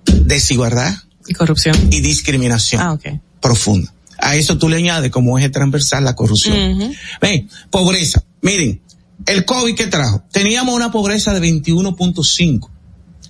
[0.06, 0.92] desigualdad
[1.28, 1.76] Y corrupción.
[1.92, 3.04] y discriminación Ah, ok.
[3.40, 3.94] profunda.
[4.18, 6.72] A eso tú le añades como eje transversal la corrupción.
[6.82, 6.92] Ujú.
[7.20, 8.24] Ven, pobreza.
[8.42, 8.80] Miren,
[9.26, 12.70] el COVID que trajo, teníamos una pobreza de 21.5.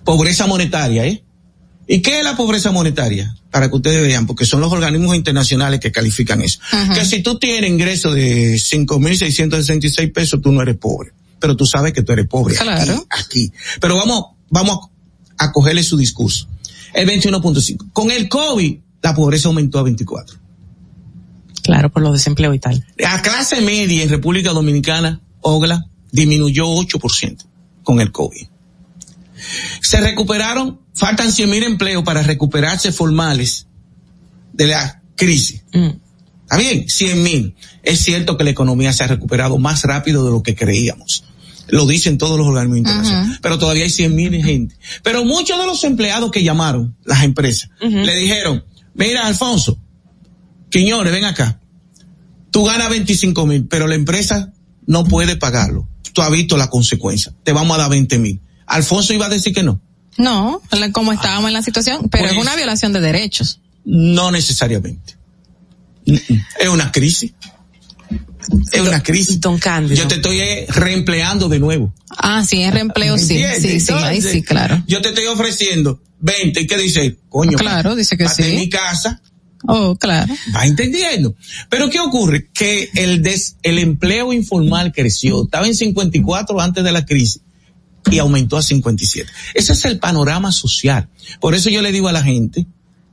[0.04, 1.23] Pobreza monetaria, ¿eh?
[1.86, 3.36] ¿Y qué es la pobreza monetaria?
[3.50, 6.60] Para que ustedes vean, porque son los organismos internacionales que califican eso.
[6.94, 11.12] Que si tú tienes ingreso de 5.666 pesos, tú no eres pobre.
[11.38, 12.54] Pero tú sabes que tú eres pobre.
[12.54, 13.06] Claro.
[13.10, 13.52] Aquí, aquí.
[13.80, 14.88] Pero vamos, vamos
[15.36, 16.48] a cogerle su discurso.
[16.94, 17.92] El 21.5.
[17.92, 20.38] Con el COVID, la pobreza aumentó a 24.
[21.62, 22.86] Claro, por los desempleo y tal.
[22.98, 27.44] La clase media en República Dominicana, OGLA, disminuyó 8%
[27.82, 28.46] con el COVID.
[29.82, 33.66] Se recuperaron, faltan 100 mil empleos para recuperarse formales
[34.52, 35.64] de la crisis.
[35.72, 35.90] Mm.
[36.42, 37.54] Está bien, 100 mil.
[37.82, 41.24] Es cierto que la economía se ha recuperado más rápido de lo que creíamos.
[41.68, 43.38] Lo dicen todos los organismos internacionales.
[43.40, 44.76] Pero todavía hay 100 mil gente.
[45.02, 48.64] Pero muchos de los empleados que llamaron, las empresas, le dijeron,
[48.94, 49.78] mira, Alfonso,
[50.74, 51.60] Quiñones, ven acá.
[52.50, 54.52] Tú ganas 25 mil, pero la empresa
[54.86, 55.88] no puede pagarlo.
[56.12, 57.32] Tú has visto la consecuencia.
[57.44, 58.40] Te vamos a dar 20 mil.
[58.66, 59.80] Alfonso iba a decir que no.
[60.16, 60.62] No,
[60.92, 63.60] como estábamos en la situación, pero Pues- es una violación de derechos.
[63.84, 65.16] No necesariamente.
[66.06, 67.32] Es una crisis.
[68.72, 69.40] Es una crisis.
[69.40, 69.96] Don Cándido.
[70.02, 71.94] Yo te estoy eh, reempleando de nuevo.
[72.10, 74.82] Ah, sí, es reempleo, sí, sí, sí, ahí sí, claro.
[74.86, 77.56] Yo te estoy ofreciendo 20 y qué dice, coño.
[77.58, 78.42] Claro, dice que sí.
[78.42, 79.20] en mi casa,
[79.66, 80.34] Oh, claro.
[80.54, 81.34] va entendiendo.
[81.70, 82.48] Pero ¿qué ocurre?
[82.52, 85.44] Que el des, el empleo informal creció.
[85.44, 87.40] Estaba en 54 antes de la crisis
[88.10, 89.30] y aumentó a 57.
[89.54, 91.08] Ese es el panorama social.
[91.40, 92.66] Por eso yo le digo a la gente,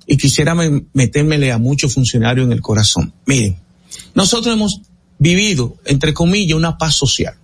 [0.07, 3.13] y quisiera me- metérmele a muchos funcionarios en el corazón.
[3.25, 3.57] Miren,
[4.15, 4.81] nosotros hemos
[5.19, 7.35] vivido, entre comillas, una paz social.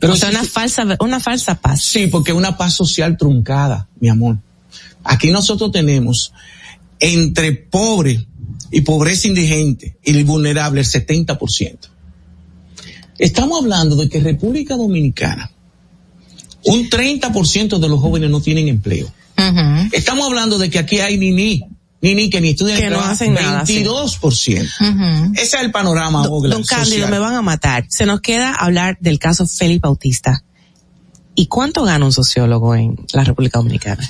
[0.00, 1.82] Pero si- una falsa, una falsa paz.
[1.82, 4.38] Sí, porque una paz social truncada, mi amor.
[5.04, 6.32] Aquí nosotros tenemos
[7.00, 8.26] entre pobre
[8.70, 11.88] y pobreza indigente y el vulnerable el 70%.
[13.18, 15.50] Estamos hablando de que República Dominicana,
[16.64, 19.10] un 30% de los jóvenes no tienen empleo.
[19.92, 21.62] Estamos hablando de que aquí hay ni ni,
[22.00, 23.84] ni ni que ni estudian Que no hacen nada, sí.
[23.84, 25.32] 22%.
[25.34, 27.10] Ese es el panorama, Don Cándido, social.
[27.10, 27.86] me van a matar.
[27.88, 30.42] Se nos queda hablar del caso Félix Bautista.
[31.34, 34.08] ¿Y cuánto gana un sociólogo en la República Dominicana?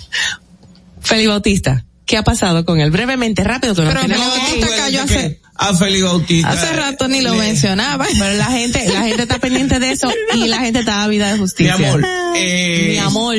[1.01, 2.91] Félix Bautista, ¿qué ha pasado con él?
[2.91, 4.19] Brevemente, rápido, que nos Pero.
[4.19, 6.51] Bautista cayó hace, A Félix Bautista.
[6.51, 8.07] hace rato ni lo le- mencionaba.
[8.19, 11.29] Pero la gente, la gente está pendiente de eso y la gente está dada vida
[11.29, 11.75] de Mi justicia.
[11.75, 12.05] amor,
[12.37, 13.37] eh, Mi amor.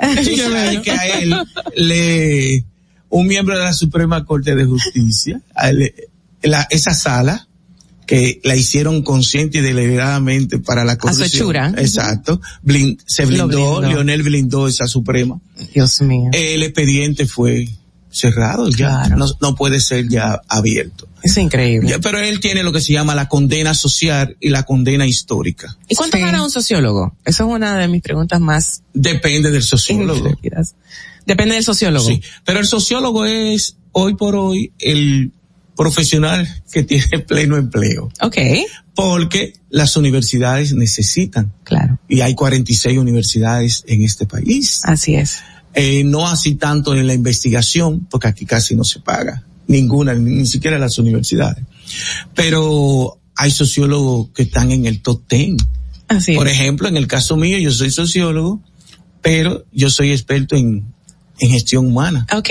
[0.00, 1.34] Tú sabes que a él
[1.76, 2.64] le,
[3.08, 5.94] un miembro de la Suprema Corte de Justicia, a él,
[6.42, 7.46] la- esa sala,
[8.06, 11.28] que la hicieron consciente y deliberadamente para la corrupción.
[11.28, 11.72] hechura.
[11.76, 12.40] Exacto.
[12.62, 13.80] Blin- se blindó, blindó.
[13.82, 15.38] Leonel blindó esa Suprema.
[15.74, 16.30] Dios mío.
[16.32, 17.68] El expediente fue
[18.10, 19.02] cerrado ya.
[19.04, 19.16] Claro.
[19.16, 21.08] No, no puede ser ya abierto.
[21.22, 21.90] Es increíble.
[21.90, 25.76] Ya, pero él tiene lo que se llama la condena social y la condena histórica.
[25.88, 26.22] ¿Y cuánto Sí.
[26.22, 27.16] gana un sociólogo?
[27.24, 30.30] Esa es una de mis preguntas más Depende del sociólogo.
[31.26, 32.06] Depende del sociólogo.
[32.08, 35.32] Sí, pero el sociólogo es hoy por hoy el
[35.76, 38.36] profesional que tiene pleno empleo, Ok,
[38.94, 41.98] porque las universidades necesitan, claro.
[42.08, 44.80] y hay 46 universidades en este país.
[44.84, 45.36] Así es.
[45.78, 50.36] Eh, no así tanto en la investigación, porque aquí casi no se paga, ninguna, ni,
[50.36, 51.64] ni siquiera las universidades.
[52.34, 55.56] Pero hay sociólogos que están en el top 10.
[56.08, 58.60] Así Por ejemplo, en el caso mío, yo soy sociólogo,
[59.22, 60.84] pero yo soy experto en,
[61.38, 62.50] en gestión humana, Ok,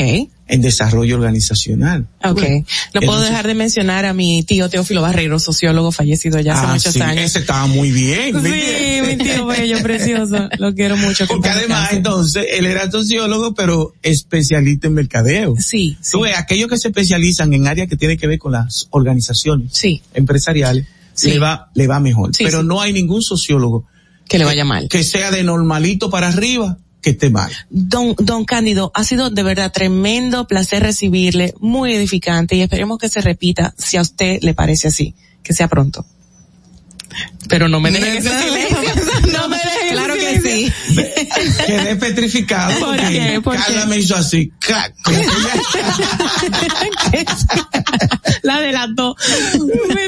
[0.50, 2.08] en desarrollo organizacional.
[2.24, 2.34] ok.
[2.40, 6.54] Bueno, no puedo entonces- dejar de mencionar a mi tío Teófilo Barrero, sociólogo fallecido ya
[6.54, 7.26] hace Ah, muchos sí, años.
[7.26, 8.42] Ese estaba muy bien.
[8.42, 10.50] ¿me Sí, mi tío bello, precioso.
[10.58, 11.26] Lo quiero mucho.
[11.28, 15.56] que Porque además, entonces, él era sociólogo, pero especialista en mercadeo.
[15.58, 16.12] Sí, sí.
[16.12, 19.72] Tú ves, aquellos que se especializan en áreas que tienen que ver con las organizaciones
[19.74, 20.02] Sí.
[20.14, 21.32] empresariales, Sí.
[21.32, 22.36] le va, le va mejor.
[22.36, 23.86] Sí, pero no hay ningún sociólogo
[24.30, 24.88] Que le vaya mal.
[24.90, 27.50] que sea de normalito para arriba que esté mal.
[27.70, 33.08] Don, don Cándido, ha sido de verdad tremendo placer recibirle, muy edificante y esperemos que
[33.08, 36.06] se repita si a usted le parece así, que sea pronto.
[37.48, 38.78] Pero no me deje ese silencio.
[39.32, 39.67] No me deje
[39.98, 40.72] Claro que sí.
[41.66, 43.42] Quedé petrificado ¿Por porque qué?
[43.42, 43.88] ¿Por Carla qué?
[43.88, 44.52] me hizo así.
[48.44, 49.16] La delató.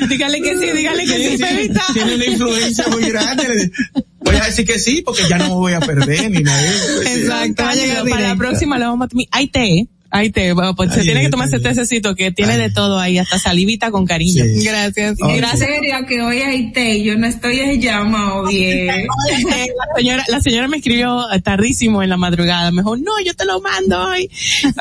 [0.07, 1.69] dígale que sí, dígale que sí, Sí, sí.
[1.93, 3.71] Tiene una influencia muy grande.
[4.19, 6.61] Voy a decir que sí porque ya no me voy a perder ni nada.
[7.05, 9.09] Exacto, va a llegar para la próxima le vamos a.
[9.31, 11.63] Hay té, hay té, bueno, pues se Ay, tiene que ay, tomar ese ay.
[11.63, 14.43] tececito que tiene de todo ahí, hasta salivita con cariño.
[14.43, 14.63] Sí.
[14.63, 15.17] Gracias.
[15.21, 15.31] Ay.
[15.31, 15.59] En Gracias.
[15.59, 18.89] serio que hoy hay té, yo no estoy en llama o bien.
[18.89, 23.33] Eh, la señora, la señora me escribió tardísimo en la madrugada, me dijo, no, yo
[23.33, 24.29] te lo mando hoy.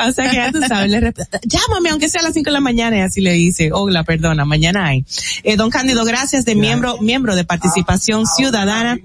[0.09, 1.13] O sea que ya tú sabes, le
[1.45, 4.45] llámame aunque sea a las 5 de la mañana y así le dice, Ogla, perdona,
[4.45, 5.05] mañana hay.
[5.43, 8.99] Eh, don Cándido, gracias de miembro, miembro de participación ciudadana.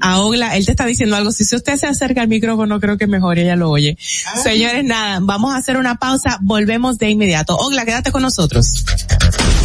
[0.00, 3.06] A Ogla, él te está diciendo algo, si usted se acerca al micrófono creo que
[3.06, 3.96] mejor ella lo oye.
[4.42, 7.56] Señores, nada, vamos a hacer una pausa, volvemos de inmediato.
[7.56, 8.84] Ogla, quédate con nosotros.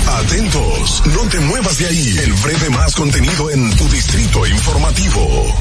[0.07, 2.17] Atentos, no te muevas de ahí.
[2.17, 5.53] El breve más contenido en tu distrito informativo.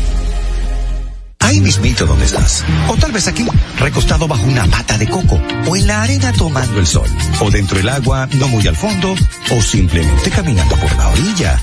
[1.41, 2.65] Ahí mismito donde estás.
[2.89, 3.47] O tal vez aquí,
[3.79, 5.41] recostado bajo una pata de coco.
[5.67, 7.09] O en la arena tomando el sol.
[7.41, 9.15] O dentro del agua, no muy al fondo.
[9.51, 11.63] O simplemente caminando por la orilla.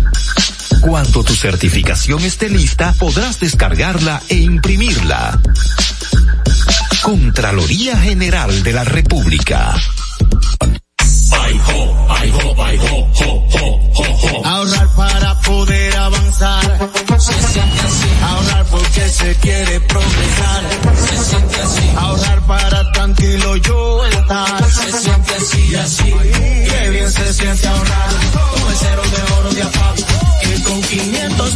[0.81, 5.39] Cuando tu certificación esté lista, podrás descargarla e imprimirla.
[7.03, 9.75] Contraloría General de la República.
[14.43, 16.89] Ahorrar para poder avanzar.
[17.19, 18.09] Se siente así.
[18.23, 20.63] Ahorrar porque se quiere progresar.
[20.95, 21.89] Se siente así.
[21.95, 24.71] Ahorrar para tranquilo yo estar.
[24.71, 26.13] Se siente así y así.
[26.69, 28.20] Qué bien se siente ahorrar.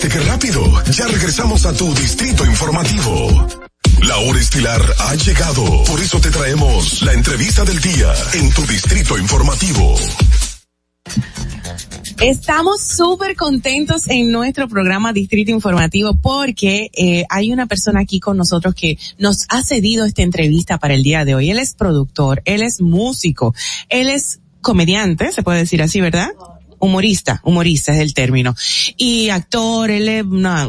[0.00, 0.62] ¿Viste qué rápido?
[0.92, 3.48] Ya regresamos a tu distrito informativo.
[4.06, 5.82] La hora estilar ha llegado.
[5.90, 9.96] Por eso te traemos la entrevista del día en tu distrito informativo.
[12.20, 18.36] Estamos súper contentos en nuestro programa Distrito Informativo porque eh, hay una persona aquí con
[18.36, 21.50] nosotros que nos ha cedido esta entrevista para el día de hoy.
[21.50, 23.52] Él es productor, él es músico,
[23.88, 26.30] él es comediante, se puede decir así, ¿verdad?
[26.80, 28.54] Humorista, humorista es el término.
[28.96, 30.24] Y actor, él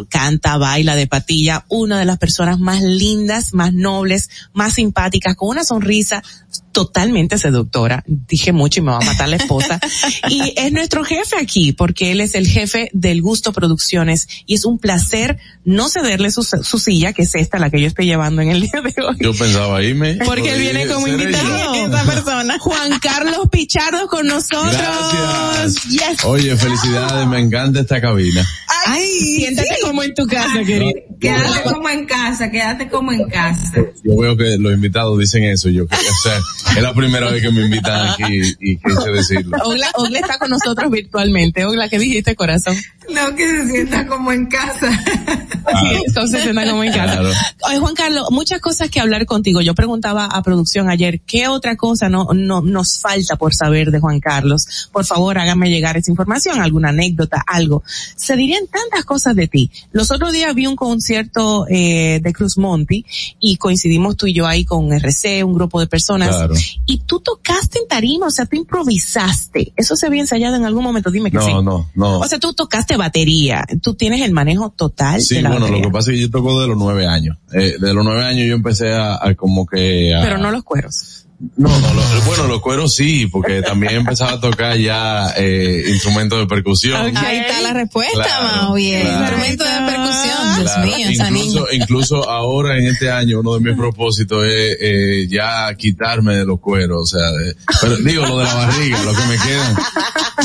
[0.10, 5.50] canta, baila de patilla, una de las personas más lindas, más nobles, más simpáticas, con
[5.50, 6.24] una sonrisa
[6.72, 8.03] totalmente seductora.
[8.07, 9.80] Dije mucho y me va a matar la esposa.
[10.30, 14.65] y es nuestro jefe aquí, porque él es el jefe del Gusto Producciones y es
[14.65, 18.41] un placer no cederle su, su silla, que es esta la que yo estoy llevando
[18.41, 19.17] en el día de hoy.
[19.19, 20.17] Yo pensaba irme.
[20.25, 21.75] Porque él viene como ¿Seré invitado.
[21.88, 22.59] Esa persona.
[22.59, 24.73] Juan Carlos Pichardo con nosotros.
[24.73, 25.83] Gracias.
[25.85, 26.25] Yes.
[26.25, 28.48] Oye, felicidades, me encanta esta cabina.
[28.88, 30.93] Ay, siéntate como en tu casa, querido.
[31.19, 33.73] Quédate como en casa, quédate como en casa.
[34.03, 36.39] Yo veo que los invitados dicen eso, yo o sea,
[36.76, 39.58] es la primera vez que me invitan aquí y quise decirlo.
[39.64, 41.66] Ogla, Ogla está con nosotros virtualmente.
[41.66, 42.76] Ogla, ¿qué dijiste, corazón?
[43.12, 44.92] No, que se sienta como en casa.
[44.92, 47.20] Sí, entonces se anda como en casa.
[47.20, 47.30] Claro.
[47.68, 49.62] Oye, Juan Carlos, muchas cosas que hablar contigo.
[49.62, 54.00] Yo preguntaba a producción ayer, ¿qué otra cosa no, no nos falta por saber de
[54.00, 54.90] Juan Carlos?
[54.92, 57.84] Por favor, hágame llegar esa información, alguna anécdota, algo.
[58.16, 59.72] Se dirían tantas cosas de ti.
[59.92, 63.06] Los otros días vi un concierto eh, de Cruz Monti
[63.40, 66.30] y coincidimos tú y yo ahí con RC, un grupo de personas.
[66.30, 66.54] Claro.
[66.86, 69.74] Y tú tocaste en tarima, o sea, tú improvisaste.
[69.76, 71.52] Eso se había ensayado en algún momento, dime que sí.
[71.52, 72.20] No, no, no.
[72.20, 75.84] O sea, tú tocaste batería, tú tienes el manejo total Sí, de la bueno, batería.
[75.84, 77.38] lo que pasa es que yo toco de los nueve años.
[77.52, 80.64] Eh, de los nueve años yo empecé a, a como que a, Pero no los
[80.64, 81.26] cueros.
[81.56, 86.38] No, no, lo- bueno, los cueros sí, porque también empezaba a tocar ya eh, instrumentos
[86.38, 87.16] de percusión.
[87.18, 89.01] Ahí está la respuesta, Claro, Mao, bien.
[89.03, 89.22] claro.
[89.22, 91.45] Instrumento de percusión, Dios Claro, mío, esa niña.
[91.45, 96.45] incluso, incluso ahora en este año uno de mis propósitos es eh, ya quitarme de
[96.45, 99.76] los cueros, o sea, de- pero digo lo de la barriga, lo que me quedan.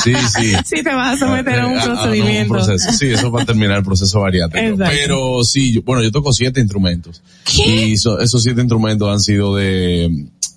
[0.02, 0.52] Sí, sí.
[0.64, 2.52] Sí, te vas a someter a un no, procedimiento.
[2.54, 2.92] proceso.
[2.92, 4.64] Sí, eso va a terminar el proceso bariátrico.
[4.74, 4.92] Exacto.
[4.94, 7.20] Pero sí, yo- bueno, yo toco siete instrumentos.
[7.66, 10.08] Y so- esos siete instrumentos han sido de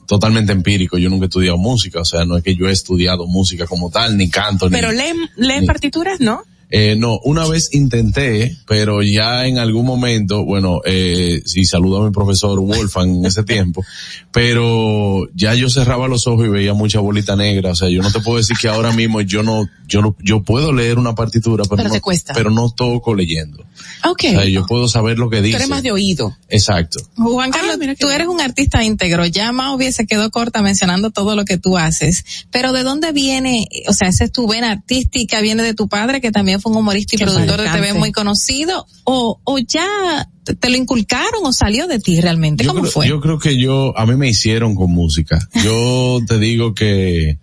[0.07, 0.99] totalmente empíricos.
[0.99, 3.91] Yo nunca he estudiado música, o sea, no es que yo he estudiado música como
[3.91, 4.71] tal, ni canto, ni...
[4.71, 6.43] Pero leen, leen partituras, ¿no?
[6.69, 12.05] Eh, no, una vez intenté, pero ya en algún momento, bueno, eh, sí saludo a
[12.05, 13.85] mi profesor Wolfgang en ese tiempo,
[14.33, 18.11] pero ya yo cerraba los ojos y veía mucha bolita negra, o sea, yo no
[18.11, 21.63] te puedo decir que ahora mismo yo no, yo no, yo puedo leer una partitura,
[21.63, 22.33] pero, Pero no, te cuesta.
[22.33, 23.63] pero no toco leyendo.
[24.03, 24.25] Ok.
[24.25, 25.55] O sea, yo puedo saber lo que Tú dice.
[25.57, 26.35] eres más de oído.
[26.49, 26.99] Exacto.
[27.15, 29.25] Juan Carlos, tú eres un artista íntegro.
[29.25, 32.23] Ya Mao hubiese quedó corta mencionando todo lo que tú haces.
[32.51, 33.67] Pero ¿de dónde viene?
[33.87, 36.79] O sea, esa es tu vena artística, viene de tu padre, que también fue un
[36.79, 37.69] humorista y productor de.
[37.69, 38.85] TV muy conocido.
[39.03, 42.63] O, o ya te, lo inculcaron o salió de ti realmente.
[42.63, 43.07] Yo ¿Cómo creo, fue?
[43.07, 45.39] yo creo que yo, a mí me hicieron con música.
[45.63, 47.37] Yo te digo que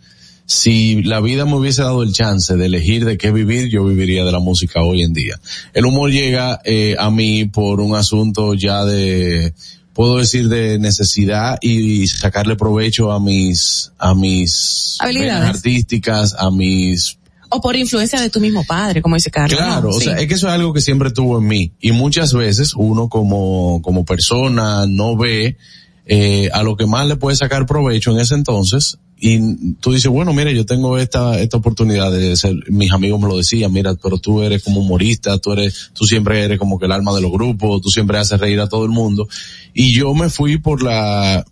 [0.46, 4.24] si la vida me hubiese dado el chance de elegir de qué vivir, yo viviría
[4.24, 5.40] de la música hoy en día.
[5.72, 9.54] El humor llega eh, a mí por un asunto ya de,
[9.94, 15.48] puedo decir de necesidad y sacarle provecho a mis, a mis Habilidades.
[15.48, 17.18] artísticas, a mis
[17.54, 19.58] O por influencia de tu mismo padre, como dice Carlos.
[19.58, 19.96] Claro, ¿no?
[19.96, 20.06] o Sí.
[20.06, 21.72] sea, es que eso es algo que siempre tuvo en mí.
[21.80, 25.56] Y muchas veces uno como, como persona no ve
[26.06, 28.98] eh, a lo que más le puede sacar provecho en ese entonces.
[29.16, 33.28] Y tú dices, bueno, mira, yo tengo esta, esta oportunidad de ser, mis amigos me
[33.28, 36.86] lo decían, mira, pero tú eres como humorista, tú eres, tú siempre eres como que
[36.86, 39.26] el alma de los grupos, tú siempre haces reír a todo el mundo.
[39.72, 41.44] Y yo me fui por la,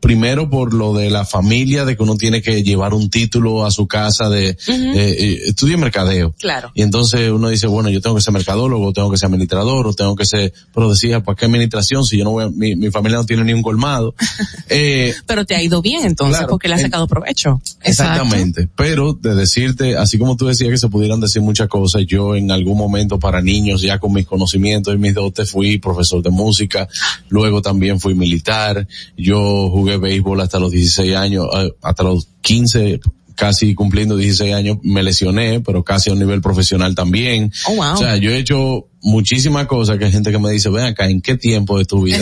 [0.00, 3.70] primero por lo de la familia, de que uno tiene que llevar un título a
[3.70, 4.72] su casa de, Ujú.
[4.98, 6.34] eh, eh, mercadeo.
[6.38, 6.72] Claro.
[6.74, 9.92] Y entonces uno dice, bueno, yo tengo que ser mercadólogo, tengo que ser administrador, o
[9.94, 12.90] tengo que ser, pero decía, ¿para qué administración si yo no voy a- mi, mi
[12.90, 14.14] familia no tiene ni un colmado?
[14.68, 16.50] eh, Pero te ha ido bien entonces, Claro.
[16.50, 17.60] porque le has sacado provecho.
[17.82, 18.68] Exactamente.
[18.76, 22.50] Pero de decirte, así como tú decías que se pudieran decir muchas cosas, yo en
[22.50, 26.88] algún momento para niños, ya con mis conocimientos y mis dotes, fui profesor de música,
[27.28, 33.00] luego también fui militar, yo jugué béisbol hasta los 16 años, eh, hasta los 15,
[33.40, 37.50] casi cumpliendo 16 años, me lesioné, pero casi a un nivel profesional también.
[37.66, 37.94] Oh, wow.
[37.94, 41.08] O sea, yo he hecho muchísimas cosas que hay gente que me dice, ven acá,
[41.08, 42.18] ¿en qué tiempo de tu vida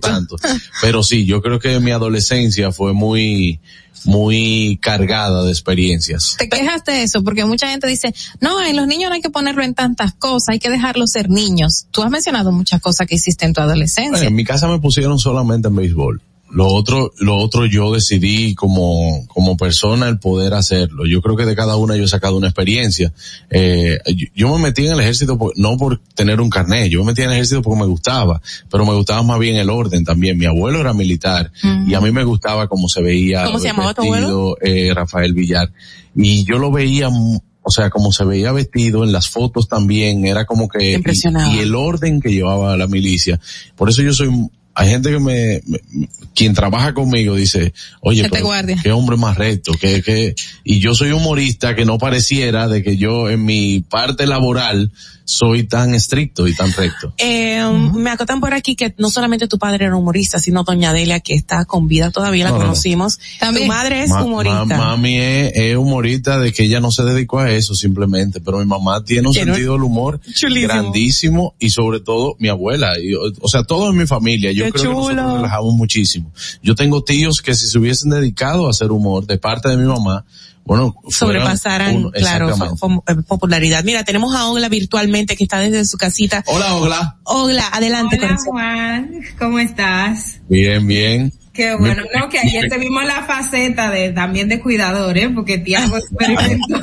[0.00, 0.36] tanto?
[0.80, 3.60] Pero sí, yo creo que mi adolescencia fue muy,
[4.04, 6.36] muy cargada de experiencias.
[6.38, 9.30] Te quejas de eso porque mucha gente dice, no, en los niños no hay que
[9.30, 11.86] ponerlo en tantas cosas, hay que dejarlos ser niños.
[11.90, 14.10] Tú has mencionado muchas cosas que hiciste en tu adolescencia.
[14.10, 16.22] Bueno, en mi casa me pusieron solamente en béisbol.
[16.54, 21.06] Lo otro, lo otro yo decidí como, como persona el poder hacerlo.
[21.06, 23.12] Yo creo que de cada una yo he sacado una experiencia.
[23.50, 27.00] Eh, yo, yo me metí en el ejército por- no por tener un carnet, yo
[27.00, 28.40] me metí en el ejército porque me gustaba,
[28.70, 30.36] pero me gustaba más bien el orden también.
[30.36, 31.50] Mi abuelo era militar
[31.88, 35.72] y a mí me gustaba cómo se veía ¿Cómo se tu vestido, eh, Rafael Villar.
[36.14, 40.26] Y yo lo veía mu- o sea, como se veía vestido en las fotos también,
[40.26, 41.54] era como que, y, Impresionaba.
[41.54, 43.38] y el orden que llevaba la milicia.
[43.76, 44.28] Por eso yo soy,
[44.74, 48.46] hay gente que me, me- quien trabaja conmigo dice, oye, Que te pero
[48.82, 50.34] qué hombre más recto, que, que,
[50.64, 54.90] y yo soy humorista que no pareciera de que yo en mi parte laboral
[55.32, 57.12] soy tan estricto y tan recto.
[57.18, 57.62] Eh,
[57.94, 61.34] Me acotan por aquí que no solamente tu padre era humorista, sino doña Delia, que
[61.34, 62.68] está con vida todavía, la No, no, no.
[62.70, 63.18] conocimos.
[63.40, 64.64] Tu madre es Ma- humorista.
[64.64, 68.58] ma- mami es, es humorista de que ella no se dedicó a eso simplemente, pero
[68.58, 70.72] mi mamá tiene un sentido del humor Chulísimo.
[70.72, 74.72] grandísimo y sobre todo mi abuela, y, o, sea, todo en mi familia, yo Qué
[74.72, 76.30] creo que nosotros relajamos muchísimo.
[76.62, 79.84] Yo tengo tíos que si se hubiesen dedicado a hacer humor de parte de mi
[79.86, 80.24] mamá,
[80.64, 83.82] bueno, sobrepasaran, claro, eh, popularidad.
[83.84, 86.44] Mira, tenemos a Ogla virtualmente que está desde su casita.
[86.46, 87.16] Hola, Ogla.
[87.24, 88.18] Ogla, adelante.
[88.18, 88.36] Hola.
[88.44, 90.40] Juan, ¿cómo estás?
[90.48, 91.32] Bien, bien.
[91.52, 95.28] Qué bueno, no, que ayer te vimos la faceta de también de cuidador, ¿eh?
[95.28, 96.80] Porque Tiago experimentó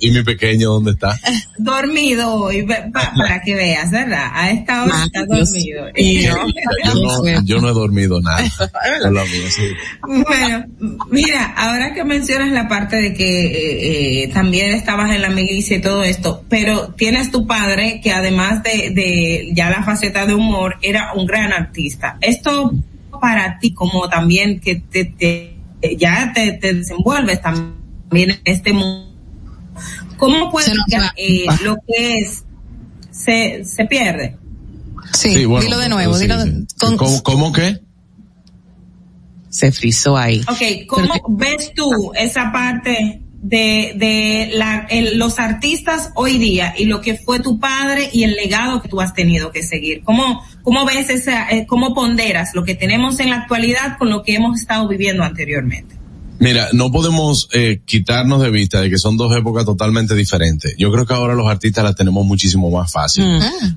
[0.00, 1.16] ¿Y mi pequeño dónde está?
[1.58, 4.30] dormido hoy, pa- para que veas, ¿verdad?
[4.32, 5.86] A esta hora está dormido.
[5.96, 6.34] Yo
[6.94, 8.40] no, yo no he dormido nada.
[8.42, 9.62] Es lo mío, sí.
[10.02, 10.64] Bueno,
[11.10, 15.76] mira, ahora que mencionas la parte de que eh, eh, también estabas en la milicia
[15.76, 20.34] y todo esto, pero tienes tu padre que además de, de ya la faceta de
[20.34, 22.16] humor era un gran artista.
[22.20, 22.72] Esto
[23.20, 25.56] para ti como también que te, te-
[25.98, 29.08] ya te, te desenvuelves también en este mundo.
[30.16, 32.44] ¿Cómo puede que eh, lo que es
[33.10, 34.36] se, se pierde?
[35.14, 36.66] Sí, bueno, dilo de nuevo, sí, dilo sí.
[36.78, 37.80] con- ¿Cómo, cómo qué?
[39.48, 40.40] Se frizó ahí.
[40.48, 46.84] Ok, ¿cómo ves tú esa parte de, de la, el- los artistas hoy día y
[46.84, 50.02] lo que fue tu padre y el legado que tú has tenido que seguir?
[50.04, 54.22] ¿Cómo, cómo ves esa, eh, cómo ponderas lo que tenemos en la actualidad con lo
[54.22, 55.94] que hemos estado viviendo anteriormente?
[56.40, 60.74] Mira, no podemos eh, quitarnos de vista de que son dos épocas totalmente diferentes.
[60.78, 63.26] Yo creo que ahora los artistas la tenemos muchísimo más fácil.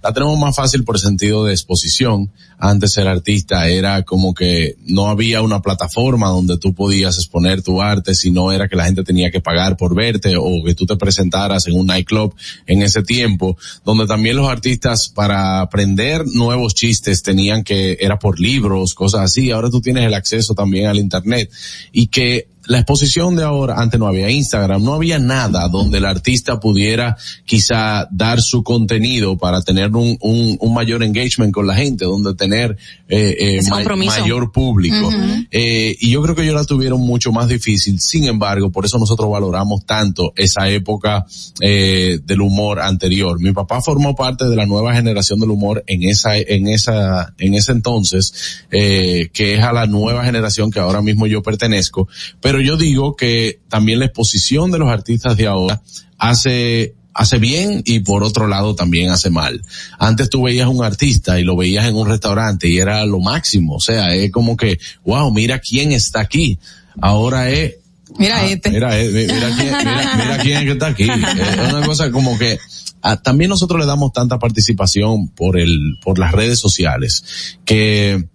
[0.02, 2.32] La tenemos más fácil por sentido de exposición.
[2.58, 7.82] Antes ser artista era como que no había una plataforma donde tú podías exponer tu
[7.82, 10.96] arte, sino era que la gente tenía que pagar por verte o que tú te
[10.96, 12.34] presentaras en un nightclub
[12.66, 18.40] en ese tiempo, donde también los artistas para aprender nuevos chistes tenían que, era por
[18.40, 19.52] libros, cosas así.
[19.52, 21.52] Ahora tú tienes el acceso también al internet
[21.92, 26.06] y que la exposición de ahora, antes no había Instagram, no había nada donde el
[26.06, 31.76] artista pudiera quizá dar su contenido para tener un, un, un mayor engagement con la
[31.76, 32.78] gente, donde tener
[33.16, 33.84] eh, eh, ma-
[34.22, 35.10] mayor público.
[35.52, 38.00] Eh, y yo creo que ellos la tuvieron mucho más difícil.
[38.00, 41.26] Sin embargo, por eso nosotros valoramos tanto esa época
[41.62, 43.40] eh, del humor anterior.
[43.40, 47.54] Mi papá formó parte de la nueva generación del humor en esa, en esa, en
[47.54, 52.08] ese entonces, eh, que es a la nueva generación que ahora mismo yo pertenezco.
[52.42, 55.82] Pero yo digo que también la exposición de los artistas de ahora
[56.18, 59.62] hace hace bien y por otro lado también hace mal.
[60.00, 63.76] Antes tú veías un artista y lo veías en un restaurante y era lo máximo,
[63.76, 66.60] o sea, es como que, wow, mira quién está aquí.
[67.02, 67.76] Ahora es
[68.18, 68.70] Mira Ah, este.
[68.70, 71.04] Mira, eh, mira, quién, mira, mira quién es que está aquí.
[71.04, 72.60] Es una cosa como que
[73.02, 78.28] ah, también nosotros le damos tanta participación por el, por las redes sociales que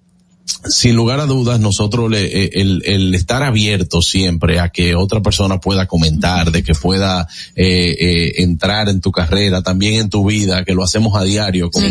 [0.64, 5.20] sin lugar a dudas nosotros le, eh, el, el estar abierto siempre a que otra
[5.22, 10.26] persona pueda comentar, de que pueda eh, eh, entrar en tu carrera, también en tu
[10.26, 11.82] vida, que lo hacemos a diario con,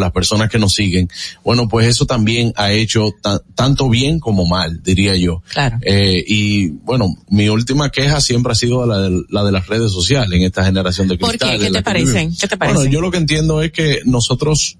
[0.00, 1.08] las personas que nos siguen.
[1.44, 5.42] Bueno, pues eso también ha hecho ta- tanto bien como mal, diría yo.
[5.52, 5.78] Claro.
[5.82, 9.92] Eh, y bueno, mi última queja siempre ha sido la de, la de las redes
[9.92, 11.58] sociales en esta generación de ¿Por qué?
[11.58, 12.34] ¿Qué te que parecen?
[12.36, 12.92] ¿Qué te Bueno, parecen?
[12.92, 14.78] yo lo que entiendo es que nosotros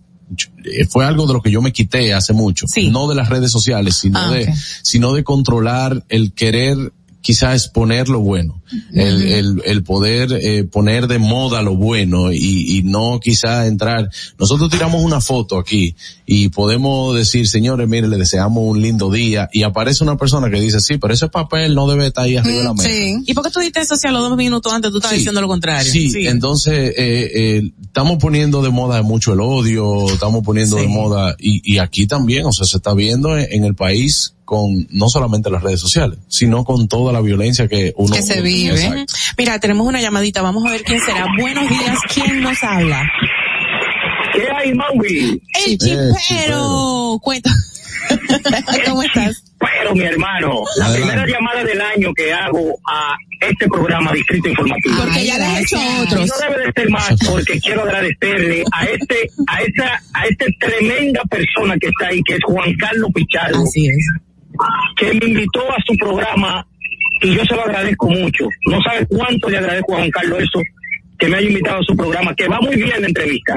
[0.89, 3.97] fue algo de lo que yo me quité hace mucho, no de las redes sociales,
[3.97, 6.93] sino Ah, de, sino de controlar el querer
[7.27, 8.63] quizás exponer lo bueno,
[8.95, 14.09] el, el, el poder eh, poner de moda lo bueno y, y no quizá entrar.
[14.39, 19.49] Nosotros tiramos una foto aquí y podemos decir, señores, mire, le deseamos un lindo día
[19.53, 22.59] y aparece una persona que dice, sí, pero ese papel no debe estar ahí arriba
[22.59, 22.89] de la mesa.
[23.27, 25.19] ¿Y por qué tú diste eso si a los dos minutos antes tú estabas Sí.
[25.19, 25.91] diciendo lo contrario?
[25.93, 31.35] Sí, entonces eh, eh, estamos poniendo de moda mucho el odio, estamos poniendo de moda
[31.41, 35.09] y, y aquí también, o sea, se está viendo en, en el país con no
[35.09, 38.87] solamente las redes sociales, sino con toda la violencia que uno que se vive.
[38.87, 39.13] Exacto.
[39.37, 41.27] Mira, tenemos una llamadita, vamos a ver quién será.
[41.39, 43.03] Buenos días, ¿quién nos habla?
[44.33, 45.43] ¿Qué hay, Maui?
[45.67, 47.19] El chipero.
[47.21, 47.51] Cuenta.
[48.87, 49.43] ¿Cómo estás?
[49.59, 51.13] Pero mi hermano, la Adelante.
[51.13, 54.97] primera llamada del año que hago a este programa Distrito Informativo.
[55.03, 56.21] Porque ya le has hecho otros.
[56.21, 60.45] Y no debe de ser más porque quiero agradecerle a este, a esa, a esta
[60.61, 63.65] tremenda persona que está ahí, que es Juan Carlos Pichardo.
[63.65, 64.07] Así es.
[64.97, 66.67] Que me invitó a su programa
[67.23, 68.49] y yo se lo agradezco mucho.
[68.67, 70.61] No sabe cuánto le agradezco a Juan Carlos eso,
[71.19, 73.55] que me haya invitado a su programa, que va muy bien la entrevista.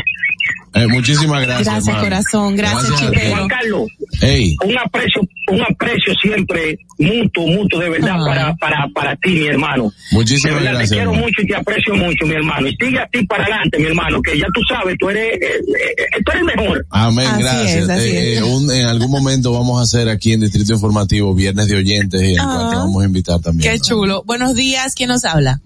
[0.75, 1.65] Eh, muchísimas gracias.
[1.67, 2.03] Gracias, hermano.
[2.03, 2.55] corazón.
[2.55, 3.35] Gracias, Gracias chipero.
[3.35, 3.87] Juan Carlos,
[4.21, 5.21] Ey, un aprecio,
[5.51, 9.91] un aprecio siempre mutuo, mutuo de verdad para, para, para ti, mi hermano.
[10.11, 10.89] muchísimas verdad, gracias.
[10.91, 11.25] Te quiero hermano.
[11.27, 12.67] mucho y te aprecio mucho, mi hermano.
[12.67, 15.49] Y sigue así para adelante, mi hermano, que ya tú sabes, tú eres, eh,
[15.97, 16.85] eh, tú eres mejor.
[16.91, 17.89] Amén, Así gracias.
[17.89, 21.77] es, Eh, un- en algún momento vamos a hacer aquí en Distrito Informativo Viernes de
[21.77, 22.45] Oyentes y en Ah.
[22.45, 23.71] cual te vamos a invitar también.
[23.71, 23.83] Qué ¿no?
[23.83, 24.23] chulo.
[24.23, 24.93] Buenos días.
[24.93, 25.61] ¿Quién nos habla?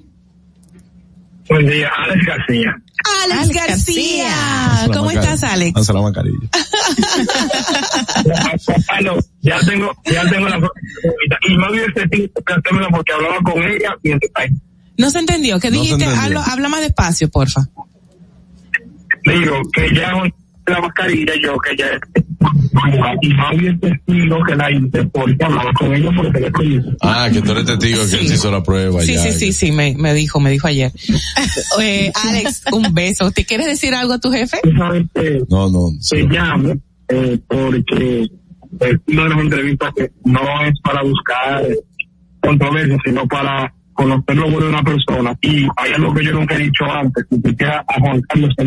[1.54, 2.76] Buen día, Alex García.
[3.24, 4.88] Alex, Alex García.
[4.88, 5.76] La ¿Cómo estás, Alex?
[5.76, 6.50] Lanza la mascarilla.
[9.42, 10.58] Ya tengo, ya tengo la
[11.48, 14.52] y no hubiese hacérmela porque hablaba con ella y entonces,
[14.98, 15.60] No se entendió.
[15.60, 16.06] ¿Qué No dijiste?
[16.06, 16.22] entendió.
[16.24, 17.62] Habla, habla más despacio, porfa.
[19.24, 20.12] digo que ya
[20.68, 21.86] la mascarilla yo que ya
[24.08, 24.66] y que la
[25.46, 26.96] hablaba con por teléfono.
[27.02, 29.22] Ah, que tú eres testigo que él se hizo la prueba Sí, ya.
[29.22, 30.92] sí, sí, sí, me, me dijo, me dijo ayer.
[31.82, 33.32] Eh, Alex, un beso.
[33.32, 34.58] ¿Te quieres decir algo a tu jefe?
[34.78, 35.90] Sabes que No, no.
[36.10, 36.74] te llamo
[37.10, 38.22] eh, porque
[38.80, 41.66] es una de las entrevistas que no es para buscar
[42.42, 45.38] controversia, sino para conocer lo bueno de una persona.
[45.42, 48.64] Y hay algo que yo nunca he dicho antes, siquiera a Juan Carlos se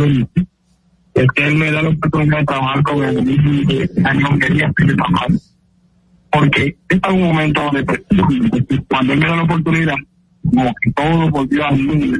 [1.16, 4.72] es que él me da la oportunidad de trabajar con él y y año quería
[4.76, 5.26] ser papá.
[6.30, 8.02] Porque es un momento donde pues,
[8.88, 9.94] cuando él me da la oportunidad,
[10.44, 12.12] como que todo volvió a mí,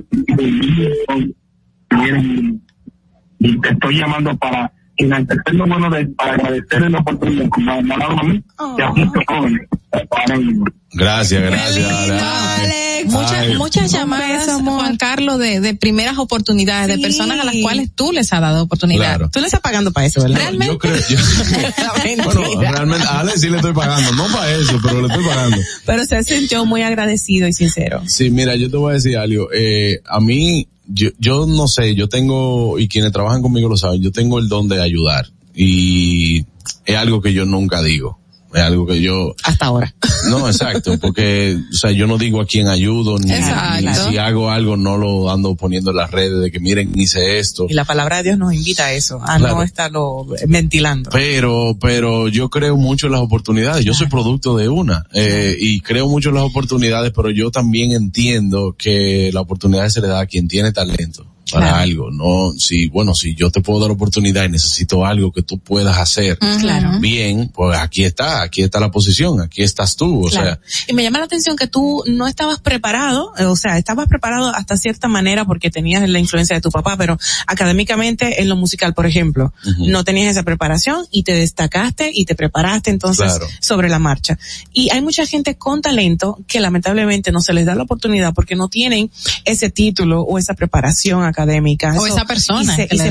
[3.39, 7.95] y te estoy llamando para enaltecer lo bueno de, para agradecerle la oportunidad como me
[7.95, 8.43] ha dado a mí
[8.79, 9.69] y a muchos jóvenes.
[10.11, 10.65] para ello.
[10.93, 11.87] Gracias, gracias.
[11.91, 12.21] Ale.
[12.21, 17.01] Alex, Muchas- muchas, llamadas, Juan Carlos, de, de primeras oportunidades, Sí.
[17.03, 19.17] de personas a las cuales tú les has dado oportunidad.
[19.17, 19.31] Claro.
[19.31, 20.39] Tú le estás pagando para eso, ¿verdad?
[20.39, 20.73] Realmente.
[20.75, 21.19] Yo creo, yo-
[22.25, 25.57] bueno, realmente a Ale sí le estoy pagando, no para eso, pero le estoy pagando.
[25.85, 28.03] Pero se sintió muy agradecido y sincero.
[28.07, 29.49] Sí, mira, yo te voy a decir algo.
[29.55, 34.03] Eh, a mí, yo, yo no sé, yo tengo, y quienes trabajan conmigo lo saben,
[34.03, 35.27] yo tengo el don de ayudar.
[35.55, 36.45] Y
[36.85, 38.19] es algo que yo nunca digo.
[38.55, 39.95] Es algo que yo, Hasta ahora.
[40.31, 44.77] No, exacto, porque, o sea, yo no digo a quién ayudo, ni, si hago algo
[44.77, 47.67] no lo ando poniendo en las redes de que miren, hice esto.
[47.69, 49.57] Y la palabra de Dios nos invita a eso, a Claro.
[49.57, 51.11] no estarlo ventilando.
[51.11, 53.85] Pero, pero yo creo mucho en las oportunidades.
[53.85, 57.93] Yo soy producto de una eh, y creo mucho en las oportunidades, pero yo también
[57.93, 61.77] entiendo que la oportunidad se le da a quien tiene talento para Claro.
[61.83, 62.11] algo.
[62.11, 65.97] No, si bueno, si yo te puedo dar oportunidad y necesito algo que tú puedas
[65.97, 66.99] hacer Claro.
[66.99, 70.16] bien, pues aquí está, aquí está la posición, aquí estás tú.
[70.23, 70.59] O Claro.
[70.89, 74.49] y me llama la atención que tú no estabas preparado, eh, o sea, estabas preparado
[74.55, 78.95] hasta cierta manera porque tenías la influencia de tu papá, pero académicamente en lo musical,
[78.95, 83.47] por ejemplo, no tenías esa preparación y te destacaste y te preparaste entonces Claro.
[83.61, 84.39] sobre la marcha.
[84.73, 88.55] Y hay mucha gente con talento que lamentablemente no se les da la oportunidad porque
[88.57, 89.11] no tienen
[89.45, 91.95] ese título o esa preparación académica.
[91.99, 93.05] O esa persona Y se, que y se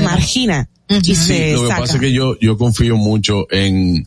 [0.88, 1.80] Sí, se lo que saca.
[1.80, 4.06] pasa es que yo, yo confío mucho en,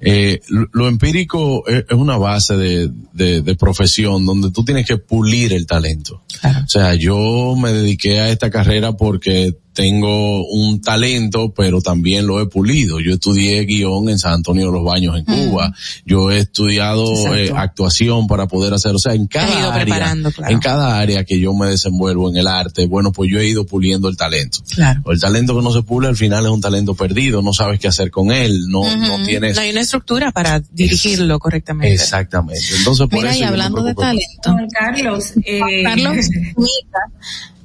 [0.00, 4.98] eh, lo, empírico es, es una base de, de, de profesión donde tú tienes que
[4.98, 6.22] pulir el talento.
[6.44, 12.40] O sea, yo me dediqué a esta carrera porque tengo un talento, pero también lo
[12.40, 13.00] he pulido.
[13.00, 15.72] Yo estudié guion en San Antonio de los Baños en Cuba.
[16.04, 20.32] Yo he estudiado eh, actuación para poder hacer, o sea, en cada área, claro.
[20.48, 23.64] en cada área que yo me desenvuelvo en el arte, bueno, pues yo he ido
[23.64, 24.58] puliendo el talento.
[24.74, 25.02] Claro.
[25.10, 27.88] El talento que no se pule al final es un talento perdido, no sabes qué
[27.88, 29.56] hacer con él, no, no tienes.
[29.56, 31.94] No hay una estructura para dirigirlo correctamente.
[31.94, 32.62] Exactamente.
[32.76, 34.52] Entonces, por Mira, eso y hablando de talento.
[34.52, 36.26] Juan Carlos, eh, Juan Carlos
[36.56, 36.98] imita,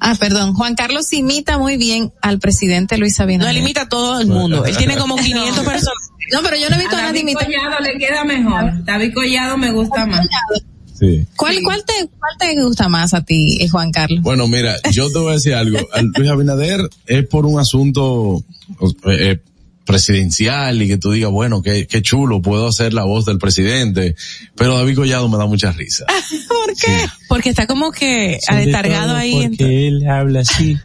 [0.00, 3.50] ah, perdón, Juan Carlos imita muy bien al presidente Luis No, Abinader.
[3.56, 4.64] él imita a todo el mundo.
[4.64, 5.94] Él tiene como 500 personas.
[6.32, 7.46] No, pero yo no he visto a, a nadie imitar.
[7.46, 8.84] Collado le queda mejor.
[8.84, 10.26] David Collado me gusta más.
[10.98, 11.24] Sí.
[11.36, 14.20] ¿Cuál, cuál te, cuál te gusta más a ti, eh, Juan Carlos?
[14.20, 15.78] Bueno, mira, yo te voy a decir algo.
[15.92, 18.42] Al- Luis Abinader es por un asunto
[19.06, 19.38] eh,
[19.86, 24.16] presidencial y que tú digas, bueno, qué, qué chulo, puedo hacer la voz del presidente,
[24.54, 26.04] pero David Collado me da mucha risa.
[26.48, 27.06] ¿Por qué?
[27.28, 29.48] Porque está como que Sobre aletargado todo ahí.
[29.48, 30.76] Porque él habla así.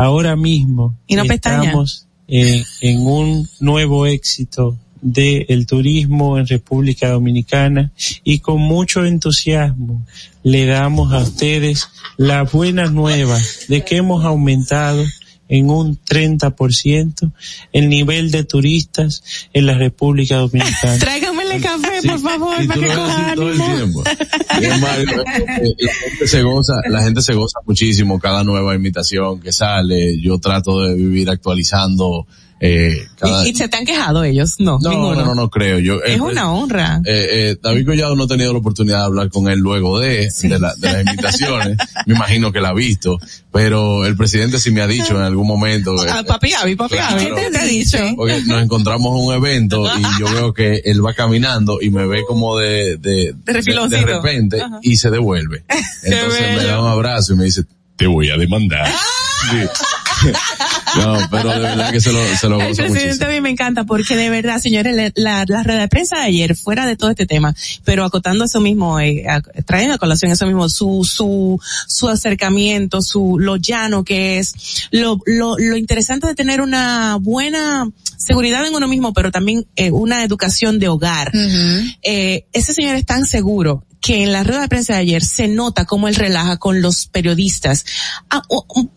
[0.00, 1.64] Ahora mismo Y no pestaña.
[1.64, 7.90] estamos en, en un nuevo éxito del turismo en República Dominicana
[8.22, 10.04] y con mucho entusiasmo
[10.42, 13.38] le damos a ustedes la buena nueva
[13.68, 15.04] de que hemos aumentado
[15.50, 17.32] en un 30%
[17.72, 19.22] el nivel de turistas
[19.52, 20.98] en la República Dominicana.
[21.00, 24.02] Tráigamele café, por favor, Y para tú que coja todo el tiempo.
[24.80, 30.20] Mario, la gente se goza, la gente se goza muchísimo cada nueva invitación que sale.
[30.20, 32.26] Yo trato de vivir actualizando
[32.62, 34.56] eh, cada, ¿Y, y se te han quejado ellos?
[34.58, 35.14] No, no, ninguno.
[35.14, 35.78] no, no, no creo.
[35.78, 37.00] Yo, Es eh, una honra.
[37.06, 40.30] eh, eh, David Collado no he tenido la oportunidad de hablar con él luego de,
[40.42, 41.78] de, la- de las invitaciones.
[42.06, 43.18] me imagino que la ha visto,
[43.50, 46.04] pero el presidente sí me ha dicho en algún momento.
[46.04, 47.34] eh, Ah, papi Avi, papi Claro.
[47.36, 47.98] ¿qué te ha dicho?
[48.16, 52.06] porque nos encontramos en un evento y yo veo que él va caminando y me
[52.06, 54.78] ve como de, de, de, de repente Ajá.
[54.82, 55.64] y se devuelve.
[56.02, 57.62] Entonces me da un abrazo y me dice,
[58.00, 58.86] te voy a demandar.
[59.50, 59.58] Sí.
[60.98, 63.26] no, pero de verdad que se lo, se lo El presidente muchísimo.
[63.26, 66.56] a mí me encanta porque de verdad, señores, la, la rueda de prensa de ayer,
[66.56, 67.54] fuera de todo este tema,
[67.84, 73.02] pero acotando eso mismo, eh, a- trayendo a colación eso mismo, su, su, su acercamiento,
[73.02, 78.74] su, lo llano que es, lo, lo, lo interesante de tener una buena seguridad en
[78.74, 81.32] uno mismo, pero también eh, una educación de hogar.
[82.02, 85.48] Eh, ese señor es tan seguro que en la rueda de prensa de ayer se
[85.48, 87.84] nota cómo él relaja con los periodistas.
[88.30, 88.42] Ah,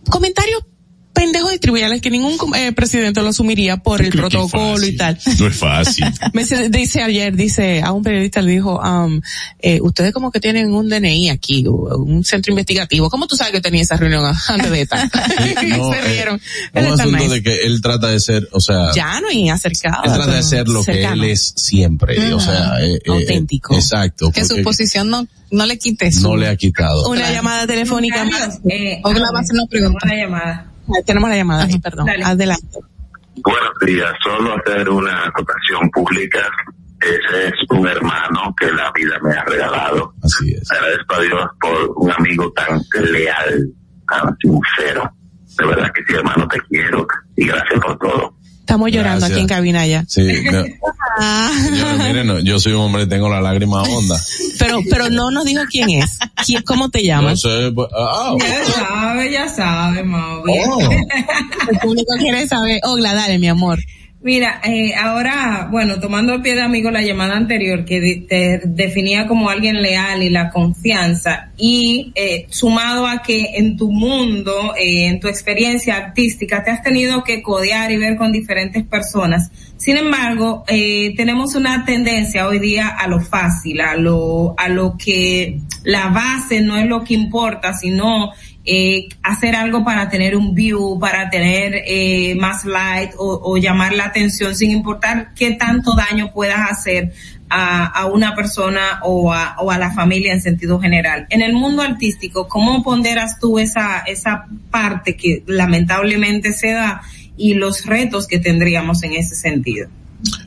[0.09, 0.65] comentario
[1.13, 5.17] pendejos y triviales que ningún eh, presidente lo asumiría por el protocolo y tal.
[5.39, 6.05] No es fácil.
[6.33, 9.21] Me dice, dice ayer, dice, a un periodista le dijo, um,
[9.59, 13.09] eh, ustedes como que tienen un DNI aquí, un centro investigativo.
[13.09, 15.09] ¿Cómo tú sabes que tenía esa reunión antes de esta?
[15.63, 16.41] No, se eh, rieron.
[16.73, 17.35] un asunto nice.
[17.35, 20.03] de que él trata de ser, o sea, Llano y acercado.
[20.03, 23.75] él trata de ser lo que él es siempre, o sea, eh, eh, Auténtico.
[23.75, 24.31] exacto.
[24.31, 27.09] Que su posición no, no le quite no le ha quitado.
[27.09, 28.59] Una llamada telefónica más.
[28.69, 29.99] Eh, O la hacer una pregunta.
[30.05, 30.72] Una llamada.
[30.87, 32.05] Ah, Tenemos la llamada, sí, perdón.
[32.05, 32.23] Dale.
[32.23, 32.79] Adelante.
[33.43, 36.39] Buenos días, solo hacer una acotación pública.
[37.01, 40.13] Ese es un hermano que la vida me ha regalado.
[40.23, 40.71] Así es.
[40.71, 42.81] Agradezco a Dios por un amigo tan
[43.11, 43.69] leal,
[44.07, 45.11] tan sincero.
[45.57, 47.05] De verdad que sí, hermano, te quiero
[47.35, 48.37] y gracias por todo.
[48.73, 49.31] Estamos llorando Gracias.
[49.31, 50.03] aquí en cabina ya.
[50.07, 50.21] Sí,
[50.51, 50.63] no,
[51.19, 51.51] Ah.
[52.07, 54.19] miren, no, yo soy un hombre, tengo la lágrima honda.
[54.57, 56.17] Pero, pero no nos dijo quién es.
[56.43, 57.41] ¿Quién, ¿Cómo te No llamas?
[57.41, 60.51] sé, pues, ah, Ya sabe, ya sabe, Maui.
[60.67, 62.79] oh, El público quiere saber.
[62.83, 63.77] Ogla, dale, mi amor.
[64.23, 69.27] Mira, eh, ahora, bueno, tomando al pie de amigo la llamada anterior que te definía
[69.27, 75.07] como alguien leal y la confianza y eh, sumado a que en tu mundo, eh,
[75.07, 79.51] en tu experiencia artística, te has tenido que codear y ver con diferentes personas.
[79.75, 84.95] Sin embargo, eh, tenemos una tendencia hoy día a lo fácil, a lo, a lo
[84.97, 88.31] que la base no es lo que importa, sino
[88.65, 93.93] eh, hacer algo para tener un view, para tener eh, más light o, o llamar
[93.93, 97.13] la atención sin importar qué tanto daño puedas hacer
[97.49, 101.27] a, a una persona o a, o a la familia en sentido general.
[101.29, 107.01] En el mundo artístico, ¿cómo ponderas tú esa, esa parte que lamentablemente se da
[107.35, 109.89] y los retos que tendríamos en ese sentido?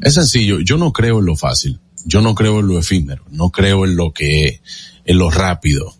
[0.00, 3.50] es sencillo, yo no creo en lo fácil, yo no creo en lo efímero, no
[3.50, 4.60] creo en lo que,
[5.04, 5.94] en lo rápido.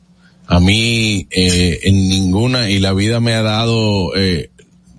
[0.47, 4.51] A mí, eh, en ninguna, y la vida me ha dado, eh,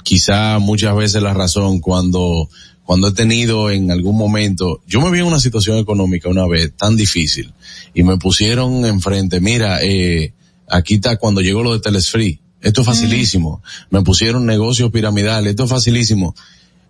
[0.04, 2.50] quizá muchas veces la razón cuando,
[2.84, 6.74] cuando he tenido en algún momento, yo me vi en una situación económica una vez
[6.76, 7.54] tan difícil
[7.94, 10.34] y me pusieron enfrente, mira, eh,
[10.70, 15.66] aquí está cuando llegó lo de Telesfree, esto es facilísimo, me pusieron negocios piramidales, esto
[15.66, 16.36] es facilísimo.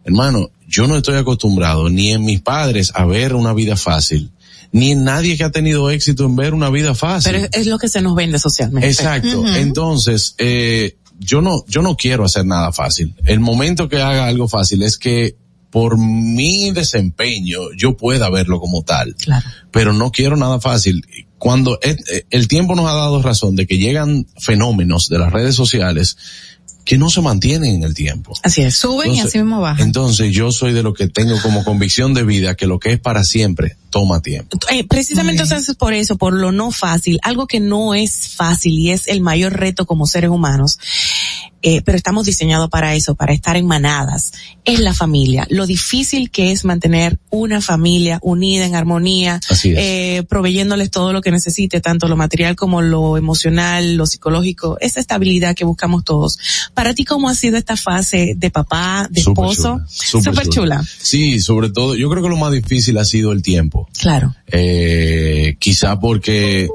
[0.03, 4.31] Hermano, yo no estoy acostumbrado ni en mis padres a ver una vida fácil,
[4.77, 7.31] ni en nadie que ha tenido éxito en ver una vida fácil.
[7.31, 8.87] Pero es, lo que se nos vende socialmente.
[8.87, 9.43] Exacto.
[9.55, 13.15] Entonces, eh, yo no, yo no quiero hacer nada fácil.
[13.25, 15.35] El momento que haga algo fácil es que
[15.71, 19.15] por mi desempeño yo pueda verlo como tal.
[19.15, 19.45] Claro.
[19.71, 21.05] Pero no quiero nada fácil.
[21.39, 21.97] Cuando el,
[22.29, 26.17] el tiempo nos ha dado razón de que llegan fenómenos de las redes sociales
[26.87, 28.33] que no se mantienen en el tiempo.
[28.43, 28.77] Así es.
[28.77, 29.85] Suben y así mismo bajan.
[29.85, 32.99] Entonces yo soy de lo que tengo como convicción de vida que lo que es
[32.99, 34.57] para siempre toma tiempo.
[34.71, 38.91] Eh, precisamente entonces por eso, por lo no fácil, algo que no es fácil y
[38.91, 40.79] es el mayor reto como seres humanos,
[41.61, 45.47] eh, pero estamos diseñados para eso, para estar en manadas, es la familia.
[45.49, 51.31] Lo difícil que es mantener una familia unida en armonía, eh, proveyéndoles todo lo que
[51.31, 56.37] necesite, tanto lo material como lo emocional, lo psicológico, esa estabilidad que buscamos todos.
[56.73, 59.81] Para ti, ¿cómo ha sido esta fase de papá, de esposo?
[59.87, 60.83] chula, Súper chula.
[61.01, 63.89] Sí, sobre todo, yo creo que lo más difícil ha sido el tiempo.
[63.97, 64.35] Claro.
[64.47, 66.69] Eh, quizá porque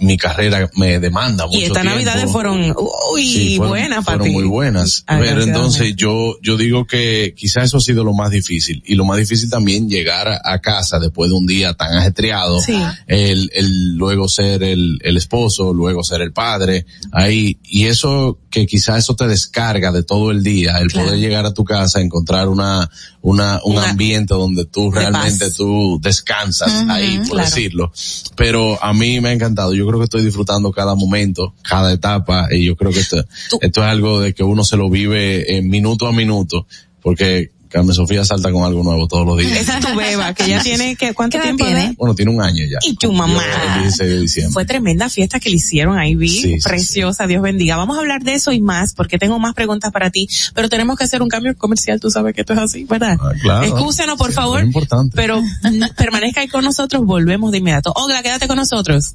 [0.00, 2.74] mi carrera me demanda mucho Y estas navidades fueron,
[3.12, 5.04] uy, Sí, fueron- buenas para fueron muy buenas.
[5.06, 8.82] Ah, Pero entonces yo, yo digo que quizás eso ha sido lo más difícil.
[8.86, 12.60] Y lo más difícil también llegar a, a casa después de un día tan ajetreado.
[12.60, 12.80] Sí.
[13.06, 16.86] El, el luego ser el, el esposo, luego ser el padre.
[17.12, 20.78] Ahí, y eso, que quizás eso te descarga de todo el día.
[20.78, 21.08] El Claro.
[21.08, 22.88] poder llegar a tu casa, encontrar una,
[23.20, 25.54] una, un Una- ambiente donde tú realmente paz.
[25.54, 27.48] tú descansas ahí, por claro.
[27.50, 27.92] decirlo.
[28.36, 29.74] Pero a mí me ha encantado.
[29.74, 33.24] Yo creo que estoy disfrutando cada momento, cada etapa, y yo creo que esto,
[33.60, 36.66] esto es algo de que uno se lo vive eh, minuto a minuto,
[37.02, 39.52] porque Carmen Sofía salta con algo nuevo todos los días.
[39.52, 41.94] Esa es tu beba, que ya tiene, que, ¿cuánto ¿Qué edad tiempo tiene?
[41.98, 42.78] Bueno, tiene un año ya.
[42.82, 43.42] Y tu mamá.
[43.76, 44.52] El 16 de diciembre.
[44.52, 46.28] Fue tremenda fiesta que le hicieron ahí, vi.
[46.28, 47.76] Sí, sí, Preciosa, Dios bendiga.
[47.76, 50.96] Vamos a hablar de eso y más, porque tengo más preguntas para ti, pero tenemos
[50.96, 53.18] que hacer un cambio comercial, tú sabes que esto es así, ¿verdad?
[53.20, 53.66] Ah, claro.
[53.66, 55.12] Excúsenos, por favor, Es importante.
[55.14, 57.92] pero mm, permanezca ahí con nosotros, volvemos de inmediato.
[57.94, 59.14] Ogla, quédate con nosotros.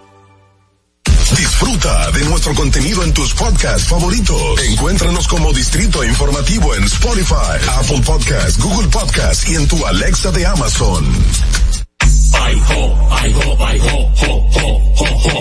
[1.37, 4.61] Disfruta de nuestro contenido en tus podcasts favoritos.
[4.63, 10.45] Encuéntranos como Distrito Informativo en Spotify, Apple Podcasts, Google Podcasts y en tu Alexa de
[10.45, 11.05] Amazon.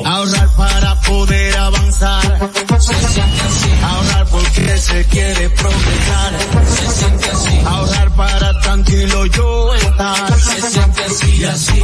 [0.04, 2.50] Ahorrar para poder avanzar.
[2.78, 3.70] Se siente así.
[3.82, 6.32] Ahorrar porque se quiere progresar.
[6.68, 7.60] Se siente así.
[7.64, 10.40] Ahorrar para tranquilo yo estar.
[10.40, 11.82] Se siente así y así.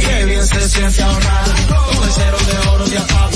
[0.00, 1.44] Qué bien se siente ahorrar.
[1.68, 3.35] Con el cero de oro de APAP.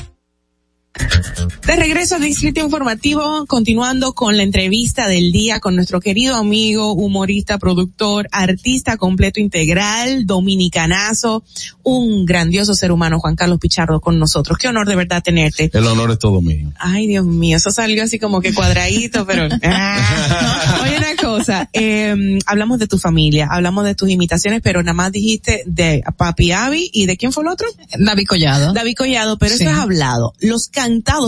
[1.65, 6.93] De regreso al Distrito Informativo, continuando con la entrevista del día con nuestro querido amigo,
[6.93, 11.43] humorista, productor, artista completo integral, dominicanazo,
[11.83, 14.57] un grandioso ser humano, Juan Carlos Pichardo, con nosotros.
[14.57, 15.69] Qué honor de verdad tenerte.
[15.73, 16.71] El honor es todo mío.
[16.79, 19.47] Ay, Dios mío, eso salió así como que cuadradito, pero...
[19.63, 20.81] Ah.
[20.83, 25.11] Oye, una cosa, eh, hablamos de tu familia, hablamos de tus imitaciones, pero nada más
[25.11, 27.67] dijiste de Papi Avi y de quién fue el otro?
[27.97, 28.73] David Collado.
[28.73, 29.63] David Collado, pero Sí.
[29.63, 30.33] eso es hablado.
[30.39, 30.67] Los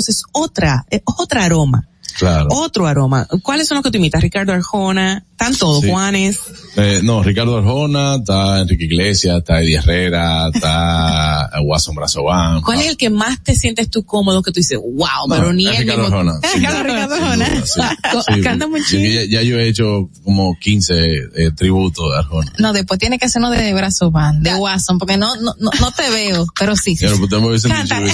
[0.10, 1.88] es otra, es otra aroma.
[2.18, 2.48] Claro.
[2.52, 3.28] Otro aroma.
[3.42, 4.22] ¿Cuáles son los que tú imitas?
[4.22, 5.90] Ricardo Arjona, están todos, Sí.
[5.90, 6.40] Juanes.
[6.76, 12.62] Eh, no, Ricardo Arjona, está Enrique Iglesias, está Eddie Herrera, está Watson Brazobán.
[12.62, 15.54] ¿Cuál es el que más te sientes tú cómodo que tú dices, wow, No, pero
[15.54, 17.50] ni es él Ricardo Arjona, Eh, Ricardo, Arjona.
[17.50, 17.82] duda, sí.
[18.36, 19.22] Sí, Canta chido.
[19.22, 20.94] ya, ya yo he hecho como 15
[21.36, 22.54] eh, tributos de Arjona.
[22.60, 25.70] No, después tiene que ser uno de brazo band, de Watson, porque no, no, no,
[25.80, 26.96] no te veo, pero sí.
[27.00, 27.70] Pero usted me hubiese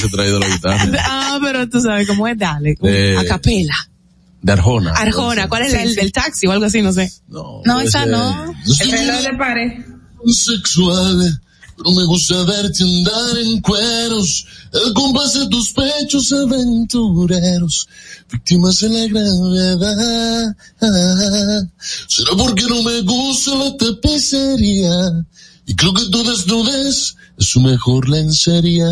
[0.10, 0.86] traído la guitarra.
[1.32, 2.76] Ah, pero tú sabes cómo es, dale.
[2.82, 3.74] De- a capela.
[4.42, 4.94] De Arjona.
[4.94, 6.82] Arjona, ¿cuál es el del taxi o algo así?
[6.82, 7.12] No sé.
[7.28, 8.54] No, No, esa no.
[8.80, 9.72] El reloj de pared.
[10.28, 11.42] sexual,
[11.78, 17.88] pero me gusta verte andar en cueros, el compás de tus pechos aventureros,
[18.32, 20.56] víctimas de la gravedad.
[22.08, 24.92] Será porque no me gusta la tapicería,
[25.66, 28.88] y creo que tu desnudez es su mejor lencería.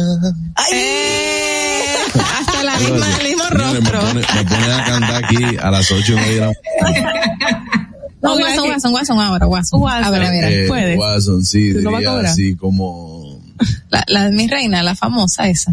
[0.73, 1.95] ¡Eh!
[2.39, 3.07] Hasta la misma,
[3.49, 4.01] Señores, me rostro.
[4.01, 6.51] pone, me pone a cantar aquí a las ocho y media.
[8.19, 9.79] No, Watson, Watson, Watson ahora, Watson.
[9.79, 10.03] Watson.
[10.03, 10.51] A ver, a ver.
[10.51, 10.97] Eh, puedes.
[10.97, 13.39] Watson, sí, ¿Tú no vas a diría así como...
[13.89, 15.71] La, la, mi reina, la famosa esa.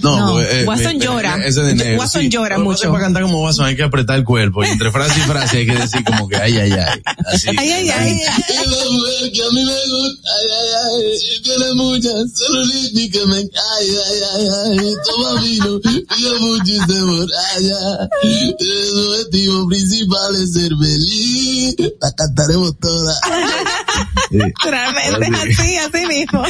[0.00, 1.36] No, No, pues, eh, Watson mi- llora.
[1.44, 2.28] Ese de negro, Watson sí.
[2.30, 2.90] llora mucho.
[2.90, 5.66] Para cantar como Watson hay que apretar el cuerpo y entre frase y frase hay
[5.66, 7.02] que decir como que ay, ay, ay.
[7.26, 7.48] Así.
[7.56, 8.20] Ay, ay, ay.
[8.48, 13.12] Es la mujer que a mí me gusta, ay, ay, ay, y tiene mucha celulitis
[13.12, 13.46] que me, ay,
[13.80, 14.48] ay, ay,
[14.80, 18.08] ay, toma vino, pilla mucho y se borralla.
[18.22, 23.14] El objetivo principal es ser feliz, la cantaremos toda.
[24.30, 24.38] Sí.
[24.64, 26.42] Realmente así, así mismo.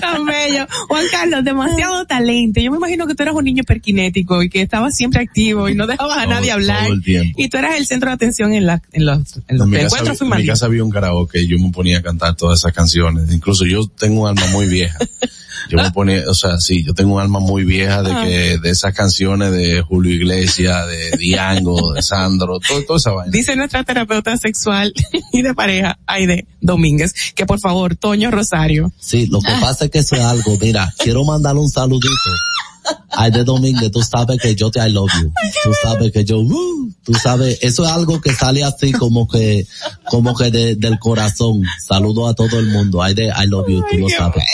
[0.00, 0.66] Tan bello.
[0.88, 2.60] Juan Carlos, demasiado talento.
[2.60, 5.74] Yo me imagino que tú eras un niño perquinético y que estabas siempre activo y
[5.74, 6.84] no dejabas a nadie hablar.
[6.84, 7.34] todo el tiempo.
[7.40, 10.28] Y tú eras el centro de atención en, la, en los, en los encuentros en
[10.30, 13.32] mi casa había un karaoke y yo me ponía a cantar todas esas canciones.
[13.32, 14.98] Incluso yo tengo un alma muy vieja.
[15.68, 18.70] Yo me ponía, o sea, sí, yo tengo un alma muy vieja de que, de
[18.70, 23.30] esas canciones de Julio Iglesias, de Diango, de Sandro, todo, toda esa vaina.
[23.30, 24.92] Dice nuestra terapeuta sexual
[25.32, 28.92] y de pareja, Aide Domínguez, que por favor, Toño Rosario.
[28.98, 32.08] Sí, lo que pasa es que eso es algo, mira, quiero mandarle un saludito.
[33.12, 35.32] Ay, de Domínguez, tú sabes que yo te I love you.
[35.64, 39.66] Tú sabes que yo, uh, tú sabes, eso es algo que sale así como que,
[40.06, 41.62] como que de- del corazón.
[41.86, 43.02] Saludo a todo el mundo.
[43.02, 44.44] Ay, de I love you, tú lo sabes.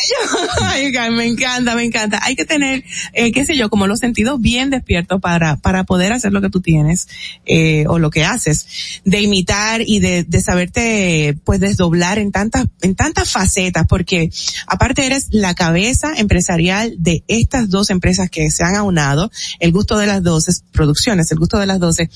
[0.62, 2.18] Ay, me encanta, me encanta.
[2.22, 2.82] Hay que tener,
[3.12, 6.50] eh, qué sé yo, como los sentidos bien despiertos para, para poder hacer lo que
[6.50, 7.08] tú tienes,
[7.44, 8.66] eh, o lo que haces,
[9.04, 14.30] de imitar y de, de saberte, pues, desdoblar en tantas, en tantas facetas, porque
[14.66, 19.30] aparte eres la cabeza empresarial de estas dos empresas que se han aunado,
[19.60, 22.10] el gusto de las doce producciones, el gusto de las doce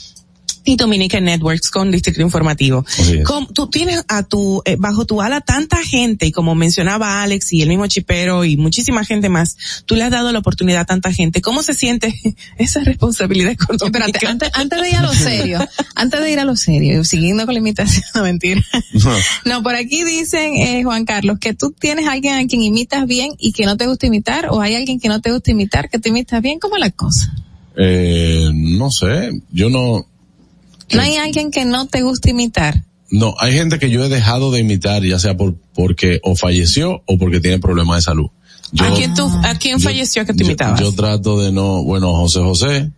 [0.70, 2.84] y Dominican Networks con Distrito Informativo.
[3.52, 7.62] Tú tienes a tu, eh, bajo tu ala tanta gente y como mencionaba Alex y
[7.62, 11.12] el mismo Chipero y muchísima gente más, tú le has dado la oportunidad a tanta
[11.12, 11.42] gente.
[11.42, 12.14] ¿Cómo se siente
[12.58, 13.86] esa responsabilidad económica?
[13.86, 15.58] Espérate, antes, antes de ir a lo serio,
[15.96, 18.62] antes de ir a lo serio, siguiendo con la imitación, no mentira.
[19.44, 23.06] No, por aquí dicen, eh, Juan Carlos, que tú tienes a alguien a quien imitas
[23.06, 25.90] bien y que no te gusta imitar, o hay alguien que no te gusta imitar,
[25.90, 27.34] que te imitas bien, ¿cómo es la cosa?
[27.76, 30.06] Eh, no sé, yo no,
[30.92, 32.84] No hay alguien que no te gusta imitar.
[33.10, 37.02] no, hay gente que yo he dejado de imitar, ya sea por, porque o falleció
[37.06, 38.26] o porque tiene problemas de salud.
[38.72, 40.80] Yo, ¿A quién tú, a quién falleció que yo- imitabas?
[40.80, 42.90] Yo, trato de no, bueno, José José,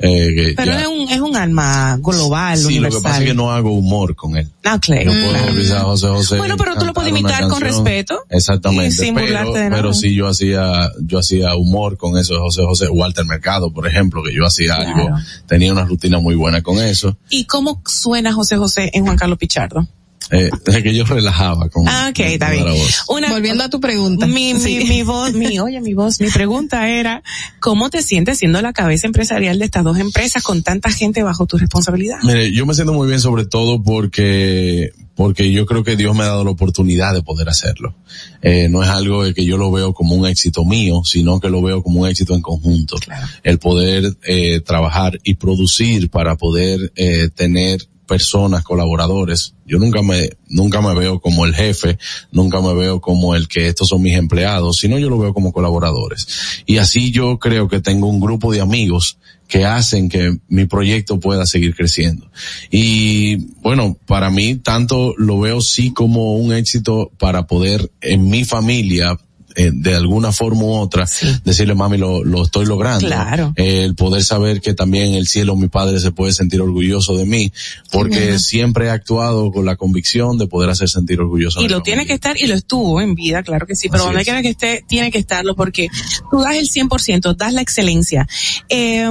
[0.00, 3.00] eh, que Pero ya- es un, es un alma global, sí, lo universal.
[3.00, 4.48] que pasa es que no hago humor con él.
[4.64, 5.04] Ah, claro.
[5.04, 6.36] Yo puedo a José José.
[6.38, 8.94] Bueno, pero tú lo puedes imitar con respeto Exactamente.
[8.96, 9.76] sin pero, de nada.
[9.76, 12.88] pero sí yo hacía, yo hacía humor con eso de José José.
[12.88, 15.08] Walter Mercado, por ejemplo, que yo hacía algo,
[15.46, 17.16] tenía una rutina muy buena con eso.
[17.28, 19.86] ¿Y cómo suena José José en Juan Carlos Pichardo?
[20.30, 22.64] Eh, es que yo relajaba con, Ah, ok, está bien.
[23.08, 24.26] Una, Volviendo a tu pregunta.
[24.26, 24.84] Mi, mi, Sí.
[24.88, 27.22] mi voz, mi, oye, mi voz, mi pregunta era,
[27.58, 31.46] ¿cómo te sientes siendo la cabeza empresarial de estas dos empresas con tanta gente bajo
[31.46, 32.18] tu responsabilidad?
[32.22, 36.22] Mire, yo me siento muy bien sobre todo porque, porque yo creo que Dios me
[36.22, 37.94] ha dado la oportunidad de poder hacerlo.
[38.42, 41.48] Eh, no es algo de que yo lo veo como un éxito mío, sino que
[41.50, 42.96] lo veo como un éxito en conjunto.
[43.42, 49.54] El poder eh, trabajar y producir para poder eh, tener personas, colaboradores.
[49.64, 51.96] Yo nunca me, nunca me veo como el jefe,
[52.32, 55.52] nunca me veo como el que estos son mis empleados, sino yo lo veo como
[55.52, 56.26] colaboradores.
[56.66, 59.16] Y así yo creo que tengo un grupo de amigos
[59.46, 62.28] que hacen que mi proyecto pueda seguir creciendo.
[62.68, 68.44] Y bueno, para mí tanto lo veo sí como un éxito para poder en mi
[68.44, 69.16] familia
[69.56, 71.06] eh, de alguna forma u otra,
[71.44, 73.06] decirle mami lo, lo estoy logrando.
[73.06, 73.52] Claro.
[73.56, 77.16] Eh, el poder saber que también en el cielo mi padre se puede sentir orgulloso
[77.16, 77.52] de mí,
[77.90, 81.60] porque siempre he actuado con la convicción de poder hacer sentir orgulloso.
[81.62, 84.08] Y lo tiene que estar y lo estuvo en vida, claro que sí, pero Así
[84.12, 85.88] donde quiera que esté, tiene que estarlo porque
[86.30, 88.26] tú das el 100%, das la excelencia.
[88.68, 89.04] Eh,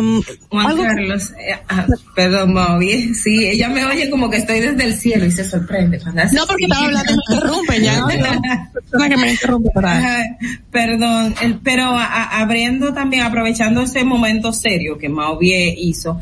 [0.50, 1.86] Juan algo- Carlos, eh, ah,
[2.16, 6.00] perdón, Mavi, sí, ella me oye como que estoy desde el cielo y se sorprende.
[6.00, 8.06] cuando hace No, porque estaba hablando y me interrumpen, ya.
[8.74, 9.70] Persona que me interrumpe.
[9.84, 10.29] Ajá,
[10.72, 16.20] Perdón, pero a- abriendo también, aprovechando ese momento serio que Mauvie hizo,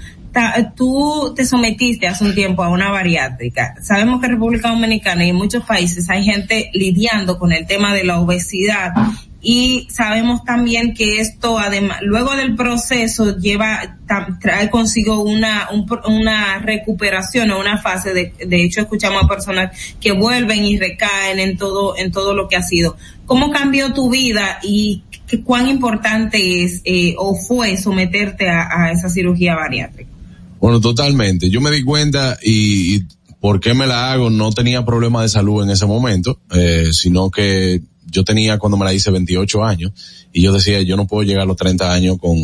[0.76, 3.76] tú te sometiste hace un tiempo a una bariátrica.
[3.82, 7.94] Sabemos que en República Dominicana y en muchos países hay gente lidiando con el tema
[7.94, 8.94] de la obesidad
[9.40, 13.98] y sabemos también que esto además luego del proceso lleva
[14.42, 19.96] trae consigo una un una recuperación o una fase de de hecho escuchamos a personas
[20.02, 24.10] que vuelven y recaen en todo en todo lo que ha sido cómo cambió tu
[24.10, 30.10] vida y qué- cuán importante es eh, o fue someterte a, esa cirugía bariátrica
[30.60, 31.52] Bueno, totalmente.
[31.52, 33.04] Yo me di cuenta y, y
[33.40, 37.30] por qué me la hago, no tenía problema de salud en ese momento, eh, sino
[37.30, 39.92] que yo tenía cuando me la hice 28 años
[40.34, 42.38] y yo decía, yo no puedo llegar a los 30 años con,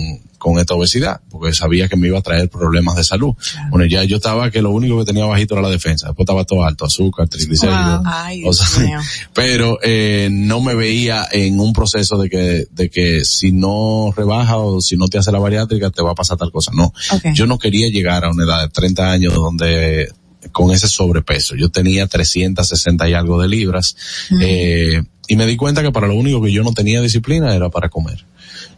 [0.44, 3.34] con esta obesidad, porque sabía que me iba a traer problemas de salud.
[3.70, 6.44] Bueno, ya yo estaba que lo único que tenía bajito era la defensa, después estaba
[6.44, 8.00] todo alto, azúcar, triglicéridos.
[8.04, 8.04] Wow.
[8.06, 9.00] Ay, O Dios sea, mío.
[9.34, 14.58] pero eh, no me veía en un proceso de que, de que si no rebaja
[14.58, 16.72] o si no te hace la bariátrica te va a pasar tal cosa.
[16.76, 16.92] No.
[17.34, 20.10] Yo no quería llegar a una edad de 30 años donde
[20.52, 21.56] con ese sobrepeso.
[21.56, 23.96] Yo tenía 360 y algo de libras.
[24.42, 27.70] eh, y me di cuenta que para lo único que yo no tenía disciplina era
[27.70, 28.26] para comer.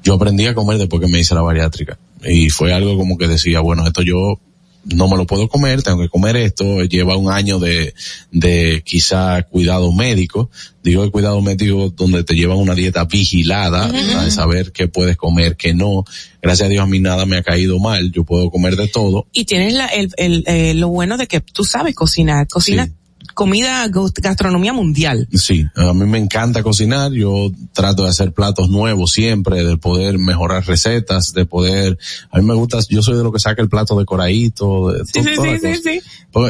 [0.05, 1.97] Yo aprendí a comer después que me hice la bariátrica.
[2.23, 4.39] Y fue algo como que decía, bueno, esto yo
[4.85, 7.95] no me lo puedo comer, tengo que comer esto, lleva un año de,
[8.31, 10.51] de quizá cuidado médico,
[10.83, 15.57] digo de cuidado médico donde te llevan una dieta vigilada, de saber qué puedes comer,
[15.57, 16.05] qué no.
[16.39, 19.25] Gracias a Dios a mí nada me ha caído mal, yo puedo comer de todo.
[19.33, 22.89] Y tienes la, el, el, eh, lo bueno de que tú sabes cocinar, cocinas
[23.35, 25.27] comida, gas- gastronomía mundial.
[25.33, 30.17] Sí, a mí me encanta cocinar, yo trato de hacer platos nuevos siempre, de poder
[30.17, 31.99] mejorar recetas, de poder,
[32.31, 35.11] a mí me gusta, yo soy de lo que saca el plato decoradito, de Sí,
[35.13, 35.89] to- sí, toda la sí, sí, cosa.
[35.91, 36.01] sí.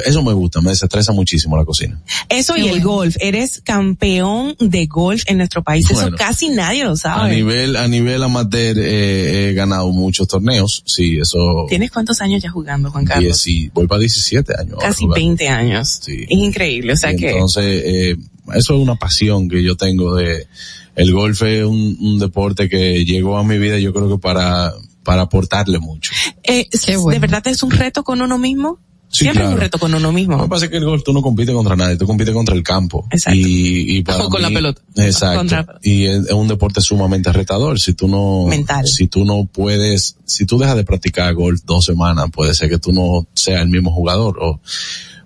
[0.06, 2.02] Eso me gusta, me desestresa muchísimo la cocina.
[2.30, 3.16] Eso y el golf.
[3.20, 5.90] Eres campeón de golf en nuestro país.
[5.92, 7.36] Eso casi nadie lo A sabe.
[7.36, 12.50] nivel, a nivel amateur eh, he ganado muchos torneos, sí, eso ¿Tienes cuántos años ya
[12.50, 13.44] jugando, Juan Carlos?
[13.44, 14.74] 10 y voy para 17 años.
[14.76, 15.16] ahora Casi jugando.
[15.16, 16.02] 20 años.
[16.08, 16.75] Es increíble.
[16.84, 18.16] O sea Y que Entonces, eh,
[18.56, 20.48] eso es una pasión que yo tengo de,
[20.96, 24.72] el golf es un, un deporte que llegó a mi vida yo creo que para,
[25.04, 26.12] para aportarle mucho.
[26.44, 28.80] eh, de verdad es un reto con uno mismo.
[29.08, 30.36] Sí, Siempre es un reto con uno mismo.
[30.36, 32.54] Lo que pasa es que el golf tú no compites contra nadie, tú compites contra
[32.54, 33.08] el campo.
[33.32, 34.82] Y, y para O con la pelota.
[34.98, 35.38] Exacto.
[35.38, 37.80] Contra- Y es, es un deporte sumamente retador.
[37.80, 38.86] Si tú no, Mental.
[38.86, 42.78] si tú no puedes, si tú dejas de practicar golf dos semanas, puede ser que
[42.80, 44.60] tú no seas el mismo jugador o,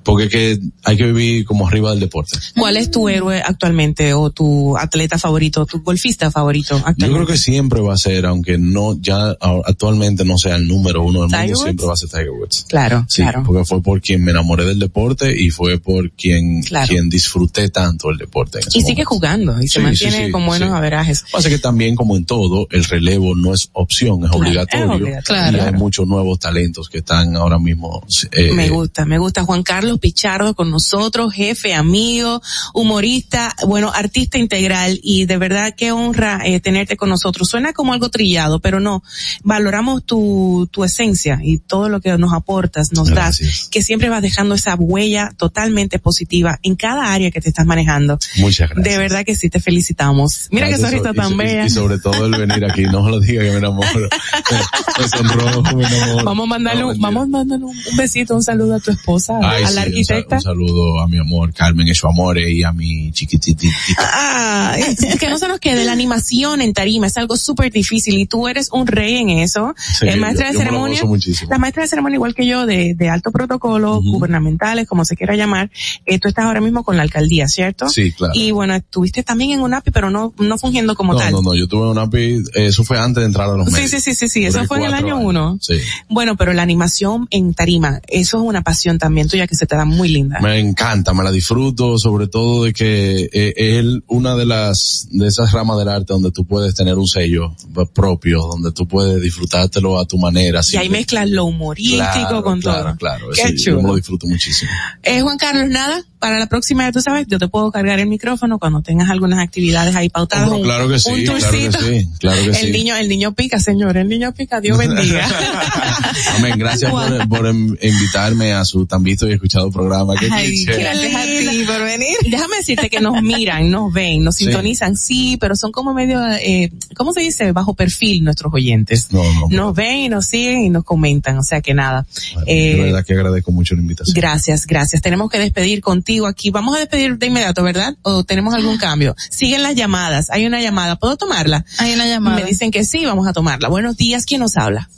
[0.04, 2.38] porque es que hay que vivir como arriba del deporte.
[2.58, 7.14] ¿Cuál es tu héroe actualmente o tu atleta favorito, tu golfista favorito Yo actualmente?
[7.16, 11.22] creo que siempre va a ser, aunque no, ya actualmente no sea el número uno
[11.22, 11.64] del ¿Tiger mundo, Woods?
[11.66, 12.66] siempre va a ser Tiger Woods.
[12.70, 13.44] Claro, Sí, claro.
[13.46, 16.88] porque fue por quien me enamoré del deporte y fue por quien, Claro.
[16.88, 18.60] quien disfruté tanto el deporte.
[18.70, 19.10] Y sigue momento.
[19.10, 21.26] jugando y se Sí, mantiene sí, con buenos averajes.
[21.32, 24.86] Pasa que también como en todo, el relevo no es opción, es obligatorio.
[24.86, 25.20] es obligatorio.
[25.20, 25.64] Y Claro.
[25.66, 28.02] hay muchos nuevos talentos que están ahora mismo.
[28.32, 29.44] eh, Me gusta, me gusta.
[29.44, 32.42] Juan Carlos Pichardo con nosotros, jefe, amigo,
[32.74, 37.50] humorista, bueno, artista integral y de verdad qué honra eh, tenerte con nosotros.
[37.50, 39.04] Suena como algo trillado, pero no.
[39.44, 44.22] Valoramos tu, tu esencia y todo lo que nos aportas, nos das, que siempre vas
[44.22, 48.18] dejando esa huella totalmente positiva en cada área que te estás manejando.
[48.38, 48.84] Muchas gracias.
[48.94, 50.48] De verdad que sí, te felicitamos.
[50.52, 51.66] Mira Gracias, sonrisa y- tan bella.
[51.66, 53.88] Y sobre todo el venir aquí, no lo diga que me enamoro.
[55.00, 56.26] me sonrojo, me enamoro.
[56.26, 59.64] Vamos a mandarle, un- vamos a mandarle un besito, un saludo a tu esposa, Ay,
[59.64, 60.36] a sí, la un arquitecta.
[60.38, 63.74] Un, saludo a mi amor Carmen y su amore y a mi chiquititita.
[63.98, 64.76] Ah,
[65.20, 68.48] que no se nos quede la animación en tarima, es algo súper difícil y tú
[68.48, 69.74] eres un rey en eso.
[70.00, 71.02] Sí, el maestra yo- de ceremonia,
[71.50, 75.36] la maestra de ceremonia igual que yo de, de alto protocolo, gubernamentales, como se quiera
[75.36, 75.70] llamar,
[76.06, 77.90] eh, tú estás ahora mismo con la alcaldía, ¿cierto?
[77.90, 78.34] Sí, claro.
[78.36, 81.32] Y bueno, estuviste también en UNAPI, pero no, no fungiendo como no, tal.
[81.34, 83.92] no, no, yo tuve una API, eso fue antes de entrar a los Sí, medios.
[83.92, 85.28] sí, sí, sí, sí, eso Duré fue en el año años.
[85.30, 85.58] uno.
[85.62, 85.76] Sí.
[86.10, 90.10] Bueno, pero la animación en tarima, eso es una pasión también tuya que se muy
[90.10, 90.40] linda.
[90.42, 95.28] Me encanta, me la disfruto, sobre todo de que eh, es una de las, de
[95.28, 97.56] esas ramas del arte donde tú puedes tener un sello
[97.94, 100.62] propio, donde tú puedes disfrutártelo a tu manera.
[100.72, 102.74] Y ahí mezclas lo humorístico con todo.
[102.74, 103.28] Claro, claro.
[103.34, 103.78] Qué chulo.
[103.78, 104.72] Yo me lo disfruto muchísimo.
[105.04, 108.08] Eh, Juan Carlos, nada, para la próxima, ya tú sabes, yo te puedo cargar el
[108.08, 110.50] micrófono cuando tengas algunas actividades ahí pautadas.
[110.62, 114.10] Claro que sí, claro que sí, claro que el niño, el niño pica, señor, el
[114.10, 115.26] niño pica, Dios bendiga.
[116.36, 120.16] Amén, gracias por, por, invitarme a su tan visto y escuchado programa.
[120.16, 122.16] Qué Ay, gracias a ti por venir.
[122.30, 126.72] Déjame decirte que nos miran, nos ven, nos sintonizan, sí, pero son como medio, eh,
[126.96, 127.52] ¿cómo se dice?
[127.52, 129.12] Bajo perfil nuestros oyentes.
[129.12, 129.48] No, no.
[129.50, 132.06] Nos ven y nos siguen y nos comentan, o sea que nada.
[132.46, 134.14] eh, de verdad que agradezco mucho la invitación.
[134.16, 135.02] Gracias, gracias.
[135.02, 136.50] Tenemos que despedir contigo aquí.
[136.50, 137.96] Vamos a despedir de inmediato, ¿verdad?
[138.02, 139.16] ¿O tenemos algún cambio?
[139.30, 140.30] Siguen las llamadas.
[140.30, 140.96] Hay una llamada.
[140.96, 141.66] ¿Puedo tomarla?
[141.78, 142.38] Hay una llamada.
[142.38, 143.70] Me dicen que sí, vamos a tomarla.
[143.70, 144.90] Buenos días, ¿quién nos habla?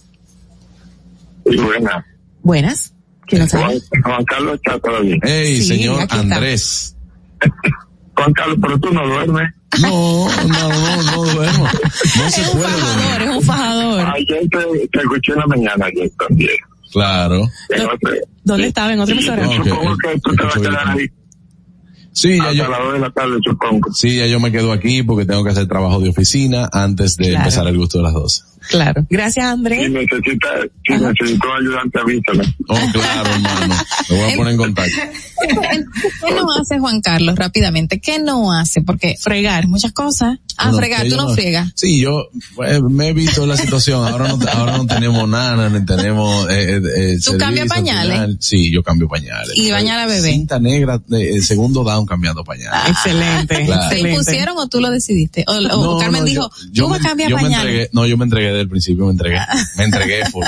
[1.45, 2.06] Buenas.
[2.43, 2.93] Buenas.
[3.31, 3.79] ¿Quién nos habla?
[4.03, 5.15] Juan Carlos está todavía.
[5.23, 6.95] Hey, sí, señor Andrés.
[8.15, 9.49] Juan Carlos, pero tú no duermes.
[9.81, 11.63] No, no, no, no duermo.
[12.17, 13.21] No se es puede un fajador, dormir.
[13.29, 14.01] es un fajador.
[14.15, 16.49] Ayer te, te escuché en la mañana, ayer también.
[16.91, 17.47] Claro.
[18.43, 18.91] ¿Dónde estaba?
[18.93, 19.43] ¿En otra emisora?
[19.45, 21.07] No, que- Supongo que tú te vas a quedar ahí
[22.14, 23.91] Sí, ya yo, dos de la tarde, supongo.
[23.93, 27.25] sí, ya yo me quedo aquí porque tengo que hacer trabajo de oficina antes de
[27.30, 27.38] Claro.
[27.45, 28.41] empezar el gusto de las 12.
[28.69, 29.06] Claro.
[29.09, 29.85] Gracias, Si Andrés.
[29.85, 30.51] si necesitas
[30.90, 32.56] un ayudante, avísame.
[32.67, 33.75] Oh, claro, hermano.
[34.09, 34.98] Me voy a poner en contacto.
[35.41, 37.99] ¿Qué no hace Juan Carlos rápidamente?
[37.99, 38.81] ¿Qué no hace?
[38.81, 39.67] Porque Fregar.
[39.67, 40.38] muchas cosas.
[40.57, 41.72] Ah, Bueno, fregar, tú yo no friegas.
[41.75, 42.27] Sí, yo
[42.67, 44.06] eh, me he visto la situación.
[44.07, 46.48] Ahora no, ahora no tenemos nada, ni tenemos.
[46.51, 46.81] Eh, eh,
[47.14, 48.11] eh, ¿Tú cambias pañales?
[48.14, 48.38] final.
[48.40, 49.53] Sí, yo cambio pañales.
[49.56, 50.33] ¿Y bañar a bebé?
[50.33, 52.89] Cinta negra, eh, el segundo down cambiando pañales.
[52.91, 53.65] Excelente.
[53.65, 53.89] Claro.
[53.89, 55.43] ¿Te impusieron o tú lo decidiste?
[55.47, 57.65] O, o No, Carmen no, dijo, yo- yo, yo a me- cambiar yo me pañales.
[57.67, 59.38] entregué, no, yo me entregué desde el principio, me entregué.
[59.77, 60.43] Me entregué full.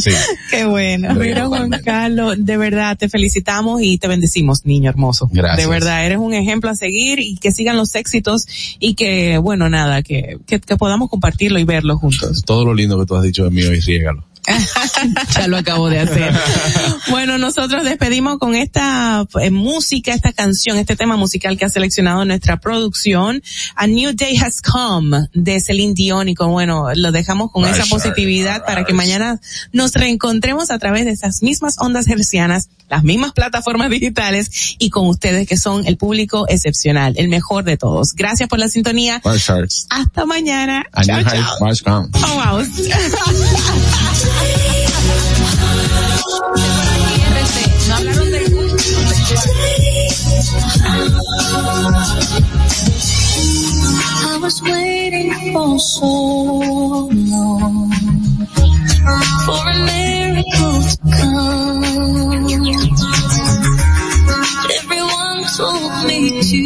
[0.00, 0.10] Sí.
[0.50, 1.14] Qué bueno.
[1.14, 5.28] Mira, Juan Carlos, de verdad te felicitamos y te bendecimos, niño hermoso.
[5.32, 5.56] Gracias.
[5.58, 8.46] De verdad, eres un ejemplo a seguir y que sigan los éxitos
[8.78, 12.42] y que, bueno, nada, que, que, que podamos compartirlo y verlo juntos.
[12.44, 14.24] Todo lo lindo que tú has dicho de mí hoy, riégalo.
[15.34, 16.32] ya lo acabo de hacer.
[17.10, 22.24] bueno, nosotros despedimos con esta eh, música, esta canción, este tema musical que ha seleccionado
[22.24, 23.42] nuestra producción,
[23.74, 27.86] A New Day Has Come, de Celine Dion, y con, bueno, lo dejamos con esa
[27.86, 29.40] positividad para que mañana
[29.72, 35.06] nos reencontremos a través de esas mismas ondas hercianas, las mismas plataformas digitales, y con
[35.08, 38.12] ustedes que son el público excepcional, el mejor de todos.
[38.14, 39.20] Gracias por la sintonía.
[39.90, 40.84] Hasta mañana.
[40.92, 42.08] A Chao, chao.
[42.12, 42.64] Oh, wow.
[54.26, 57.90] I was waiting for so long
[59.46, 61.84] for a miracle to come.
[64.78, 66.62] Everyone told me to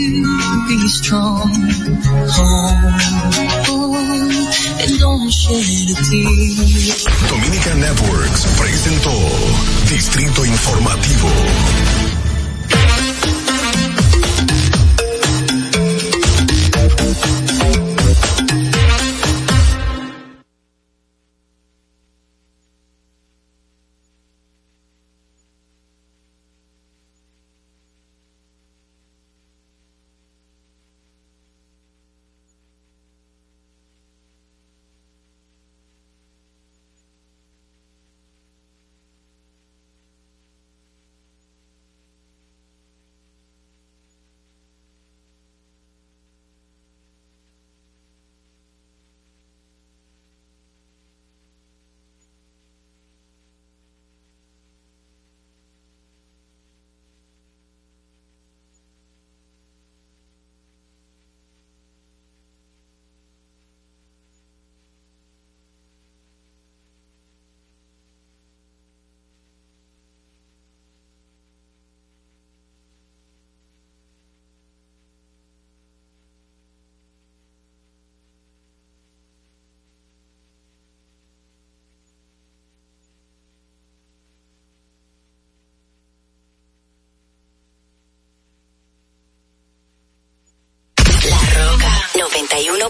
[0.67, 1.51] be strong.
[3.71, 4.28] Oh,
[4.79, 4.99] and.
[7.29, 9.11] Dominica Networks presentó
[9.89, 11.29] Distrito Informativo.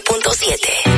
[0.01, 0.88] 91.7.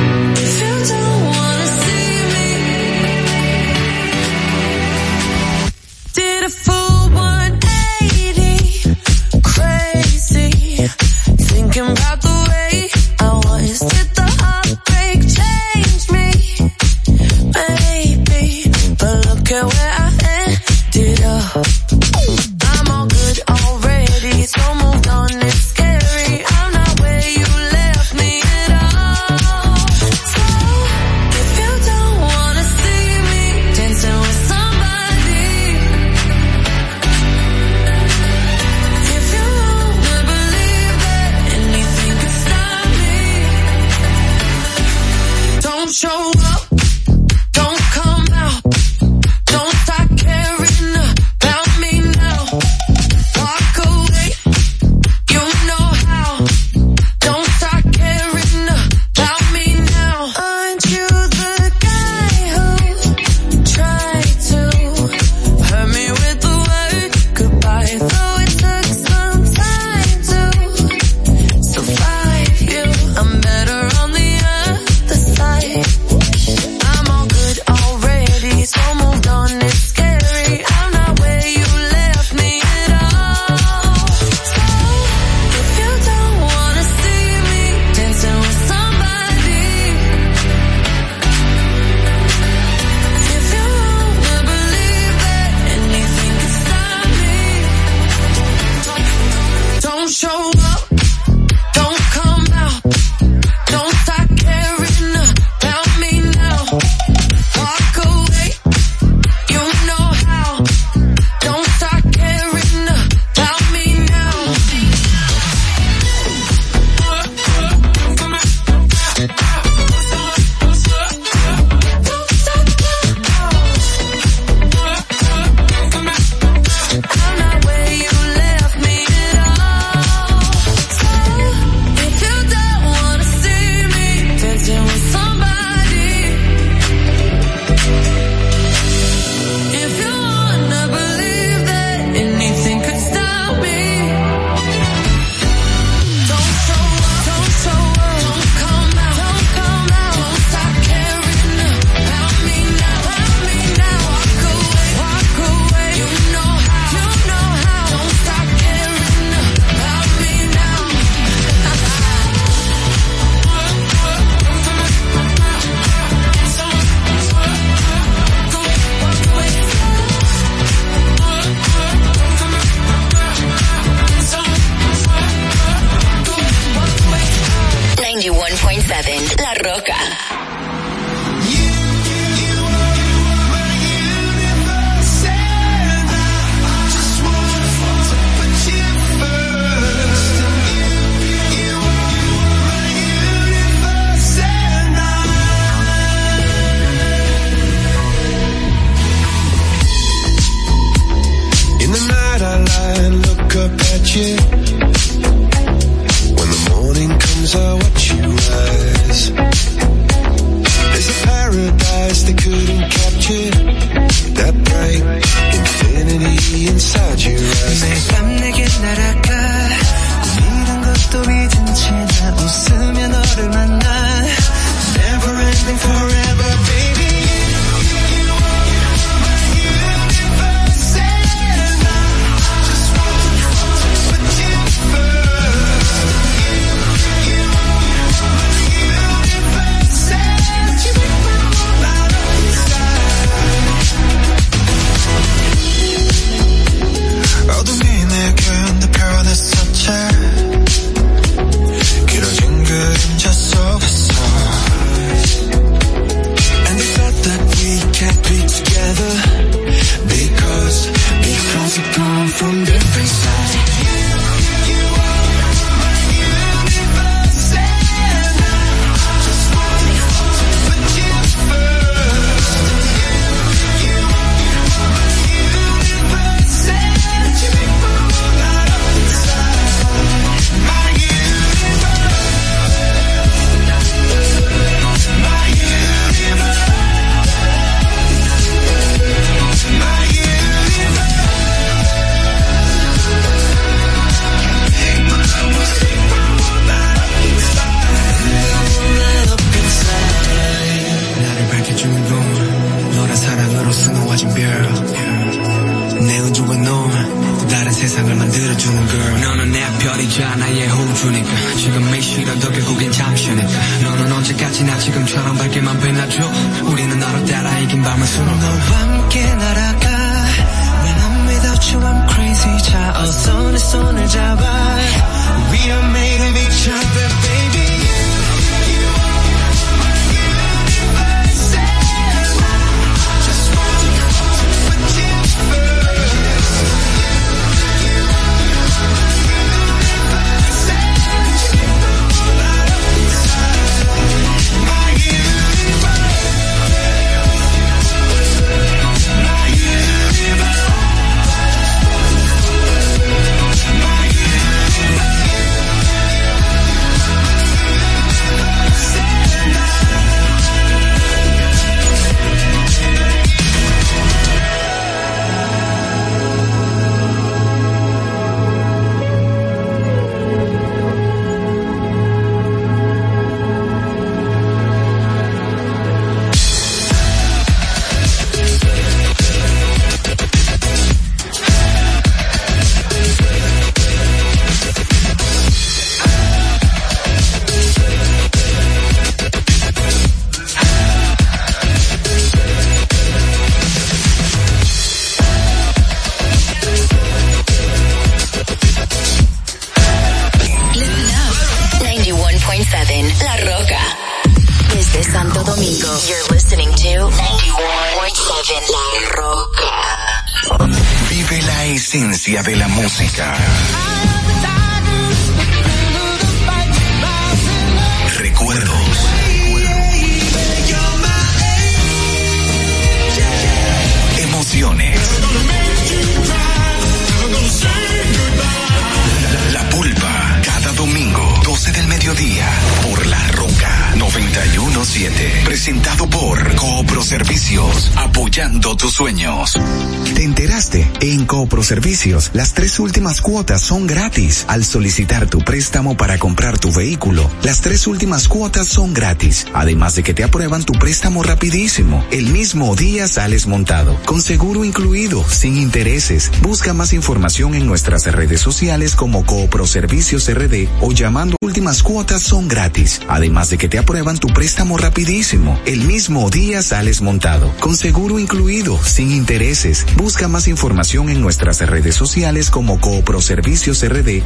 [442.32, 444.44] Las tres últimas cuotas son gratis.
[444.48, 449.46] Al solicitar tu préstamo para comprar tu vehículo, las tres últimas cuotas son gratis.
[449.52, 452.04] Además de que te aprueban tu préstamo rapidísimo.
[452.10, 456.32] El mismo día sales montado, con seguro incluido, sin intereses.
[456.42, 462.22] Busca más información en nuestras redes sociales como Coopro Servicios RD o llamando últimas cuotas
[462.22, 465.60] son gratis, además de que te aprueban tu préstamo rapidísimo.
[465.64, 469.86] El mismo día sales montado, con seguro incluido, sin intereses.
[469.94, 474.24] Busca más información en nuestras redes sociales como Coproservicios RD.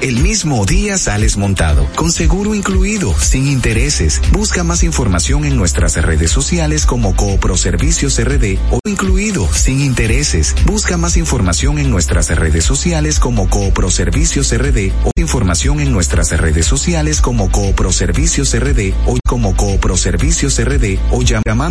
[0.00, 4.20] El mismo día sales montado, con seguro incluido, sin intereses.
[4.30, 10.54] Busca más información en nuestras redes sociales como Coproservicios RD o incluido, sin intereses.
[10.66, 16.65] Busca más información en nuestras redes sociales como Coproservicios RD o información en nuestras redes
[16.66, 21.66] sociales como Coopro Servicios RD o como Coopro Servicios RD o llamando